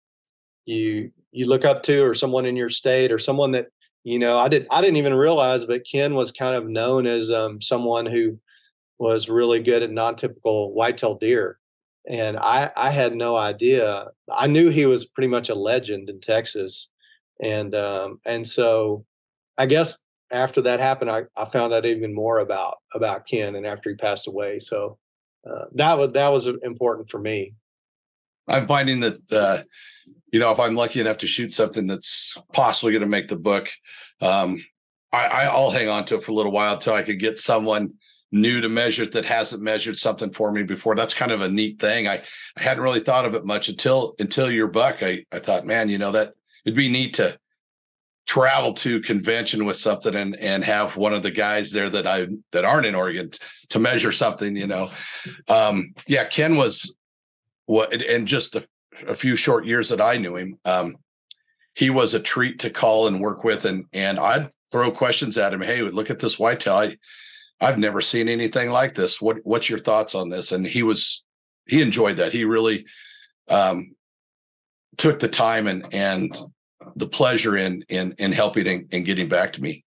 you 0.65 1.11
you 1.31 1.47
look 1.47 1.65
up 1.65 1.83
to, 1.83 2.01
or 2.03 2.15
someone 2.15 2.45
in 2.45 2.55
your 2.55 2.69
state, 2.69 3.11
or 3.11 3.19
someone 3.19 3.51
that 3.51 3.67
you 4.03 4.17
know. 4.17 4.39
I 4.39 4.47
didn't 4.47 4.69
I 4.71 4.81
didn't 4.81 4.97
even 4.97 5.13
realize, 5.13 5.65
but 5.65 5.85
Ken 5.89 6.15
was 6.15 6.31
kind 6.31 6.55
of 6.55 6.67
known 6.67 7.05
as 7.05 7.31
um, 7.31 7.61
someone 7.61 8.05
who 8.05 8.39
was 8.99 9.29
really 9.29 9.59
good 9.59 9.83
at 9.83 9.91
non-typical 9.91 10.73
whitetail 10.73 11.15
deer, 11.15 11.59
and 12.07 12.37
I 12.37 12.71
I 12.75 12.89
had 12.89 13.15
no 13.15 13.35
idea. 13.35 14.07
I 14.31 14.47
knew 14.47 14.69
he 14.69 14.85
was 14.85 15.05
pretty 15.05 15.27
much 15.27 15.49
a 15.49 15.55
legend 15.55 16.09
in 16.09 16.21
Texas, 16.21 16.89
and 17.43 17.75
um, 17.75 18.19
and 18.25 18.47
so 18.47 19.05
I 19.57 19.65
guess 19.65 19.97
after 20.31 20.61
that 20.61 20.79
happened, 20.79 21.11
I, 21.11 21.23
I 21.37 21.45
found 21.45 21.73
out 21.73 21.85
even 21.85 22.13
more 22.13 22.39
about 22.39 22.77
about 22.93 23.27
Ken, 23.27 23.55
and 23.55 23.65
after 23.65 23.89
he 23.89 23.95
passed 23.95 24.27
away, 24.27 24.59
so 24.59 24.97
uh, 25.49 25.65
that 25.75 25.97
was 25.97 26.11
that 26.13 26.29
was 26.29 26.47
important 26.47 27.09
for 27.09 27.19
me. 27.19 27.53
I'm 28.47 28.67
finding 28.67 29.01
that 29.01 29.31
uh, 29.31 29.63
you 30.31 30.39
know 30.39 30.51
if 30.51 30.59
I'm 30.59 30.75
lucky 30.75 31.01
enough 31.01 31.17
to 31.17 31.27
shoot 31.27 31.53
something 31.53 31.87
that's 31.87 32.35
possibly 32.53 32.91
going 32.91 33.01
to 33.01 33.07
make 33.07 33.27
the 33.27 33.35
book, 33.35 33.69
um, 34.21 34.63
I, 35.11 35.47
I'll 35.51 35.71
hang 35.71 35.89
on 35.89 36.05
to 36.05 36.15
it 36.15 36.23
for 36.23 36.31
a 36.31 36.33
little 36.33 36.51
while 36.51 36.73
until 36.73 36.93
I 36.93 37.03
could 37.03 37.19
get 37.19 37.37
someone 37.37 37.93
new 38.31 38.59
to 38.61 38.67
measure 38.67 39.05
that 39.05 39.25
hasn't 39.25 39.61
measured 39.61 39.95
something 39.95 40.31
for 40.31 40.51
me 40.51 40.63
before. 40.63 40.95
That's 40.95 41.13
kind 41.13 41.31
of 41.31 41.41
a 41.41 41.49
neat 41.49 41.79
thing. 41.79 42.07
I, 42.07 42.23
I 42.57 42.63
hadn't 42.63 42.81
really 42.81 42.99
thought 42.99 43.25
of 43.25 43.35
it 43.35 43.45
much 43.45 43.69
until 43.69 44.15
until 44.17 44.49
your 44.49 44.67
buck. 44.67 45.03
I 45.03 45.25
I 45.31 45.39
thought, 45.39 45.67
man, 45.67 45.89
you 45.89 45.99
know 45.99 46.11
that 46.13 46.33
it'd 46.65 46.75
be 46.75 46.89
neat 46.89 47.15
to 47.15 47.37
travel 48.25 48.73
to 48.73 49.01
convention 49.01 49.65
with 49.65 49.77
something 49.77 50.15
and 50.15 50.35
and 50.37 50.63
have 50.63 50.97
one 50.97 51.13
of 51.13 51.23
the 51.23 51.31
guys 51.31 51.71
there 51.71 51.89
that 51.89 52.07
I 52.07 52.27
that 52.51 52.65
aren't 52.65 52.85
in 52.85 52.95
Oregon 52.95 53.29
t- 53.29 53.39
to 53.69 53.79
measure 53.79 54.11
something, 54.11 54.55
you 54.55 54.67
know. 54.67 54.89
Um, 55.47 55.93
yeah, 56.07 56.23
Ken 56.25 56.55
was 56.55 56.95
what 57.65 57.93
and 57.93 58.27
just 58.27 58.55
a, 58.55 58.65
a, 59.07 59.15
few 59.15 59.35
short 59.35 59.65
years 59.65 59.89
that 59.89 60.01
I 60.01 60.17
knew 60.17 60.35
him, 60.35 60.57
um, 60.65 60.97
he 61.75 61.89
was 61.89 62.13
a 62.13 62.19
treat 62.19 62.59
to 62.59 62.69
call 62.69 63.07
and 63.07 63.21
work 63.21 63.43
with, 63.43 63.65
and 63.65 63.85
and 63.93 64.19
I'd 64.19 64.49
throw 64.71 64.91
questions 64.91 65.37
at 65.37 65.53
him. 65.53 65.61
Hey, 65.61 65.81
look 65.81 66.09
at 66.09 66.19
this 66.19 66.39
whitetail. 66.39 66.75
I, 66.75 66.97
I've 67.59 67.79
never 67.79 68.01
seen 68.01 68.27
anything 68.29 68.69
like 68.69 68.95
this. 68.95 69.21
What 69.21 69.37
what's 69.43 69.69
your 69.69 69.79
thoughts 69.79 70.15
on 70.15 70.29
this? 70.29 70.51
And 70.51 70.65
he 70.65 70.83
was 70.83 71.23
he 71.65 71.81
enjoyed 71.81 72.17
that. 72.17 72.33
He 72.33 72.45
really 72.45 72.85
um, 73.49 73.95
took 74.97 75.19
the 75.19 75.27
time 75.27 75.67
and 75.67 75.85
and 75.93 76.37
the 76.95 77.07
pleasure 77.07 77.57
in 77.57 77.83
in 77.89 78.13
in 78.17 78.31
helping 78.31 78.67
and, 78.67 78.87
and 78.91 79.05
getting 79.05 79.27
back 79.27 79.53
to 79.53 79.61
me. 79.61 79.83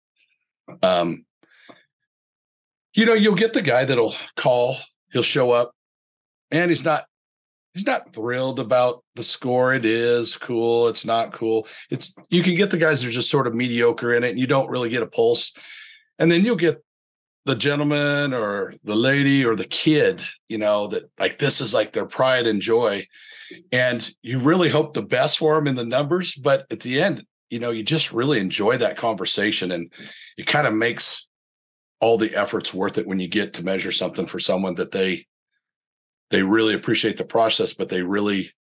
Um, 0.82 1.26
you 2.94 3.06
know, 3.06 3.14
you'll 3.14 3.36
get 3.36 3.54
the 3.54 3.62
guy 3.62 3.86
that'll 3.86 4.16
call, 4.36 4.78
he'll 5.12 5.24
show 5.24 5.52
up, 5.52 5.72
and 6.52 6.70
he's 6.70 6.86
not 6.86 7.06
he's 7.74 7.86
not 7.86 8.14
thrilled 8.14 8.60
about 8.60 9.04
the 9.16 9.24
score. 9.24 9.74
It 9.74 9.86
is 9.86 10.38
cool. 10.38 10.88
It's 10.88 11.06
not 11.06 11.34
cool. 11.34 11.68
It's 11.92 12.16
you 12.30 12.42
can 12.42 12.56
get 12.56 12.72
the 12.72 12.78
guys 12.78 13.02
that 13.02 13.10
are 13.10 13.12
just 13.12 13.30
sort 13.30 13.48
of 13.48 13.54
mediocre 13.54 14.14
in 14.14 14.24
it, 14.24 14.32
and 14.32 14.40
you 14.40 14.48
don't 14.48 14.70
really 14.70 14.90
get 14.90 15.04
a 15.04 15.08
pulse. 15.08 15.54
And 16.18 16.32
then 16.32 16.46
you'll 16.46 16.56
get 16.56 16.82
the 17.46 17.56
gentleman 17.56 18.34
or 18.34 18.74
the 18.84 18.96
lady 18.96 19.46
or 19.46 19.56
the 19.56 19.66
kid, 19.66 20.22
you 20.50 20.58
know, 20.58 20.88
that 20.88 21.04
like 21.20 21.38
this 21.38 21.62
is 21.62 21.74
like 21.74 21.94
their 21.94 22.06
pride 22.06 22.48
and 22.48 22.62
joy. 22.62 23.06
And 23.72 24.10
you 24.22 24.40
really 24.40 24.70
hope 24.70 24.94
the 24.94 25.02
best 25.02 25.38
for 25.38 25.56
them 25.56 25.68
in 25.68 25.76
the 25.76 25.86
numbers. 25.86 26.36
But 26.36 26.66
at 26.72 26.82
the 26.82 27.02
end, 27.02 27.26
you 27.50 27.60
know, 27.60 27.72
you 27.72 27.84
just 27.84 28.12
really 28.12 28.40
enjoy 28.40 28.78
that 28.78 28.98
conversation 28.98 29.72
and 29.72 29.92
it 30.38 30.48
kind 30.48 30.68
of 30.68 30.74
makes 30.74 31.28
all 32.02 32.18
the 32.18 32.36
efforts 32.36 32.74
worth 32.74 32.98
it 32.98 33.08
when 33.08 33.20
you 33.20 33.28
get 33.28 33.54
to 33.54 33.64
measure 33.64 33.92
something 33.92 34.26
for 34.26 34.40
someone 34.40 34.76
that 34.76 34.92
they 34.92 35.26
they 36.32 36.42
really 36.42 36.74
appreciate 36.74 37.18
the 37.18 37.26
process, 37.26 37.74
but 37.74 37.90
they 37.90 38.02
really 38.02 38.52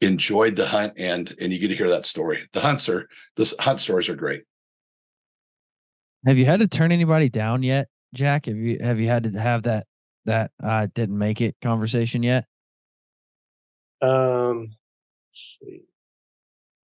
enjoyed 0.00 0.56
the 0.56 0.66
hunt 0.66 0.94
and 0.96 1.34
and 1.40 1.52
you 1.52 1.58
get 1.58 1.68
to 1.68 1.76
hear 1.76 1.90
that 1.90 2.06
story. 2.06 2.40
The 2.52 2.60
hunts 2.60 2.88
are 2.88 3.08
the 3.36 3.54
hunt 3.60 3.80
stories 3.80 4.08
are 4.08 4.16
great. 4.16 4.42
Have 6.26 6.38
you 6.38 6.46
had 6.46 6.60
to 6.60 6.68
turn 6.68 6.92
anybody 6.92 7.28
down 7.28 7.62
yet, 7.62 7.88
Jack? 8.14 8.46
Have 8.46 8.56
you 8.56 8.78
have 8.80 8.98
you 8.98 9.06
had 9.06 9.24
to 9.24 9.38
have 9.38 9.64
that 9.64 9.86
that 10.24 10.50
uh 10.62 10.86
didn't 10.94 11.18
make 11.18 11.40
it 11.40 11.56
conversation 11.62 12.22
yet? 12.22 12.46
Um 14.02 14.72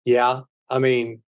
Yeah. 0.04 0.42
I 0.70 0.78
mean, 0.78 1.22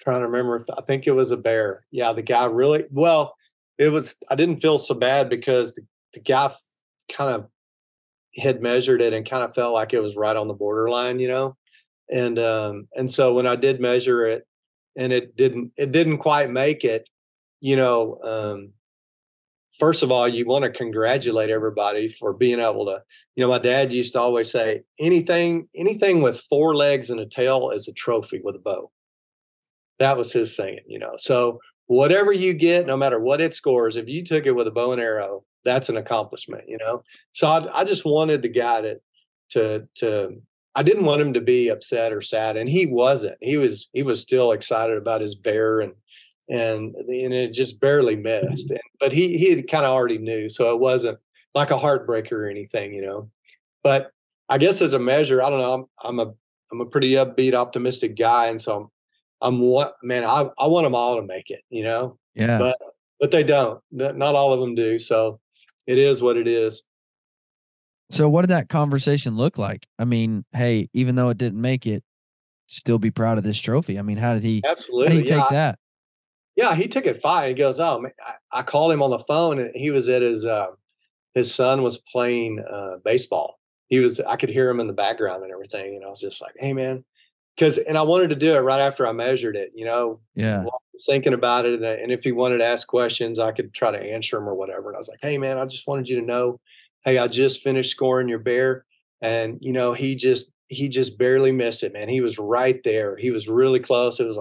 trying 0.00 0.20
to 0.20 0.26
remember 0.28 0.56
if 0.56 0.64
I 0.76 0.82
think 0.82 1.06
it 1.06 1.12
was 1.12 1.30
a 1.32 1.36
bear. 1.36 1.86
Yeah, 1.90 2.12
the 2.12 2.22
guy 2.22 2.46
really 2.46 2.84
well, 2.90 3.36
it 3.78 3.90
was 3.90 4.16
I 4.30 4.36
didn't 4.36 4.58
feel 4.62 4.78
so 4.78 4.94
bad 4.94 5.28
because 5.30 5.74
the, 5.74 5.82
the 6.14 6.20
guy 6.20 6.52
kind 7.12 7.34
of 7.34 7.48
had 8.38 8.62
measured 8.62 9.02
it 9.02 9.12
and 9.14 9.28
kind 9.28 9.44
of 9.44 9.54
felt 9.54 9.74
like 9.74 9.94
it 9.94 10.00
was 10.00 10.16
right 10.16 10.36
on 10.36 10.48
the 10.48 10.54
borderline, 10.54 11.20
you 11.20 11.28
know. 11.28 11.56
And 12.10 12.38
um 12.38 12.88
and 12.96 13.10
so 13.10 13.34
when 13.34 13.46
I 13.46 13.56
did 13.56 13.80
measure 13.80 14.26
it 14.28 14.46
and 14.96 15.12
it 15.12 15.36
didn't 15.36 15.72
it 15.76 15.92
didn't 15.92 16.18
quite 16.18 16.50
make 16.50 16.84
it, 16.84 17.08
you 17.60 17.76
know, 17.76 18.20
um, 18.24 18.72
first 19.78 20.02
of 20.02 20.10
all, 20.10 20.28
you 20.28 20.46
want 20.46 20.64
to 20.64 20.70
congratulate 20.70 21.50
everybody 21.50 22.08
for 22.08 22.32
being 22.32 22.60
able 22.60 22.86
to, 22.86 23.02
you 23.34 23.44
know, 23.44 23.50
my 23.50 23.58
dad 23.58 23.92
used 23.92 24.12
to 24.12 24.20
always 24.20 24.50
say, 24.50 24.82
anything, 24.98 25.68
anything 25.74 26.22
with 26.22 26.40
four 26.48 26.74
legs 26.74 27.10
and 27.10 27.20
a 27.20 27.26
tail 27.26 27.70
is 27.70 27.88
a 27.88 27.92
trophy 27.92 28.40
with 28.42 28.56
a 28.56 28.60
bow. 28.60 28.90
That 29.98 30.16
was 30.16 30.32
his 30.32 30.54
saying, 30.54 30.80
you 30.86 30.98
know. 30.98 31.14
So 31.16 31.60
whatever 31.86 32.32
you 32.32 32.54
get, 32.54 32.86
no 32.86 32.96
matter 32.96 33.20
what 33.20 33.40
it 33.40 33.54
scores, 33.54 33.96
if 33.96 34.08
you 34.08 34.24
took 34.24 34.46
it 34.46 34.52
with 34.52 34.66
a 34.66 34.72
bow 34.72 34.92
and 34.92 35.00
arrow, 35.00 35.44
that's 35.64 35.88
an 35.88 35.96
accomplishment, 35.96 36.64
you 36.68 36.78
know. 36.78 37.02
So 37.32 37.46
I, 37.46 37.80
I 37.80 37.84
just 37.84 38.04
wanted 38.04 38.42
the 38.42 38.48
guy 38.48 38.80
to, 38.82 39.00
to, 39.50 39.88
to. 39.96 40.42
I 40.76 40.82
didn't 40.82 41.04
want 41.04 41.20
him 41.20 41.32
to 41.34 41.40
be 41.40 41.68
upset 41.68 42.12
or 42.12 42.20
sad, 42.20 42.56
and 42.56 42.68
he 42.68 42.84
wasn't. 42.84 43.36
He 43.40 43.56
was, 43.56 43.88
he 43.92 44.02
was 44.02 44.20
still 44.20 44.50
excited 44.50 44.96
about 44.96 45.20
his 45.20 45.36
bear 45.36 45.78
and 45.78 45.92
and 46.48 46.94
and 46.94 47.34
it 47.34 47.52
just 47.52 47.80
barely 47.80 48.16
missed. 48.16 48.70
And, 48.70 48.80
but 49.00 49.12
he 49.12 49.38
he 49.38 49.62
kind 49.62 49.84
of 49.84 49.92
already 49.92 50.18
knew, 50.18 50.48
so 50.48 50.74
it 50.74 50.80
wasn't 50.80 51.18
like 51.54 51.70
a 51.70 51.78
heartbreaker 51.78 52.32
or 52.32 52.48
anything, 52.48 52.92
you 52.94 53.02
know. 53.02 53.30
But 53.82 54.10
I 54.48 54.58
guess 54.58 54.82
as 54.82 54.94
a 54.94 54.98
measure, 54.98 55.42
I 55.42 55.50
don't 55.50 55.58
know. 55.58 55.72
I'm 56.02 56.18
I'm 56.18 56.28
a 56.28 56.32
I'm 56.72 56.80
a 56.80 56.86
pretty 56.86 57.12
upbeat, 57.12 57.54
optimistic 57.54 58.16
guy, 58.16 58.46
and 58.46 58.60
so 58.60 58.76
I'm 58.76 58.88
I'm 59.40 59.60
what 59.60 59.94
man. 60.02 60.24
I 60.24 60.48
I 60.58 60.66
want 60.66 60.84
them 60.84 60.94
all 60.94 61.16
to 61.16 61.22
make 61.22 61.50
it, 61.50 61.60
you 61.70 61.84
know. 61.84 62.18
Yeah. 62.34 62.58
But 62.58 62.78
but 63.20 63.30
they 63.30 63.44
don't. 63.44 63.80
Not 63.90 64.34
all 64.34 64.52
of 64.52 64.60
them 64.60 64.74
do. 64.74 64.98
So 64.98 65.40
it 65.86 65.98
is 65.98 66.22
what 66.22 66.36
it 66.36 66.48
is. 66.48 66.82
So 68.10 68.28
what 68.28 68.42
did 68.42 68.50
that 68.50 68.68
conversation 68.68 69.36
look 69.36 69.56
like? 69.56 69.86
I 69.98 70.04
mean, 70.04 70.44
hey, 70.52 70.88
even 70.92 71.14
though 71.14 71.30
it 71.30 71.38
didn't 71.38 71.60
make 71.60 71.86
it, 71.86 72.04
still 72.66 72.98
be 72.98 73.10
proud 73.10 73.38
of 73.38 73.44
this 73.44 73.58
trophy. 73.58 73.98
I 73.98 74.02
mean, 74.02 74.18
how 74.18 74.34
did 74.34 74.44
he 74.44 74.62
absolutely 74.66 75.08
how 75.08 75.14
did 75.14 75.24
he 75.24 75.30
yeah, 75.30 75.40
take 75.40 75.48
that? 75.50 75.78
Yeah, 76.64 76.74
he 76.74 76.88
took 76.88 77.04
it 77.04 77.20
fine. 77.20 77.48
He 77.48 77.54
goes, 77.54 77.78
"Oh, 77.78 78.00
man. 78.00 78.12
I, 78.26 78.60
I 78.60 78.62
called 78.62 78.90
him 78.90 79.02
on 79.02 79.10
the 79.10 79.18
phone, 79.18 79.58
and 79.58 79.70
he 79.74 79.90
was 79.90 80.08
at 80.08 80.22
his 80.22 80.46
uh, 80.46 80.68
his 81.34 81.54
son 81.54 81.82
was 81.82 81.98
playing 81.98 82.64
uh, 82.70 82.98
baseball. 83.04 83.58
He 83.88 83.98
was, 83.98 84.18
I 84.20 84.36
could 84.36 84.48
hear 84.48 84.70
him 84.70 84.80
in 84.80 84.86
the 84.86 84.94
background 84.94 85.42
and 85.42 85.52
everything, 85.52 85.94
and 85.94 86.04
I 86.04 86.08
was 86.08 86.20
just 86.20 86.40
like, 86.40 86.54
"Hey, 86.58 86.72
man," 86.72 87.04
because 87.54 87.76
and 87.76 87.98
I 87.98 88.02
wanted 88.02 88.30
to 88.30 88.36
do 88.36 88.54
it 88.54 88.60
right 88.60 88.80
after 88.80 89.06
I 89.06 89.12
measured 89.12 89.56
it. 89.56 89.72
You 89.74 89.84
know, 89.84 90.18
yeah, 90.34 90.60
I 90.60 90.62
was 90.62 91.04
thinking 91.06 91.34
about 91.34 91.66
it, 91.66 91.74
and, 91.74 91.84
and 91.84 92.10
if 92.10 92.24
he 92.24 92.32
wanted 92.32 92.58
to 92.58 92.64
ask 92.64 92.88
questions, 92.88 93.38
I 93.38 93.52
could 93.52 93.74
try 93.74 93.90
to 93.90 94.02
answer 94.02 94.38
him 94.38 94.48
or 94.48 94.54
whatever. 94.54 94.88
And 94.88 94.96
I 94.96 94.98
was 95.00 95.08
like, 95.08 95.20
"Hey, 95.20 95.36
man, 95.36 95.58
I 95.58 95.66
just 95.66 95.86
wanted 95.86 96.08
you 96.08 96.18
to 96.18 96.26
know, 96.26 96.60
hey, 97.04 97.18
I 97.18 97.26
just 97.28 97.62
finished 97.62 97.90
scoring 97.90 98.28
your 98.28 98.38
bear, 98.38 98.86
and 99.20 99.58
you 99.60 99.74
know, 99.74 99.92
he 99.92 100.16
just 100.16 100.50
he 100.68 100.88
just 100.88 101.18
barely 101.18 101.52
missed 101.52 101.82
it, 101.82 101.92
man. 101.92 102.08
He 102.08 102.22
was 102.22 102.38
right 102.38 102.82
there. 102.84 103.18
He 103.18 103.30
was 103.30 103.48
really 103.48 103.80
close. 103.80 104.18
It 104.18 104.26
was 104.26 104.38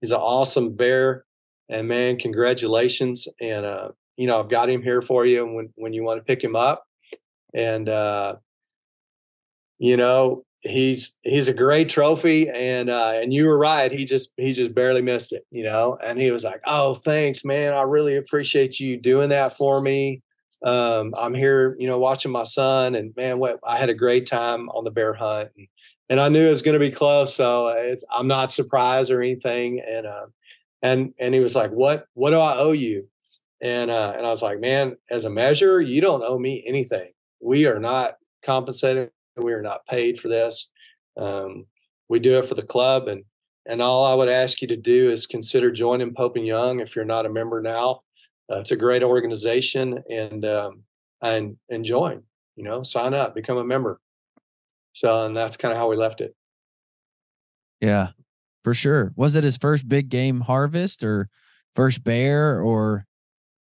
he's 0.00 0.12
an 0.12 0.20
awesome 0.20 0.74
bear." 0.74 1.25
And 1.68 1.88
man, 1.88 2.18
congratulations. 2.18 3.26
And, 3.40 3.66
uh, 3.66 3.90
you 4.16 4.26
know, 4.26 4.38
I've 4.40 4.48
got 4.48 4.70
him 4.70 4.82
here 4.82 5.02
for 5.02 5.26
you 5.26 5.46
when, 5.46 5.72
when 5.74 5.92
you 5.92 6.04
want 6.04 6.18
to 6.18 6.24
pick 6.24 6.42
him 6.42 6.56
up. 6.56 6.84
And, 7.54 7.88
uh, 7.88 8.36
you 9.78 9.96
know, 9.96 10.44
he's, 10.60 11.16
he's 11.22 11.48
a 11.48 11.54
great 11.54 11.88
trophy. 11.88 12.48
And, 12.48 12.88
uh, 12.88 13.12
and 13.16 13.32
you 13.32 13.46
were 13.46 13.58
right. 13.58 13.90
He 13.90 14.04
just, 14.04 14.30
he 14.36 14.52
just 14.52 14.74
barely 14.74 15.02
missed 15.02 15.32
it, 15.32 15.44
you 15.50 15.64
know, 15.64 15.98
and 16.02 16.20
he 16.20 16.30
was 16.30 16.44
like, 16.44 16.60
Oh, 16.66 16.94
thanks, 16.94 17.44
man. 17.44 17.72
I 17.72 17.82
really 17.82 18.16
appreciate 18.16 18.80
you 18.80 18.96
doing 18.96 19.30
that 19.30 19.56
for 19.56 19.80
me. 19.82 20.22
Um, 20.64 21.14
I'm 21.18 21.34
here, 21.34 21.76
you 21.78 21.86
know, 21.86 21.98
watching 21.98 22.32
my 22.32 22.44
son 22.44 22.94
and 22.94 23.14
man, 23.16 23.38
what 23.38 23.60
I 23.62 23.76
had 23.76 23.90
a 23.90 23.94
great 23.94 24.26
time 24.26 24.68
on 24.70 24.84
the 24.84 24.90
bear 24.90 25.12
hunt 25.12 25.50
and, 25.56 25.68
and 26.08 26.20
I 26.20 26.28
knew 26.28 26.46
it 26.46 26.50
was 26.50 26.62
going 26.62 26.78
to 26.78 26.80
be 26.80 26.90
close. 26.90 27.34
So 27.34 27.68
it's, 27.68 28.04
I'm 28.10 28.28
not 28.28 28.50
surprised 28.50 29.10
or 29.10 29.22
anything. 29.22 29.80
And, 29.80 30.06
uh, 30.06 30.26
and 30.86 31.14
and 31.18 31.34
he 31.34 31.40
was 31.40 31.54
like 31.54 31.70
what 31.70 32.06
what 32.14 32.30
do 32.30 32.38
i 32.38 32.56
owe 32.56 32.72
you? 32.72 33.08
And 33.60 33.90
uh 33.90 34.14
and 34.16 34.26
i 34.26 34.30
was 34.30 34.42
like 34.42 34.60
man 34.60 34.96
as 35.10 35.24
a 35.24 35.30
measure 35.30 35.80
you 35.80 36.00
don't 36.00 36.22
owe 36.22 36.38
me 36.38 36.64
anything. 36.66 37.10
We 37.40 37.66
are 37.66 37.78
not 37.78 38.14
compensated. 38.42 39.10
We 39.36 39.52
are 39.52 39.62
not 39.62 39.86
paid 39.86 40.18
for 40.18 40.28
this. 40.28 40.70
Um 41.16 41.66
we 42.08 42.18
do 42.20 42.38
it 42.38 42.46
for 42.46 42.54
the 42.54 42.62
club 42.62 43.08
and 43.08 43.24
and 43.66 43.82
all 43.82 44.04
i 44.04 44.14
would 44.14 44.28
ask 44.28 44.62
you 44.62 44.68
to 44.68 44.76
do 44.76 45.10
is 45.10 45.26
consider 45.26 45.70
joining 45.70 46.14
pope 46.14 46.36
and 46.36 46.46
young 46.46 46.80
if 46.80 46.94
you're 46.94 47.04
not 47.04 47.26
a 47.26 47.30
member 47.30 47.60
now. 47.60 48.02
Uh, 48.50 48.58
it's 48.58 48.70
a 48.70 48.76
great 48.76 49.02
organization 49.02 50.02
and 50.10 50.44
um 50.44 50.82
and 51.22 51.56
and 51.68 51.84
join 51.84 52.22
you 52.54 52.62
know 52.62 52.82
sign 52.82 53.14
up 53.14 53.34
become 53.34 53.58
a 53.58 53.64
member. 53.64 54.00
So 54.92 55.26
and 55.26 55.36
that's 55.36 55.56
kind 55.56 55.72
of 55.72 55.78
how 55.78 55.90
we 55.90 55.96
left 55.96 56.20
it. 56.20 56.34
Yeah 57.80 58.15
for 58.66 58.74
sure. 58.74 59.12
Was 59.14 59.36
it 59.36 59.44
his 59.44 59.56
first 59.56 59.88
big 59.88 60.08
game 60.08 60.40
harvest 60.40 61.04
or 61.04 61.28
first 61.76 62.02
bear 62.02 62.60
or 62.60 63.06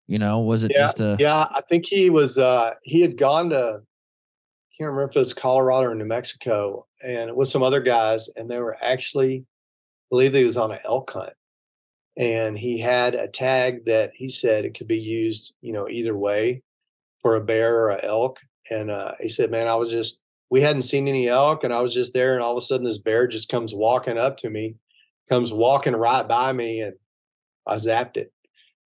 you 0.08 0.18
know, 0.18 0.40
was 0.40 0.64
it 0.64 0.72
yeah, 0.74 0.80
just 0.80 1.00
a 1.00 1.16
Yeah, 1.20 1.46
I 1.52 1.62
think 1.70 1.86
he 1.86 2.10
was 2.10 2.40
uh 2.40 2.72
he 2.82 3.02
had 3.02 3.16
gone 3.16 3.52
to 3.52 3.58
I 3.58 4.72
can't 4.76 4.90
remember 4.90 5.04
if 5.04 5.16
it 5.16 5.20
was 5.20 5.36
Colorado 5.36 5.92
or 5.92 5.94
New 5.94 6.06
Mexico 6.06 6.88
and 7.04 7.36
with 7.36 7.50
some 7.50 7.62
other 7.62 7.82
guys 7.82 8.30
and 8.36 8.50
they 8.50 8.58
were 8.58 8.76
actually 8.82 9.46
I 9.46 10.06
believe 10.10 10.34
he 10.34 10.44
was 10.44 10.58
on 10.58 10.72
an 10.72 10.80
elk 10.84 11.12
hunt. 11.12 11.34
And 12.18 12.58
he 12.58 12.80
had 12.80 13.14
a 13.14 13.28
tag 13.28 13.86
that 13.86 14.10
he 14.16 14.28
said 14.28 14.66
it 14.66 14.76
could 14.76 14.88
be 14.88 14.98
used, 14.98 15.54
you 15.62 15.72
know, 15.72 15.88
either 15.88 16.18
way 16.18 16.64
for 17.22 17.36
a 17.36 17.46
bear 17.46 17.80
or 17.80 17.92
a 17.92 18.04
elk. 18.04 18.40
And 18.72 18.90
uh, 18.90 19.12
he 19.20 19.30
said, 19.30 19.52
Man, 19.52 19.68
I 19.68 19.76
was 19.76 19.92
just 19.92 20.24
we 20.50 20.62
hadn't 20.62 20.82
seen 20.82 21.08
any 21.08 21.28
elk 21.28 21.64
and 21.64 21.72
I 21.72 21.82
was 21.82 21.94
just 21.94 22.14
there 22.14 22.34
and 22.34 22.42
all 22.42 22.58
of 22.58 22.58
a 22.58 22.66
sudden 22.66 22.88
this 22.88 22.98
bear 22.98 23.28
just 23.28 23.50
comes 23.50 23.72
walking 23.72 24.18
up 24.18 24.38
to 24.38 24.50
me 24.50 24.78
comes 25.30 25.54
walking 25.54 25.96
right 25.96 26.28
by 26.28 26.54
me 26.54 26.82
and 26.82 26.96
I 27.68 27.76
zapped 27.76 28.18
it 28.18 28.32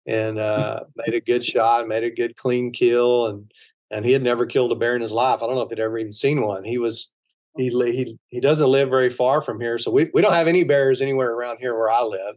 and 0.06 0.38
hmm. 0.38 0.44
uh, 0.44 0.80
made 0.96 1.16
a 1.16 1.22
good 1.22 1.44
shot, 1.44 1.88
made 1.88 2.04
a 2.04 2.12
good 2.12 2.36
clean 2.36 2.72
kill. 2.72 3.28
And, 3.28 3.52
and 3.92 4.06
he 4.06 4.12
had 4.12 4.24
never 4.24 4.46
killed 4.46 4.72
a 4.72 4.76
bear 4.76 4.96
in 4.96 5.02
his 5.02 5.12
life. 5.12 5.42
I 5.42 5.48
don't 5.48 5.56
know 5.56 5.62
if 5.62 5.70
he'd 5.70 5.80
ever 5.80 5.98
even 5.98 6.14
seen 6.14 6.42
one. 6.42 6.64
He 6.64 6.78
was, 6.78 7.12
he 7.58 7.70
he 7.70 8.18
he 8.30 8.40
doesn't 8.40 8.70
live 8.70 8.90
very 8.90 9.10
far 9.10 9.42
from 9.42 9.60
here, 9.60 9.80
so 9.80 9.92
we 9.92 10.10
we 10.14 10.22
don't 10.22 10.34
have 10.34 10.48
any 10.48 10.64
bears 10.64 11.02
anywhere 11.02 11.32
around 11.32 11.58
here 11.58 11.76
where 11.76 11.90
I 11.90 12.04
live. 12.04 12.36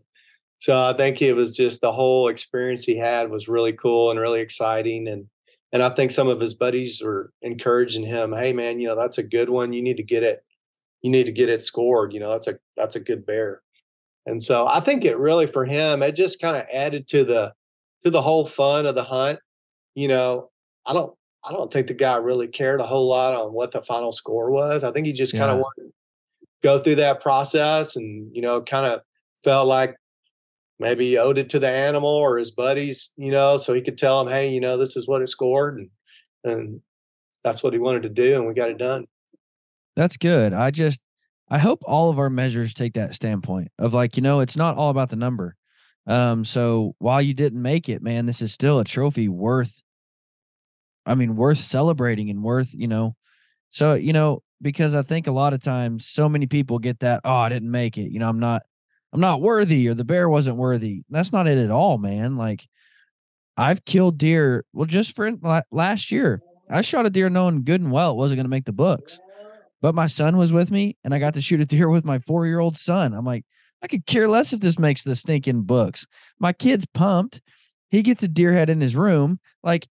So 0.57 0.83
I 0.83 0.95
think 0.95 1.21
it 1.21 1.35
was 1.35 1.55
just 1.55 1.81
the 1.81 1.93
whole 1.93 2.29
experience 2.29 2.85
he 2.85 2.97
had 2.97 3.31
was 3.31 3.47
really 3.47 3.73
cool 3.73 4.11
and 4.11 4.19
really 4.19 4.41
exciting, 4.41 5.07
and 5.09 5.27
and 5.73 5.83
I 5.83 5.91
think 5.91 6.11
some 6.11 6.29
of 6.29 6.41
his 6.41 6.55
buddies 6.55 7.03
were 7.03 7.31
encouraging 7.43 8.05
him, 8.05 8.33
"Hey 8.33 8.53
man, 8.53 8.81
you 8.81 8.89
know 8.89 8.97
that's 8.97 9.19
a 9.19 9.23
good 9.23 9.51
one. 9.51 9.73
You 9.73 9.83
need 9.83 9.99
to 9.99 10.03
get 10.03 10.23
it. 10.23 10.43
You 11.03 11.11
need 11.11 11.27
to 11.27 11.33
get 11.33 11.51
it 11.51 11.63
scored. 11.63 12.13
You 12.15 12.21
know 12.21 12.31
that's 12.31 12.49
a 12.49 12.59
that's 12.77 12.97
a 12.97 13.01
good 13.01 13.27
bear." 13.27 13.63
And 14.27 14.43
so 14.43 14.67
I 14.67 14.81
think 14.81 15.05
it 15.05 15.19
really 15.19 15.47
for 15.47 15.65
him, 15.65 16.03
it 16.03 16.13
just 16.13 16.41
kind 16.41 16.57
of 16.57 16.67
added 16.73 17.09
to 17.09 17.25
the 17.25 17.53
to 18.03 18.11
the 18.11 18.23
whole 18.23 18.47
fun 18.47 18.87
of 18.87 18.95
the 18.95 19.05
hunt. 19.05 19.41
You 19.95 20.09
know, 20.09 20.51
I 20.87 20.93
don't 20.93 21.13
I 21.45 21.53
don't 21.53 21.73
think 21.73 21.89
the 21.89 21.95
guy 21.95 22.17
really 22.17 22.47
cared 22.47 22.81
a 22.81 22.87
whole 22.87 23.09
lot 23.09 23.35
on 23.35 23.53
what 23.53 23.73
the 23.73 23.83
final 23.83 24.13
score 24.13 24.51
was. 24.51 24.85
I 24.85 24.93
think 24.93 25.07
he 25.07 25.13
just 25.13 25.37
kind 25.37 25.51
of 25.51 25.59
wanted 25.59 25.89
to 25.89 25.93
go 26.63 26.79
through 26.79 26.95
that 26.97 27.21
process 27.21 27.97
and, 27.97 28.31
you 28.33 28.41
know, 28.41 28.63
kind 28.63 28.87
of 28.87 29.01
felt 29.43 29.67
like 29.67 29.97
maybe 30.79 31.07
he 31.07 31.19
owed 31.19 31.39
it 31.39 31.49
to 31.51 31.59
the 31.59 31.69
animal 31.69 32.11
or 32.11 32.39
his 32.39 32.53
buddies, 32.53 33.11
you 33.17 33.33
know, 33.33 33.57
so 33.57 33.75
he 33.75 33.83
could 33.83 33.99
tell 33.99 34.23
them, 34.23 34.33
hey, 34.33 34.49
you 34.51 34.61
know, 34.61 34.77
this 34.77 34.97
is 34.97 35.09
what 35.09 35.21
it 35.21 35.29
scored. 35.29 35.79
And, 35.79 35.91
and 36.45 36.81
that's 37.43 37.63
what 37.65 37.73
he 37.73 37.81
wanted 37.81 38.05
to 38.05 38.09
do. 38.09 38.37
And 38.37 38.47
we 38.47 38.55
got 38.55 38.71
it 38.71 38.79
done. 38.79 39.07
That's 39.97 40.17
good. 40.17 40.53
I 40.55 40.71
just, 40.71 41.01
I 41.53 41.59
hope 41.59 41.83
all 41.85 42.09
of 42.09 42.19
our 42.19 42.31
measures 42.31 42.73
take 42.73 42.95
that 42.95 43.15
standpoint 43.15 43.71
of 43.79 43.93
like, 43.93 44.17
you 44.17 44.23
know, 44.23 44.41
it's 44.41 44.57
not 44.57 44.77
all 44.77 44.89
about 44.89 45.11
the 45.11 45.17
number. 45.17 45.55
Um, 46.07 46.45
so 46.45 46.97
while 46.99 47.21
you 47.21 47.35
didn't 47.35 47.61
make 47.61 47.89
it, 47.89 48.03
man, 48.03 48.27
this 48.27 48.41
is 48.41 48.53
still 48.53 48.81
a 48.81 48.85
trophy 48.85 49.29
worth 49.29 49.83
I 51.05 51.15
mean, 51.15 51.37
worth 51.37 51.59
celebrating 51.59 52.31
and 52.31 52.43
worth, 52.43 52.75
you 52.75 52.89
know. 52.89 53.17
So, 53.71 53.95
you 53.95 54.13
know, 54.13 54.43
because 54.61 54.95
I 54.95 55.03
think 55.03 55.27
a 55.27 55.33
lot 55.33 55.55
of 55.55 55.61
times 55.61 56.07
so 56.07 56.29
many 56.29 56.47
people 56.47 56.79
get 56.79 57.01
that, 57.01 57.21
oh, 57.25 57.33
I 57.33 57.49
didn't 57.49 57.71
make 57.71 57.99
it. 57.99 58.11
You 58.11 58.21
know, 58.21 58.29
I'm 58.29 58.39
not 58.39 58.63
I'm 59.13 59.21
not 59.21 59.41
worthy 59.41 59.89
or 59.89 59.95
the 59.95 60.05
bear 60.05 60.29
wasn't 60.29 60.57
worthy. 60.57 61.03
That's 61.11 61.33
not 61.33 61.49
it 61.49 61.59
at 61.59 61.71
all, 61.71 61.99
man. 61.99 62.37
Like 62.37 62.67
I've 63.57 63.85
killed 63.85 64.19
deer. 64.19 64.65
Well, 64.73 64.87
just 64.87 65.15
for 65.15 65.31
last 65.71 66.11
year, 66.11 66.41
I 66.71 66.83
shot 66.83 67.07
a 67.07 67.11
deer 67.11 67.29
knowing 67.29 67.65
good 67.65 67.81
and 67.81 67.93
well 67.93 68.13
it 68.13 68.17
wasn't 68.17 68.39
going 68.39 68.45
to 68.45 68.51
make 68.51 68.65
the 68.65 68.73
books. 68.73 69.19
But 69.83 69.95
my 69.95 70.07
son 70.07 70.39
was 70.39 70.53
with 70.53 70.71
me 70.71 70.97
and 71.05 71.13
I 71.13 71.19
got 71.19 71.35
to 71.35 71.43
shoot 71.43 71.61
a 71.61 71.67
deer 71.67 71.89
with 71.89 72.05
my 72.05 72.21
four 72.21 72.47
year 72.47 72.61
old 72.61 72.79
son. 72.79 73.13
I'm 73.13 73.27
like, 73.27 73.45
I 73.83 73.89
could 73.89 74.07
care 74.07 74.29
less 74.29 74.53
if 74.53 74.61
this 74.61 74.79
makes 74.79 75.03
the 75.03 75.17
stinking 75.17 75.63
books. 75.63 76.07
My 76.39 76.53
kid's 76.53 76.87
pumped. 76.87 77.43
He 77.91 78.03
gets 78.03 78.23
a 78.23 78.29
deer 78.29 78.53
head 78.53 78.71
in 78.71 78.81
his 78.81 78.97
room. 78.97 79.41
Like 79.63 79.89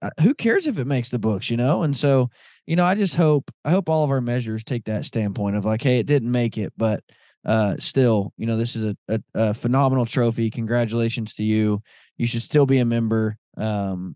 uh, 0.00 0.10
who 0.20 0.34
cares 0.34 0.66
if 0.66 0.78
it 0.78 0.86
makes 0.86 1.10
the 1.10 1.18
books, 1.18 1.50
you 1.50 1.56
know? 1.56 1.82
And 1.82 1.94
so, 1.96 2.30
you 2.66 2.76
know, 2.76 2.84
I 2.84 2.94
just 2.94 3.16
hope 3.16 3.50
I 3.64 3.70
hope 3.72 3.88
all 3.88 4.04
of 4.04 4.10
our 4.10 4.20
measures 4.20 4.64
take 4.64 4.84
that 4.84 5.04
standpoint 5.04 5.56
of 5.56 5.64
like, 5.64 5.82
hey, 5.82 5.98
it 5.98 6.06
didn't 6.06 6.30
make 6.30 6.56
it, 6.56 6.72
but 6.76 7.02
uh 7.44 7.74
still, 7.78 8.32
you 8.36 8.46
know, 8.46 8.56
this 8.56 8.76
is 8.76 8.84
a, 8.84 8.96
a, 9.08 9.20
a 9.34 9.54
phenomenal 9.54 10.06
trophy. 10.06 10.48
Congratulations 10.50 11.34
to 11.34 11.42
you. 11.42 11.82
You 12.16 12.26
should 12.26 12.42
still 12.42 12.66
be 12.66 12.78
a 12.78 12.84
member. 12.84 13.36
Um, 13.56 14.14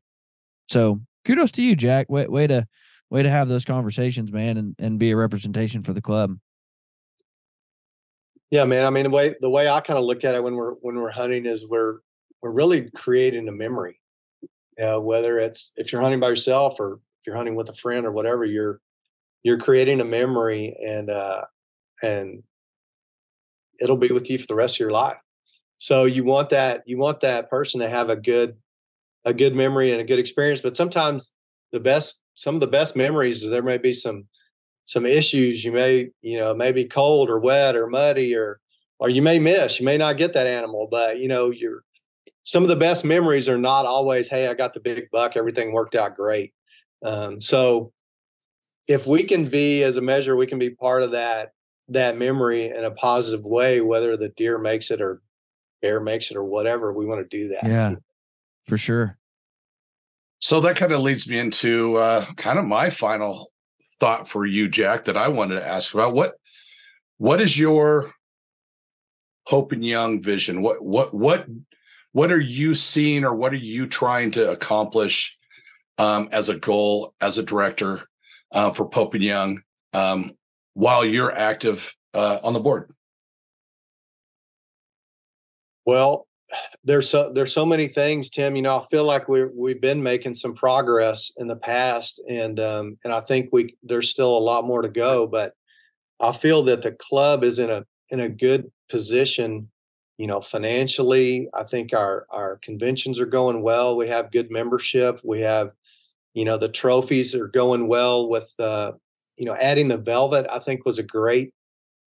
so 0.69 1.01
kudos 1.25 1.51
to 1.53 1.63
you, 1.63 1.75
Jack. 1.75 2.09
Way 2.09 2.29
way 2.29 2.47
to 2.47 2.67
way 3.15 3.23
to 3.23 3.31
have 3.31 3.49
those 3.49 3.65
conversations, 3.65 4.33
man, 4.33 4.57
and 4.57 4.75
and 4.79 4.99
be 4.99 5.11
a 5.11 5.17
representation 5.17 5.83
for 5.83 5.93
the 5.93 6.03
club. 6.03 6.37
Yeah, 8.51 8.65
man. 8.65 8.85
I 8.85 8.91
mean, 8.91 9.05
the 9.05 9.11
way 9.11 9.35
the 9.41 9.51
way 9.51 9.69
I 9.69 9.81
kind 9.81 9.99
of 9.99 10.05
look 10.05 10.25
at 10.25 10.35
it 10.35 10.43
when 10.43 10.55
we're 10.55 10.75
when 10.75 10.97
we're 10.97 11.11
hunting 11.11 11.47
is 11.47 11.69
we're 11.69 11.99
we're 12.43 12.51
really 12.51 12.91
creating 12.91 13.49
a 13.49 13.53
memory 13.53 14.01
whether 14.77 15.39
it's 15.39 15.73
if 15.77 15.93
you're 15.93 16.03
hunting 16.03 16.21
by 16.21 16.29
yourself 16.29 16.79
or 16.81 16.95
if 16.95 17.27
you're 17.27 17.37
hunting 17.37 17.55
with 17.55 17.69
a 17.69 17.75
friend 17.75 18.07
or 18.07 18.13
whatever, 18.13 18.45
you're 18.45 18.81
you're 19.43 19.59
creating 19.59 20.01
a 20.01 20.05
memory 20.05 20.77
and 20.85 21.11
uh 21.11 21.43
and 22.03 22.43
it'll 23.81 23.97
be 23.97 24.09
with 24.09 24.31
you 24.31 24.39
for 24.39 24.47
the 24.47 24.55
rest 24.55 24.77
of 24.77 24.81
your 24.81 24.91
life. 24.91 25.19
So 25.77 26.05
you 26.05 26.25
want 26.25 26.51
that 26.51 26.83
you 26.87 26.99
want 26.99 27.21
that 27.21 27.51
person 27.51 27.81
to 27.81 27.89
have 27.89 28.11
a 28.11 28.17
good 28.17 28.57
a 29.25 29.33
good 29.33 29.55
memory 29.55 29.91
and 29.91 30.01
a 30.01 30.05
good 30.05 30.19
experience. 30.19 30.61
But 30.61 30.77
sometimes 30.77 31.33
the 31.73 31.81
best 31.81 32.21
some 32.35 32.55
of 32.55 32.61
the 32.61 32.67
best 32.67 32.97
memories 32.97 33.43
there 33.43 33.63
may 33.63 33.79
be 33.79 33.93
some 33.93 34.27
some 34.85 35.07
issues. 35.07 35.65
You 35.65 35.73
may, 35.73 36.11
you 36.21 36.39
know, 36.39 36.55
maybe 36.55 36.85
cold 36.85 37.31
or 37.31 37.41
wet 37.41 37.77
or 37.77 37.89
muddy 37.89 38.35
or 38.35 38.61
or 38.99 39.09
you 39.09 39.23
may 39.23 39.39
miss. 39.39 39.81
You 39.81 39.87
may 39.87 39.97
not 39.97 40.19
get 40.19 40.33
that 40.35 40.47
animal, 40.47 40.89
but 40.91 41.19
you 41.19 41.29
know, 41.29 41.51
you're 41.51 41.85
some 42.45 42.63
of 42.63 42.69
the 42.69 42.77
best 42.77 43.05
memories 43.05 43.49
are 43.49 43.59
not 43.59 43.87
always, 43.87 44.29
hey, 44.29 44.49
I 44.49 44.55
got 44.55 44.75
the 44.75 44.81
big 44.81 45.11
buck, 45.11 45.37
everything 45.37 45.73
worked 45.73 45.95
out 45.95 46.15
great. 46.15 46.53
Um, 47.03 47.41
so 47.41 47.93
if 48.87 49.07
we 49.07 49.23
can 49.23 49.49
be 49.49 49.83
as 49.83 49.97
a 49.97 50.03
measure, 50.03 50.37
we 50.37 50.47
can 50.47 50.59
be 50.59 50.71
part 50.71 51.03
of 51.03 51.13
that 51.13 51.53
that 51.89 52.17
memory 52.17 52.69
in 52.69 52.85
a 52.85 52.91
positive 52.91 53.45
way, 53.45 53.81
whether 53.81 54.17
the 54.17 54.31
deer 54.31 54.59
makes 54.59 54.91
it 54.91 55.03
or 55.03 55.21
bear 55.83 56.01
makes 56.01 56.31
it 56.31 56.37
or 56.37 56.45
whatever, 56.45 56.93
we 56.93 57.05
want 57.05 57.21
to 57.29 57.37
do 57.37 57.49
that. 57.49 57.65
Yeah, 57.65 57.95
for 58.67 58.79
sure. 58.79 59.19
So 60.39 60.61
that 60.61 60.77
kind 60.77 60.93
of 60.93 61.01
leads 61.01 61.29
me 61.29 61.39
into 61.39 61.97
uh, 61.97 62.27
kind 62.37 62.59
of 62.59 62.65
my 62.65 62.91
final 62.91 63.51
thought 63.99 64.29
for 64.29 64.45
you, 64.45 64.69
Jack, 64.69 65.05
that 65.07 65.17
I 65.17 65.29
wanted 65.29 65.55
to 65.55 65.67
ask 65.67 65.95
about. 65.95 66.15
What 66.15 66.35
what 67.19 67.41
is 67.41 67.59
your 67.59 68.13
Pope 69.49 69.73
and 69.73 69.85
Young 69.85 70.23
vision? 70.23 70.63
What 70.63 70.85
what 70.85 71.15
what 71.15 71.47
what 72.13 72.31
are 72.31 72.41
you 72.41 72.75
seeing 72.75 73.25
or 73.25 73.35
what 73.35 73.53
are 73.53 73.57
you 73.57 73.87
trying 73.87 74.31
to 74.33 74.51
accomplish 74.51 75.37
um, 75.99 76.29
as 76.33 76.49
a 76.49 76.57
goal 76.57 77.15
as 77.21 77.39
a 77.39 77.43
director 77.43 78.03
uh, 78.53 78.71
for 78.71 78.89
Pope 78.89 79.15
and 79.15 79.25
Young 79.25 79.63
um, 79.93 80.33
while 80.75 81.05
you're 81.05 81.35
active 81.35 81.95
uh, 82.13 82.39
on 82.43 82.53
the 82.53 82.61
board? 82.61 82.91
Well, 85.87 86.27
there's 86.85 87.09
so 87.09 87.33
there's 87.33 87.53
so 87.53 87.65
many 87.65 87.89
things, 87.89 88.31
Tim. 88.31 88.57
You 88.57 88.63
know, 88.63 88.79
I 88.79 88.85
feel 88.91 89.05
like 89.05 89.29
we 89.29 89.45
we've 89.45 89.81
been 89.81 90.03
making 90.03 90.35
some 90.35 90.55
progress 90.55 91.33
in 91.37 91.47
the 91.47 91.57
past, 91.57 92.21
and 92.29 92.61
um, 92.61 92.99
and 93.05 93.13
I 93.13 93.21
think 93.21 93.49
we 93.53 93.77
there's 93.83 94.11
still 94.11 94.37
a 94.37 94.39
lot 94.39 94.67
more 94.67 94.83
to 94.83 94.89
go. 94.89 95.27
But 95.27 95.55
I 96.21 96.33
feel 96.33 96.63
that 96.65 96.83
the 96.83 96.93
club 96.93 97.45
is 97.45 97.59
in 97.59 97.71
a 97.71 97.85
in 98.11 98.21
a 98.21 98.29
good 98.29 98.71
position 98.89 99.71
you 100.19 100.27
know 100.27 100.41
financially 100.41 101.49
i 101.55 101.65
think 101.65 101.93
our 101.93 102.27
our 102.31 102.59
conventions 102.59 103.19
are 103.19 103.27
going 103.27 103.63
well 103.63 103.97
we 103.97 104.09
have 104.09 104.31
good 104.31 104.51
membership 104.51 105.21
we 105.25 105.41
have 105.41 105.73
you 106.35 106.45
know 106.45 106.57
the 106.57 106.69
trophies 106.69 107.35
are 107.35 107.49
going 107.49 107.89
well 107.89 108.29
with 108.29 108.53
uh 108.59 108.93
you 109.37 109.45
know 109.45 109.55
adding 109.55 109.89
the 109.89 109.97
velvet 109.97 110.47
i 110.51 110.59
think 110.59 110.85
was 110.85 110.99
a 110.99 111.03
great 111.03 111.53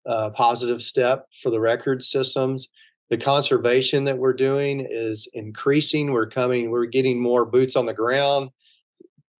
uh, 0.06 0.30
positive 0.30 0.82
step 0.82 1.26
for 1.42 1.50
the 1.50 1.58
record 1.58 2.02
systems 2.02 2.68
the 3.10 3.16
conservation 3.16 4.04
that 4.04 4.18
we're 4.18 4.34
doing 4.34 4.86
is 4.88 5.28
increasing 5.34 6.12
we're 6.12 6.28
coming 6.28 6.70
we're 6.70 6.86
getting 6.86 7.20
more 7.20 7.46
boots 7.46 7.76
on 7.76 7.86
the 7.86 7.94
ground 7.94 8.50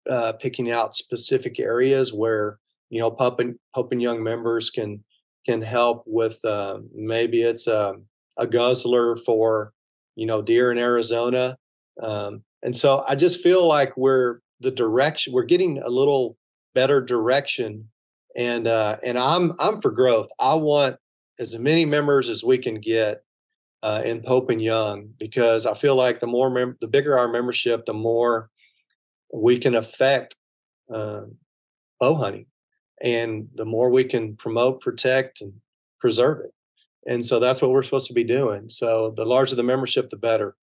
uh, 0.09 0.33
picking 0.33 0.71
out 0.71 0.95
specific 0.95 1.59
areas 1.59 2.13
where 2.13 2.59
you 2.91 3.01
know 3.01 3.11
Pope 3.11 3.41
and 3.41 3.57
Pope 3.75 3.93
and 3.93 4.03
Young 4.03 4.23
members 4.23 4.71
can 4.71 5.03
can 5.45 5.63
help 5.63 6.05
with 6.07 6.45
uh, 6.45 6.79
maybe 6.95 7.43
it's 7.43 7.67
a 7.67 7.91
um, 7.91 8.05
a 8.37 8.47
guzzler 8.47 9.17
for 9.19 9.73
you 10.15 10.27
know 10.27 10.43
deer 10.43 10.71
in 10.71 10.79
Arizona, 10.79 11.57
um, 12.03 12.43
and 12.63 12.77
so 12.77 13.05
I 13.09 13.15
just 13.15 13.43
feel 13.43 13.67
like 13.67 13.97
we're 13.97 14.41
the 14.61 14.71
direction 14.71 15.33
we're 15.33 15.45
getting 15.45 15.79
a 15.83 15.89
little 15.89 16.37
better 16.75 17.01
direction, 17.01 17.89
and 18.37 18.67
uh, 18.67 18.99
and 19.03 19.19
I'm 19.19 19.55
I'm 19.59 19.81
for 19.81 19.91
growth. 19.91 20.29
I 20.39 20.55
want 20.55 20.97
as 21.39 21.57
many 21.59 21.85
members 21.85 22.29
as 22.29 22.45
we 22.45 22.59
can 22.59 22.81
get 22.81 23.23
uh, 23.83 24.03
in 24.05 24.23
Pope 24.23 24.51
and 24.51 24.63
Young 24.63 25.11
because 25.19 25.67
I 25.67 25.75
feel 25.75 25.95
like 25.95 26.19
the 26.19 26.27
more 26.27 26.51
mem- 26.51 26.77
the 26.81 26.89
bigger 26.89 27.19
our 27.19 27.29
membership, 27.29 27.87
the 27.87 27.95
more 27.95 28.51
we 29.33 29.59
can 29.59 29.75
affect 29.75 30.35
uh, 30.93 31.23
bow 32.01 32.15
hunting, 32.15 32.47
and 33.03 33.49
the 33.55 33.65
more 33.65 33.91
we 33.91 34.05
can 34.05 34.37
promote, 34.37 34.81
protect, 34.81 35.41
and 35.41 35.53
preserve 36.01 36.41
it. 36.41 36.53
And 37.07 37.25
so 37.25 37.39
that's 37.39 37.63
what 37.63 37.71
we're 37.71 37.83
supposed 37.83 38.09
to 38.09 38.15
be 38.15 38.25
doing. 38.25 38.69
So 38.69 39.13
the 39.13 39.25
larger 39.25 39.55
the 39.55 39.63
membership 39.63 40.09
the 40.11 40.17
better. 40.17 40.57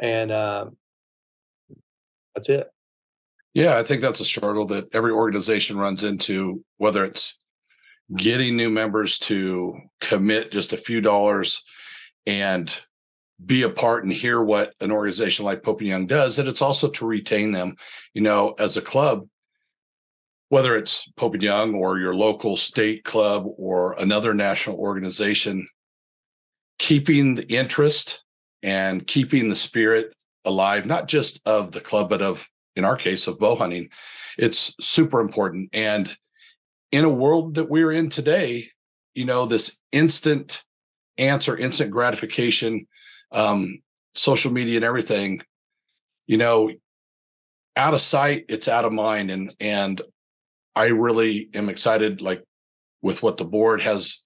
And 0.00 0.30
uh, 0.30 0.66
that's 2.34 2.48
it. 2.48 2.68
Yeah 3.54 3.78
i 3.78 3.82
think 3.82 4.02
that's 4.02 4.20
a 4.20 4.24
struggle 4.24 4.66
that 4.66 4.94
every 4.94 5.12
organization 5.12 5.78
runs 5.78 6.04
into 6.04 6.62
whether 6.76 7.02
it's 7.04 7.38
getting 8.14 8.54
new 8.54 8.70
members 8.70 9.18
to 9.18 9.74
commit 10.00 10.52
just 10.52 10.74
a 10.74 10.76
few 10.76 11.00
dollars 11.00 11.64
and 12.26 12.76
be 13.44 13.62
a 13.62 13.70
part 13.70 14.04
and 14.04 14.12
hear 14.12 14.42
what 14.42 14.74
an 14.80 14.90
organization 14.90 15.44
like 15.44 15.62
Pope 15.62 15.80
and 15.80 15.88
Young 15.88 16.06
does, 16.06 16.38
and 16.38 16.48
it's 16.48 16.62
also 16.62 16.88
to 16.88 17.06
retain 17.06 17.52
them. 17.52 17.76
You 18.14 18.22
know, 18.22 18.54
as 18.58 18.76
a 18.76 18.82
club, 18.82 19.28
whether 20.48 20.76
it's 20.76 21.10
Pope 21.16 21.34
and 21.34 21.42
Young 21.42 21.74
or 21.74 21.98
your 21.98 22.14
local 22.14 22.56
state 22.56 23.04
club 23.04 23.46
or 23.58 23.92
another 23.98 24.32
national 24.32 24.76
organization, 24.76 25.68
keeping 26.78 27.34
the 27.34 27.46
interest 27.46 28.24
and 28.62 29.06
keeping 29.06 29.48
the 29.48 29.56
spirit 29.56 30.12
alive, 30.44 30.86
not 30.86 31.08
just 31.08 31.40
of 31.46 31.72
the 31.72 31.80
club, 31.80 32.08
but 32.08 32.22
of, 32.22 32.48
in 32.74 32.84
our 32.84 32.96
case, 32.96 33.26
of 33.26 33.38
bow 33.38 33.56
hunting. 33.56 33.88
It's 34.38 34.74
super 34.80 35.20
important. 35.20 35.70
And 35.72 36.16
in 36.92 37.04
a 37.04 37.10
world 37.10 37.54
that 37.54 37.68
we're 37.68 37.92
in 37.92 38.08
today, 38.08 38.70
you 39.14 39.24
know, 39.24 39.46
this 39.46 39.78
instant 39.92 40.62
answer, 41.18 41.56
instant 41.56 41.90
gratification, 41.90 42.86
um, 43.32 43.80
social 44.14 44.52
media 44.52 44.76
and 44.76 44.84
everything, 44.84 45.42
you 46.26 46.36
know, 46.36 46.70
out 47.76 47.94
of 47.94 48.00
sight, 48.00 48.46
it's 48.48 48.68
out 48.68 48.84
of 48.84 48.92
mind. 48.92 49.30
And 49.30 49.54
and 49.60 50.00
I 50.74 50.86
really 50.86 51.48
am 51.54 51.68
excited, 51.68 52.20
like 52.20 52.42
with 53.02 53.22
what 53.22 53.36
the 53.36 53.44
board 53.44 53.82
has 53.82 54.22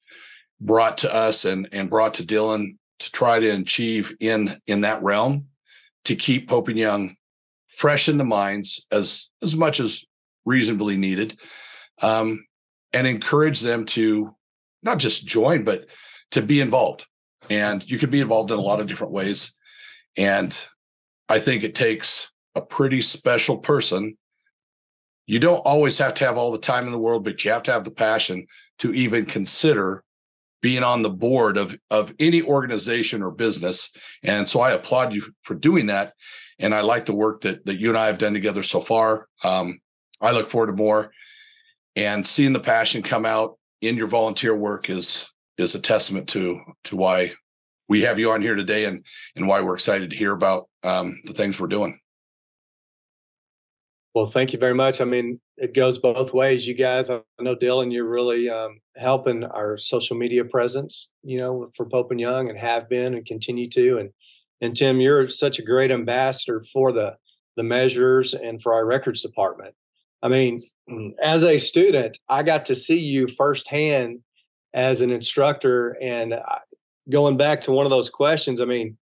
brought 0.61 0.99
to 0.99 1.13
us 1.13 1.45
and 1.45 1.69
and 1.73 1.91
brought 1.91 2.15
to 2.15 2.23
Dylan 2.23 2.77
to 3.01 3.13
try 3.13 3.41
to 3.41 3.49
achieve 3.49 4.15
in 4.21 4.61
in 4.67 4.83
that 4.83 5.03
realm 5.03 5.47
to 6.05 6.15
keep 6.15 6.49
Pope 6.49 6.69
and 6.69 6.79
Young 6.79 7.17
fresh 7.69 8.09
in 8.09 8.19
the 8.19 8.25
minds 8.25 8.87
as 8.91 9.29
as 9.43 9.57
much 9.57 9.81
as 9.81 10.05
reasonably 10.45 10.97
needed 10.97 11.39
um, 12.03 12.45
and 12.93 13.07
encourage 13.07 13.61
them 13.61 13.85
to 13.87 14.35
not 14.83 14.99
just 14.99 15.27
join 15.27 15.65
but 15.65 15.87
to 16.33 16.43
be 16.43 16.61
involved. 16.61 17.07
And 17.49 17.89
you 17.89 17.99
can 17.99 18.11
be 18.11 18.21
involved 18.21 18.51
in 18.51 18.59
a 18.59 18.63
lot 18.63 18.81
of 18.81 18.87
different 18.87 19.13
ways. 19.13 19.55
And 20.17 20.57
i 21.29 21.39
think 21.39 21.63
it 21.63 21.75
takes 21.75 22.31
a 22.55 22.61
pretty 22.61 23.01
special 23.01 23.59
person. 23.59 24.17
You 25.27 25.39
don't 25.39 25.59
always 25.59 25.97
have 25.99 26.15
to 26.15 26.27
have 26.27 26.37
all 26.37 26.51
the 26.51 26.59
time 26.59 26.87
in 26.87 26.93
the 26.93 26.99
world 26.99 27.25
but 27.25 27.45
you 27.45 27.51
have 27.53 27.63
to 27.65 27.73
have 27.73 27.85
the 27.85 27.91
passion 27.91 28.47
to 28.81 28.93
even 28.93 29.25
consider 29.27 30.03
being 30.63 30.83
on 30.83 31.03
the 31.03 31.11
board 31.11 31.57
of 31.57 31.79
of 31.91 32.13
any 32.19 32.43
organization 32.43 33.23
or 33.23 33.31
business. 33.31 33.91
And 34.23 34.49
so 34.49 34.61
i 34.61 34.73
applaud 34.73 35.15
you 35.15 35.23
for 35.43 35.55
doing 35.55 35.87
that. 35.87 36.15
And 36.59 36.75
i 36.75 36.81
like 36.81 37.07
the 37.07 37.15
work 37.15 37.43
that 37.43 37.65
that 37.67 37.79
you 37.79 37.89
and 37.89 37.99
i 37.99 38.07
have 38.07 38.19
done 38.19 38.35
together 38.35 38.63
so 38.63 38.81
far. 38.81 39.29
Um, 39.45 39.81
i 40.21 40.33
look 40.33 40.51
forward 40.51 40.67
to 40.67 40.73
more. 40.73 41.13
And 41.97 42.27
seeing 42.27 42.53
the 42.53 42.61
passion 42.61 43.03
come 43.03 43.27
out 43.27 43.59
in 43.81 43.97
your 43.97 44.07
volunteer 44.07 44.55
work 44.55 44.91
is 44.91 45.31
is 45.61 45.75
a 45.75 45.81
testament 45.81 46.29
to 46.31 46.61
to 46.85 46.97
why 46.97 47.33
we 47.89 48.03
have 48.03 48.19
you 48.19 48.31
on 48.33 48.43
here 48.43 48.55
today 48.55 48.85
and 48.87 49.05
and 49.37 49.47
why 49.47 49.61
we're 49.61 49.75
excited 49.75 50.11
to 50.11 50.17
hear 50.17 50.33
about 50.33 50.69
um, 50.83 51.21
the 51.25 51.33
things 51.33 51.61
we're 51.61 51.67
doing. 51.67 51.99
Well 54.15 54.27
thank 54.27 54.53
you 54.53 54.59
very 54.59 54.75
much. 54.75 55.01
I 55.01 55.05
mean 55.05 55.41
it 55.57 55.75
goes 55.75 55.99
both 55.99 56.33
ways. 56.33 56.67
You 56.67 56.75
guys 56.75 57.11
i 57.11 57.21
know 57.41 57.55
dylan 57.57 57.93
you're 57.93 58.09
really 58.09 58.49
um, 58.49 58.81
helping 58.97 59.45
our 59.45 59.77
social 59.77 60.17
media 60.17 60.45
presence 60.45 61.11
you 61.23 61.39
know 61.39 61.69
for 61.77 61.87
pope 61.87 62.11
and 62.11 62.21
young 62.21 62.49
and 62.49 62.59
have 62.59 62.89
been 62.89 63.15
and 63.15 63.27
continue 63.27 63.69
to. 63.71 63.99
And 63.99 64.11
and 64.61 64.77
tim 64.77 65.01
you're 65.01 65.29
such 65.29 65.59
a 65.59 65.65
great 65.65 65.91
ambassador 65.91 66.65
for 66.73 66.93
the 66.93 67.17
the 67.57 67.63
measures 67.65 68.33
and 68.35 68.63
for 68.63 68.73
our 68.73 68.87
records 68.87 69.21
department. 69.21 69.75
I 70.23 70.29
mean 70.29 70.63
as 71.23 71.45
a 71.45 71.59
student 71.59 72.19
i 72.29 72.43
got 72.43 72.65
to 72.65 72.75
see 72.75 72.99
you 72.99 73.29
firsthand 73.29 74.21
as 74.75 75.01
an 75.01 75.11
instructor 75.11 75.97
and 76.01 76.35
going 77.09 77.37
back 77.37 77.63
to 77.63 77.73
one 77.73 77.87
of 77.87 77.91
those 77.91 78.11
questions 78.11 78.61
i 78.61 78.65
mean 78.65 78.97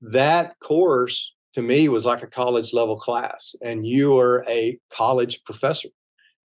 that 0.00 0.58
course 0.60 1.34
to 1.54 1.62
me 1.62 1.88
was 1.88 2.04
like 2.04 2.22
a 2.22 2.26
college 2.26 2.74
level 2.74 2.96
class 2.96 3.54
and 3.62 3.86
you 3.86 4.18
are 4.18 4.44
a 4.48 4.78
college 4.90 5.42
professor. 5.44 5.88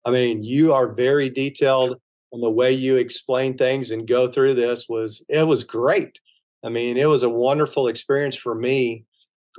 I 0.03 0.11
mean 0.11 0.43
you 0.43 0.73
are 0.73 0.93
very 0.93 1.29
detailed 1.29 1.97
on 2.33 2.41
the 2.41 2.49
way 2.49 2.71
you 2.71 2.97
explain 2.97 3.55
things 3.55 3.91
and 3.91 4.07
go 4.07 4.31
through 4.31 4.55
this 4.55 4.87
was 4.89 5.23
it 5.29 5.47
was 5.47 5.63
great. 5.63 6.19
I 6.63 6.69
mean 6.69 6.97
it 6.97 7.07
was 7.07 7.23
a 7.23 7.29
wonderful 7.29 7.87
experience 7.87 8.35
for 8.35 8.55
me 8.55 9.05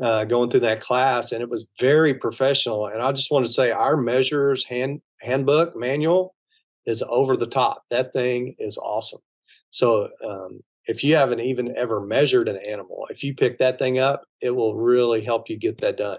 uh, 0.02 0.24
going 0.24 0.50
through 0.50 0.60
that 0.60 0.82
class 0.82 1.32
and 1.32 1.40
it 1.40 1.48
was 1.48 1.64
very 1.80 2.12
professional 2.12 2.86
and 2.86 3.00
i 3.00 3.10
just 3.12 3.30
want 3.30 3.46
to 3.46 3.50
say 3.50 3.70
our 3.70 3.96
measures 3.96 4.62
hand 4.62 5.00
handbook 5.22 5.74
manual 5.74 6.34
is 6.86 7.02
over 7.08 7.36
the 7.36 7.46
top. 7.46 7.84
That 7.90 8.12
thing 8.12 8.54
is 8.58 8.78
awesome. 8.78 9.20
So 9.70 10.08
um, 10.24 10.60
if 10.86 11.02
you 11.02 11.16
haven't 11.16 11.40
even 11.40 11.76
ever 11.76 12.00
measured 12.00 12.48
an 12.48 12.56
animal, 12.56 13.06
if 13.10 13.22
you 13.24 13.34
pick 13.34 13.58
that 13.58 13.78
thing 13.78 13.98
up, 13.98 14.24
it 14.40 14.50
will 14.50 14.74
really 14.74 15.22
help 15.22 15.50
you 15.50 15.56
get 15.56 15.78
that 15.78 15.96
done. 15.96 16.18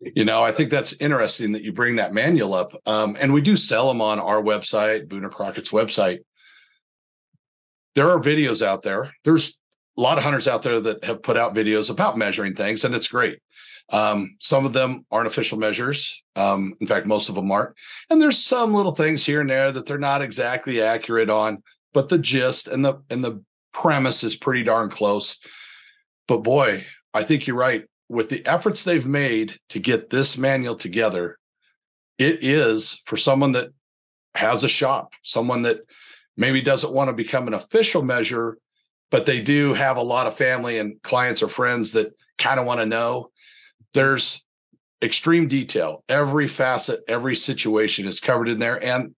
You 0.00 0.24
know, 0.24 0.42
I 0.42 0.52
think 0.52 0.70
that's 0.70 0.92
interesting 0.94 1.52
that 1.52 1.62
you 1.62 1.72
bring 1.72 1.96
that 1.96 2.12
manual 2.12 2.52
up. 2.52 2.74
Um, 2.84 3.16
and 3.18 3.32
we 3.32 3.40
do 3.40 3.56
sell 3.56 3.88
them 3.88 4.02
on 4.02 4.18
our 4.18 4.42
website, 4.42 5.08
Boone 5.08 5.28
Crockett's 5.30 5.70
website. 5.70 6.18
There 7.94 8.10
are 8.10 8.20
videos 8.20 8.60
out 8.60 8.82
there. 8.82 9.14
There's 9.24 9.58
a 9.96 10.00
lot 10.00 10.18
of 10.18 10.24
hunters 10.24 10.48
out 10.48 10.62
there 10.62 10.80
that 10.80 11.04
have 11.04 11.22
put 11.22 11.36
out 11.36 11.54
videos 11.54 11.90
about 11.90 12.18
measuring 12.18 12.54
things, 12.54 12.84
and 12.84 12.94
it's 12.94 13.08
great. 13.08 13.38
Um, 13.90 14.36
some 14.40 14.64
of 14.64 14.72
them 14.72 15.04
aren't 15.10 15.26
official 15.26 15.58
measures. 15.58 16.22
Um, 16.36 16.74
in 16.80 16.86
fact, 16.86 17.06
most 17.06 17.28
of 17.28 17.34
them 17.34 17.50
aren't. 17.50 17.74
And 18.10 18.20
there's 18.20 18.42
some 18.42 18.72
little 18.72 18.94
things 18.94 19.24
here 19.24 19.40
and 19.40 19.50
there 19.50 19.70
that 19.72 19.86
they're 19.86 19.98
not 19.98 20.22
exactly 20.22 20.82
accurate 20.82 21.30
on, 21.30 21.62
but 21.92 22.08
the 22.08 22.18
gist 22.18 22.66
and 22.68 22.84
the 22.84 23.02
and 23.10 23.22
the 23.22 23.42
premise 23.72 24.24
is 24.24 24.36
pretty 24.36 24.62
darn 24.62 24.88
close. 24.88 25.38
But 26.26 26.38
boy, 26.38 26.86
I 27.12 27.22
think 27.22 27.46
you're 27.46 27.56
right. 27.56 27.84
With 28.08 28.28
the 28.28 28.44
efforts 28.46 28.84
they've 28.84 29.06
made 29.06 29.58
to 29.70 29.78
get 29.78 30.10
this 30.10 30.38
manual 30.38 30.76
together, 30.76 31.38
it 32.18 32.42
is 32.42 33.02
for 33.06 33.16
someone 33.16 33.52
that 33.52 33.70
has 34.34 34.64
a 34.64 34.68
shop, 34.68 35.12
someone 35.22 35.62
that 35.62 35.80
maybe 36.36 36.60
doesn't 36.60 36.92
want 36.92 37.08
to 37.08 37.12
become 37.14 37.46
an 37.46 37.54
official 37.54 38.02
measure, 38.02 38.58
but 39.10 39.26
they 39.26 39.40
do 39.40 39.74
have 39.74 39.96
a 39.96 40.02
lot 40.02 40.26
of 40.26 40.36
family 40.36 40.78
and 40.78 41.00
clients 41.02 41.42
or 41.42 41.48
friends 41.48 41.92
that 41.92 42.12
kind 42.38 42.58
of 42.58 42.66
want 42.66 42.80
to 42.80 42.86
know 42.86 43.30
there's 43.94 44.44
extreme 45.02 45.48
detail. 45.48 46.04
Every 46.08 46.48
facet, 46.48 47.00
every 47.08 47.36
situation 47.36 48.06
is 48.06 48.20
covered 48.20 48.48
in 48.48 48.58
there. 48.58 48.82
And 48.82 49.14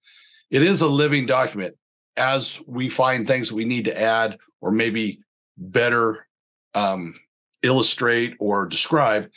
it 0.51 0.63
is 0.63 0.83
a 0.83 0.87
living 0.87 1.27
document. 1.27 1.75
As 2.17 2.61
we 2.67 2.89
find 2.89 3.27
things 3.27 3.53
we 3.53 3.65
need 3.65 3.87
to 3.87 4.01
add 4.01 4.39
or 4.61 4.71
maybe 4.71 5.21
better 5.59 6.27
um, 6.75 7.15
illustrate 7.63 8.35
or 8.41 8.67
describe, 8.67 9.29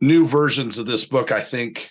new 0.00 0.26
versions 0.26 0.78
of 0.78 0.86
this 0.86 1.04
book, 1.04 1.32
I 1.32 1.40
think, 1.40 1.90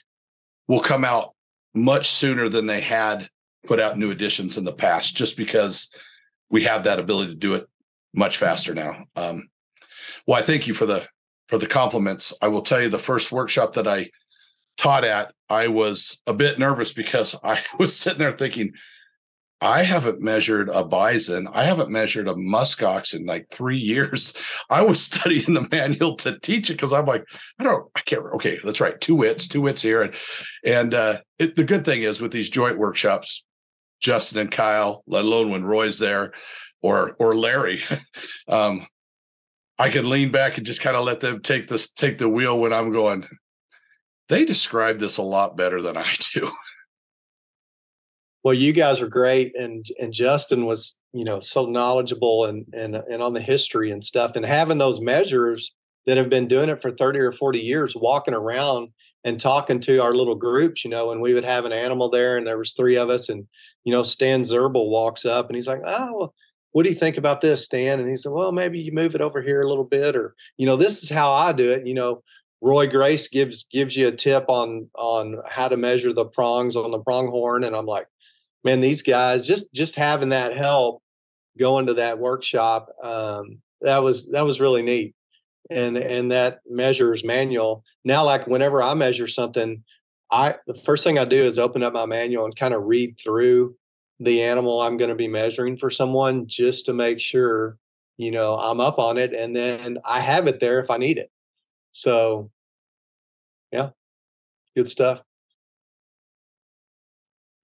will 0.68 0.80
come 0.80 1.04
out 1.04 1.34
much 1.74 2.10
sooner 2.10 2.50
than 2.50 2.66
they 2.66 2.82
had 2.82 3.30
put 3.66 3.80
out 3.80 3.98
new 3.98 4.12
editions 4.12 4.58
in 4.58 4.64
the 4.64 4.72
past, 4.72 5.16
just 5.16 5.38
because 5.38 5.90
we 6.50 6.64
have 6.64 6.86
that 6.86 7.00
ability 7.00 7.32
to 7.32 7.38
do 7.38 7.56
it 7.56 7.68
much 8.14 8.38
faster 8.38 8.74
now. 8.74 9.04
Um, 9.16 9.50
well, 10.26 10.40
I 10.40 10.42
thank 10.42 10.68
you 10.68 10.74
for 10.74 10.86
the 10.86 11.08
for 11.48 11.58
the 11.58 11.68
compliments. 11.68 12.34
I 12.42 12.48
will 12.48 12.62
tell 12.62 12.82
you 12.82 12.90
the 12.90 13.00
first 13.00 13.32
workshop 13.32 13.74
that 13.74 13.88
I 13.88 14.10
taught 14.78 15.04
at, 15.04 15.34
I 15.50 15.68
was 15.68 16.22
a 16.28 16.34
bit 16.34 16.60
nervous 16.60 16.94
because 16.94 17.36
I 17.44 17.62
was 17.80 17.98
sitting 17.98 18.20
there 18.20 18.38
thinking, 18.38 18.74
I 19.60 19.84
haven't 19.84 20.22
measured 20.22 20.70
a 20.70 20.84
bison. 20.84 21.48
I 21.52 21.64
haven't 21.64 21.90
measured 21.90 22.28
a 22.28 22.36
muskox 22.36 23.16
in 23.16 23.26
like 23.26 23.48
three 23.50 23.80
years. 23.80 24.34
I 24.70 24.84
was 24.84 25.02
studying 25.02 25.54
the 25.54 25.68
manual 25.72 26.16
to 26.18 26.40
teach 26.40 26.70
it 26.70 26.74
because 26.74 26.94
I'm 26.94 27.08
like, 27.08 27.26
I 27.60 27.64
don't, 27.64 27.90
I 27.96 28.02
can't. 28.02 28.24
Okay, 28.36 28.60
that's 28.64 28.82
right. 28.82 29.00
Two 29.02 29.16
wits, 29.16 29.48
two 29.48 29.62
wits 29.62 29.82
here, 29.82 30.04
and 30.04 30.14
and 30.64 30.94
uh, 30.94 31.20
it, 31.40 31.56
the 31.56 31.64
good 31.64 31.86
thing 31.86 32.04
is 32.04 32.22
with 32.22 32.32
these 32.32 32.50
joint 32.50 32.78
workshops, 32.78 33.44
Justin 34.00 34.42
and 34.42 34.52
Kyle, 34.52 35.04
let 35.08 35.26
alone 35.26 35.50
when 35.50 35.66
Roy's 35.66 35.98
there, 35.98 36.34
or 36.84 37.16
or 37.20 37.36
Larry, 37.36 37.82
um, 38.48 38.86
I 39.80 39.90
can 39.90 40.10
lean 40.10 40.32
back 40.32 40.58
and 40.58 40.66
just 40.66 40.82
kind 40.82 40.98
of 40.98 41.06
let 41.06 41.20
them 41.20 41.42
take 41.42 41.68
this 41.68 41.92
take 41.92 42.18
the 42.18 42.30
wheel 42.30 42.60
when 42.60 42.74
I'm 42.74 42.92
going. 42.92 43.28
They 44.30 44.44
describe 44.44 45.00
this 45.00 45.18
a 45.18 45.24
lot 45.24 45.56
better 45.56 45.82
than 45.82 45.98
I 45.98 46.14
do. 46.34 46.52
Well, 48.44 48.54
you 48.54 48.74
guys 48.74 49.02
are 49.02 49.08
great, 49.08 49.56
and 49.56 49.86
and 50.00 50.14
Justin 50.14 50.66
was 50.66 50.98
you 51.14 51.24
know 51.24 51.40
so 51.40 51.66
knowledgeable 51.66 52.46
and 52.46 52.66
and 52.74 52.96
and 52.96 53.22
on 53.22 53.34
the 53.34 53.42
history 53.42 53.92
and 53.92 54.04
stuff, 54.04 54.36
and 54.36 54.46
having 54.46 54.78
those 54.78 55.02
measures 55.02 55.74
that 56.06 56.18
have 56.18 56.30
been 56.30 56.48
doing 56.48 56.70
it 56.70 56.82
for 56.82 56.92
thirty 56.92 57.20
or 57.20 57.32
forty 57.32 57.60
years, 57.60 57.96
walking 57.96 58.34
around 58.34 58.90
and 59.24 59.40
talking 59.40 59.80
to 59.82 59.98
our 59.98 60.14
little 60.14 60.36
groups, 60.36 60.86
you 60.86 60.90
know, 60.90 61.12
and 61.12 61.20
we 61.20 61.34
would 61.34 61.44
have 61.44 61.66
an 61.66 61.74
animal 61.74 62.10
there, 62.10 62.38
and 62.38 62.48
there 62.48 62.58
was 62.58 62.72
three 62.72 62.96
of 62.96 63.10
us, 63.10 63.28
and 63.28 63.46
you 63.84 63.92
know, 63.92 64.04
Stan 64.04 64.44
Zerbel 64.44 64.90
walks 64.90 65.26
up 65.26 65.48
and 65.48 65.56
he's 65.56 65.68
like, 65.68 65.82
"Oh, 65.86 66.18
well, 66.18 66.34
what 66.78 66.84
do 66.84 66.92
you 66.92 66.96
think 66.96 67.18
about 67.18 67.42
this, 67.42 67.66
Stan? 67.66 68.00
And 68.00 68.08
he 68.08 68.16
said, 68.16 68.32
well, 68.32 68.52
maybe 68.52 68.80
you 68.80 68.92
move 68.92 69.16
it 69.16 69.22
over 69.22 69.42
here 69.42 69.64
a 69.64 69.68
little 69.68 69.84
bit, 69.84 70.16
or 70.16 70.36
you 70.58 70.68
know, 70.68 70.76
this 70.76 71.02
is 71.02 71.10
how 71.10 71.32
I 71.32 71.52
do 71.52 71.72
it. 71.72 71.88
You 71.88 71.96
know, 71.96 72.22
Roy 72.62 72.86
Grace 72.86 73.28
gives 73.28 73.64
gives 73.64 73.98
you 73.98 74.08
a 74.08 74.12
tip 74.12 74.46
on 74.48 74.88
on 74.94 75.42
how 75.50 75.70
to 75.70 75.76
measure 75.76 76.14
the 76.14 76.26
prongs 76.26 76.76
on 76.76 76.92
the 76.92 77.00
pronghorn, 77.00 77.64
and 77.64 77.76
I'm 77.76 77.88
like, 77.88 78.06
man, 78.64 78.80
these 78.80 79.02
guys 79.02 79.48
just 79.48 79.74
just 79.74 79.96
having 79.96 80.30
that 80.30 80.56
help 80.56 81.02
going 81.58 81.88
to 81.88 81.96
that 81.96 82.20
workshop, 82.20 82.90
um, 83.02 83.60
that 83.82 84.04
was 84.04 84.30
that 84.30 84.46
was 84.46 84.62
really 84.62 84.84
neat. 84.84 85.16
And 85.72 85.98
and 85.98 86.32
that 86.32 86.60
measures 86.70 87.24
manual. 87.24 87.84
Now, 88.06 88.24
like 88.24 88.46
whenever 88.46 88.84
I 88.84 88.94
measure 88.94 89.28
something, 89.28 89.84
I 90.32 90.58
the 90.68 90.76
first 90.76 91.04
thing 91.04 91.18
I 91.18 91.26
do 91.26 91.44
is 91.44 91.58
open 91.58 91.82
up 91.82 91.94
my 91.94 92.06
manual 92.06 92.46
and 92.46 92.56
kind 92.56 92.76
of 92.76 92.84
read 92.84 93.18
through 93.20 93.76
the 94.20 94.42
animal 94.44 94.82
I'm 94.82 94.98
going 94.98 95.10
to 95.10 95.16
be 95.16 95.28
measuring 95.28 95.78
for 95.78 95.90
someone 95.90 96.48
just 96.48 96.86
to 96.88 96.94
make 96.94 97.20
sure, 97.20 97.78
you 98.18 98.32
know, 98.32 98.56
I'm 98.56 98.80
up 98.80 99.00
on 99.00 99.18
it 99.18 99.34
and 99.34 99.56
then 99.56 100.00
I 100.06 100.22
have 100.22 100.48
it 100.48 100.60
there 100.60 100.80
if 100.80 100.90
I 100.90 100.98
need 100.98 101.18
it. 101.18 101.30
So, 101.92 102.52
yeah, 103.72 103.90
good 104.76 104.88
stuff. 104.88 105.24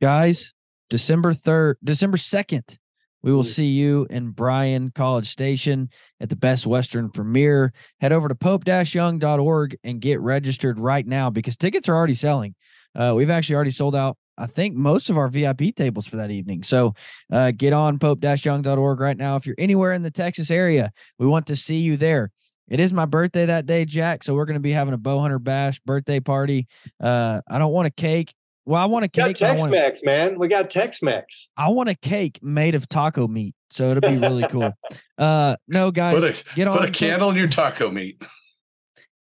Guys, 0.02 0.54
December 0.90 1.34
3rd, 1.34 1.76
December 1.84 2.18
2nd, 2.18 2.78
we 3.22 3.32
will 3.32 3.44
Mm. 3.44 3.54
see 3.54 3.68
you 3.68 4.06
in 4.10 4.32
Bryan 4.32 4.92
College 4.92 5.30
Station 5.30 5.90
at 6.20 6.30
the 6.30 6.36
Best 6.36 6.68
Western 6.68 7.10
Premier. 7.10 7.72
Head 8.02 8.12
over 8.12 8.28
to 8.28 8.36
pope-young.org 8.36 9.78
and 9.84 10.02
get 10.02 10.20
registered 10.20 10.78
right 10.78 11.08
now 11.08 11.30
because 11.30 11.56
tickets 11.56 11.88
are 11.88 11.96
already 11.96 12.16
selling. 12.16 12.54
Uh, 12.94 13.14
we've 13.16 13.30
actually 13.30 13.56
already 13.56 13.72
sold 13.72 13.96
out, 13.96 14.18
I 14.38 14.48
think, 14.48 14.76
most 14.76 15.10
of 15.10 15.18
our 15.18 15.28
VIP 15.28 15.76
tables 15.76 16.08
for 16.08 16.18
that 16.18 16.32
evening. 16.32 16.64
So 16.64 16.94
uh, 17.32 17.52
get 17.52 17.74
on 17.74 18.00
pope-young.org 18.00 19.00
right 19.00 19.18
now. 19.18 19.36
If 19.36 19.46
you're 19.46 19.56
anywhere 19.58 19.94
in 19.94 20.02
the 20.02 20.12
Texas 20.12 20.50
area, 20.50 20.92
we 21.20 21.28
want 21.28 21.48
to 21.48 21.56
see 21.56 21.78
you 21.78 21.98
there. 21.98 22.32
It 22.70 22.80
is 22.80 22.94
my 22.94 23.06
birthday 23.06 23.46
that 23.46 23.66
day, 23.66 23.86
Jack. 23.86 24.24
So 24.24 24.34
we're 24.34 24.46
going 24.46 24.56
to 24.56 24.62
be 24.62 24.72
having 24.72 24.94
a 24.94 24.98
bow 24.98 25.20
hunter 25.20 25.40
bash 25.40 25.80
birthday 25.82 26.20
party. 26.20 26.68
Uh, 27.02 27.42
I 27.50 27.58
don't 27.60 27.72
want 27.72 27.88
a 27.88 27.92
cake. 27.92 28.34
Well, 28.66 28.82
I 28.82 28.86
want 28.86 29.04
a 29.04 29.10
We 29.14 29.18
got 29.18 29.28
cake. 29.28 29.40
but 29.40 29.48
Tex 29.48 29.60
want, 29.62 29.72
Mex, 29.72 30.04
man. 30.04 30.40
We 30.40 30.48
got 30.48 30.70
Tex 30.70 31.02
Mex. 31.02 31.50
I 31.58 31.70
want 31.70 31.90
a 31.90 31.96
cake 31.96 32.40
made 32.42 32.76
of 32.76 32.88
taco 32.88 33.28
meat. 33.28 33.56
So 33.72 33.92
it'll 33.92 34.02
be 34.10 34.18
really 34.18 34.48
cool. 34.48 34.72
Uh, 35.18 35.58
no, 35.68 35.92
guys, 35.92 36.16
Put 36.16 36.24
a 36.24 36.56
get 36.56 36.68
on 36.68 36.78
put 36.78 36.90
a 36.90 36.92
candle 36.92 37.30
in 37.30 37.36
your 37.36 37.48
taco 37.48 37.92
meat. 37.92 38.24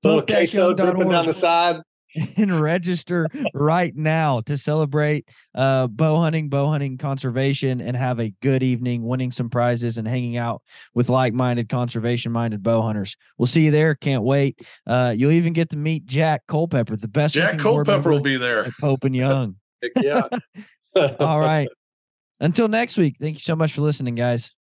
Little 0.02 0.22
queso 0.22 0.74
dripping 0.74 1.08
down 1.08 1.26
the 1.26 1.34
side. 1.34 1.82
And 2.36 2.60
register 2.60 3.28
right 3.54 3.94
now 3.94 4.40
to 4.42 4.58
celebrate 4.58 5.28
uh, 5.54 5.86
bow 5.86 6.20
hunting, 6.20 6.48
bow 6.48 6.68
hunting 6.68 6.98
conservation, 6.98 7.80
and 7.80 7.96
have 7.96 8.20
a 8.20 8.32
good 8.42 8.62
evening, 8.62 9.02
winning 9.02 9.30
some 9.30 9.50
prizes 9.50 9.98
and 9.98 10.06
hanging 10.06 10.36
out 10.36 10.62
with 10.94 11.08
like-minded, 11.08 11.68
conservation-minded 11.68 12.62
bow 12.62 12.82
hunters. 12.82 13.16
We'll 13.38 13.46
see 13.46 13.66
you 13.66 13.70
there. 13.70 13.94
Can't 13.94 14.22
wait. 14.22 14.60
Uh, 14.86 15.14
you'll 15.16 15.32
even 15.32 15.52
get 15.52 15.70
to 15.70 15.76
meet 15.76 16.06
Jack 16.06 16.42
Culpepper, 16.48 16.96
the 16.96 17.08
best. 17.08 17.34
Jack 17.34 17.58
Culpepper 17.58 18.10
will 18.10 18.20
be 18.20 18.36
there. 18.36 18.72
Pope 18.80 19.04
and 19.04 19.16
Young. 19.20 19.56
Yeah. 19.96 20.22
All 21.20 21.40
right. 21.40 21.68
Until 22.40 22.68
next 22.68 22.96
week. 22.96 23.16
Thank 23.20 23.36
you 23.36 23.40
so 23.40 23.54
much 23.54 23.74
for 23.74 23.82
listening, 23.82 24.14
guys. 24.14 24.54